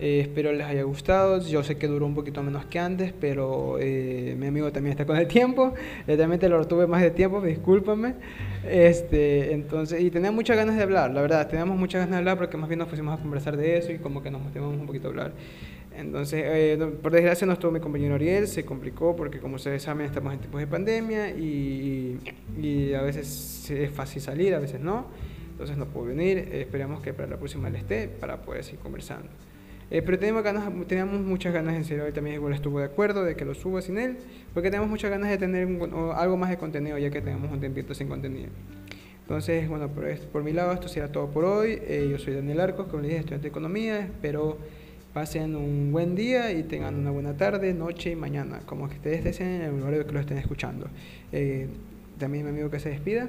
Eh, 0.00 0.20
espero 0.20 0.52
les 0.52 0.66
haya 0.66 0.82
gustado. 0.82 1.40
Yo 1.40 1.62
sé 1.62 1.76
que 1.76 1.86
duró 1.86 2.06
un 2.06 2.14
poquito 2.14 2.42
menos 2.42 2.66
que 2.66 2.78
antes, 2.78 3.12
pero 3.18 3.78
eh, 3.80 4.34
mi 4.38 4.46
amigo 4.48 4.70
también 4.72 4.92
está 4.92 5.06
con 5.06 5.16
el 5.16 5.26
tiempo. 5.26 5.74
Realmente 6.06 6.48
lo 6.48 6.66
tuve 6.66 6.86
más 6.86 7.00
de 7.00 7.10
tiempo, 7.10 7.40
discúlpame. 7.40 8.14
Este, 8.68 9.52
entonces, 9.52 10.00
y 10.02 10.10
tenía 10.10 10.30
muchas 10.30 10.56
ganas 10.56 10.76
de 10.76 10.82
hablar, 10.82 11.12
la 11.12 11.22
verdad. 11.22 11.48
Teníamos 11.48 11.78
muchas 11.78 12.00
ganas 12.00 12.10
de 12.10 12.18
hablar 12.18 12.38
porque 12.38 12.56
más 12.56 12.68
bien 12.68 12.80
nos 12.80 12.88
pusimos 12.88 13.18
a 13.18 13.22
conversar 13.22 13.56
de 13.56 13.78
eso 13.78 13.92
y 13.92 13.98
como 13.98 14.22
que 14.22 14.30
nos 14.30 14.42
motivamos 14.42 14.76
un 14.76 14.86
poquito 14.86 15.08
a 15.08 15.10
hablar. 15.10 15.32
Entonces, 15.98 16.42
eh, 16.44 16.92
por 17.02 17.10
desgracia 17.10 17.44
no 17.44 17.54
estuvo 17.54 17.72
mi 17.72 17.80
compañero 17.80 18.14
Ariel, 18.14 18.46
se 18.46 18.64
complicó 18.64 19.16
porque 19.16 19.40
como 19.40 19.56
ustedes 19.56 19.82
saben 19.82 20.06
estamos 20.06 20.32
en 20.32 20.38
tiempos 20.38 20.60
de 20.60 20.68
pandemia 20.68 21.30
y, 21.30 22.18
y 22.56 22.94
a 22.94 23.02
veces 23.02 23.68
es 23.68 23.90
fácil 23.90 24.22
salir, 24.22 24.54
a 24.54 24.60
veces 24.60 24.80
no. 24.80 25.06
Entonces 25.50 25.76
no 25.76 25.86
pudo 25.86 26.04
venir, 26.04 26.38
esperamos 26.52 27.00
que 27.00 27.12
para 27.12 27.26
la 27.28 27.36
próxima 27.36 27.68
le 27.68 27.78
esté 27.78 28.06
para 28.06 28.40
poder 28.42 28.62
seguir 28.62 28.78
conversando. 28.78 29.28
Eh, 29.90 30.02
pero 30.02 30.16
tenemos, 30.20 30.44
ganas, 30.44 30.70
teníamos 30.86 31.20
muchas 31.20 31.52
ganas, 31.52 31.74
en 31.74 31.84
serio, 31.84 32.06
él 32.06 32.12
también 32.12 32.36
igual 32.36 32.52
estuvo 32.52 32.78
de 32.78 32.84
acuerdo 32.84 33.24
de 33.24 33.34
que 33.34 33.44
lo 33.44 33.54
suba 33.54 33.82
sin 33.82 33.98
él, 33.98 34.18
porque 34.54 34.70
tenemos 34.70 34.88
muchas 34.88 35.10
ganas 35.10 35.30
de 35.30 35.38
tener 35.38 35.66
algo 36.14 36.36
más 36.36 36.50
de 36.50 36.58
contenido 36.58 36.96
ya 36.96 37.10
que 37.10 37.20
tenemos 37.20 37.50
un 37.50 37.58
tiempito 37.58 37.92
sin 37.92 38.06
contenido. 38.06 38.50
Entonces, 39.22 39.68
bueno, 39.68 39.88
por, 39.88 40.16
por 40.28 40.44
mi 40.44 40.52
lado 40.52 40.72
esto 40.72 40.86
será 40.86 41.10
todo 41.10 41.28
por 41.28 41.44
hoy. 41.44 41.80
Eh, 41.82 42.06
yo 42.08 42.18
soy 42.18 42.34
Daniel 42.34 42.60
Arcos, 42.60 42.86
como 42.86 43.02
les 43.02 43.08
dije, 43.08 43.20
estudiante 43.20 43.42
de 43.42 43.48
Economía, 43.48 43.98
espero 43.98 44.58
pasen 45.12 45.56
un 45.56 45.90
buen 45.92 46.14
día 46.14 46.52
y 46.52 46.62
tengan 46.62 46.94
una 46.94 47.10
buena 47.10 47.36
tarde, 47.36 47.74
noche 47.74 48.10
y 48.10 48.16
mañana, 48.16 48.60
como 48.66 48.88
que 48.88 48.96
ustedes 48.96 49.24
deseen 49.24 49.62
en 49.62 49.74
el 49.76 49.82
horario 49.82 50.06
que 50.06 50.12
lo 50.12 50.20
estén 50.20 50.38
escuchando. 50.38 50.88
Eh, 51.32 51.68
también 52.18 52.44
mi 52.44 52.50
amigo 52.50 52.70
que 52.70 52.80
se 52.80 52.90
despida. 52.90 53.28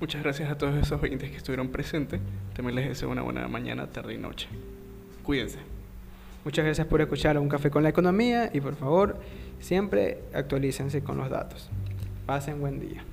Muchas 0.00 0.22
gracias 0.22 0.50
a 0.50 0.56
todos 0.56 0.74
esos 0.76 1.02
oyentes 1.02 1.30
que 1.30 1.36
estuvieron 1.36 1.68
presentes. 1.68 2.20
También 2.54 2.74
les 2.76 2.88
deseo 2.88 3.10
una 3.10 3.22
buena 3.22 3.46
mañana, 3.48 3.86
tarde 3.88 4.14
y 4.14 4.18
noche. 4.18 4.48
Cuídense. 5.22 5.58
Muchas 6.44 6.64
gracias 6.64 6.86
por 6.86 7.02
escuchar 7.02 7.38
Un 7.38 7.50
Café 7.50 7.70
con 7.70 7.82
la 7.82 7.90
Economía 7.90 8.50
y 8.52 8.62
por 8.62 8.74
favor, 8.74 9.18
siempre 9.60 10.18
actualícense 10.32 11.02
con 11.02 11.18
los 11.18 11.28
datos. 11.28 11.68
Pasen 12.24 12.60
buen 12.60 12.80
día. 12.80 13.04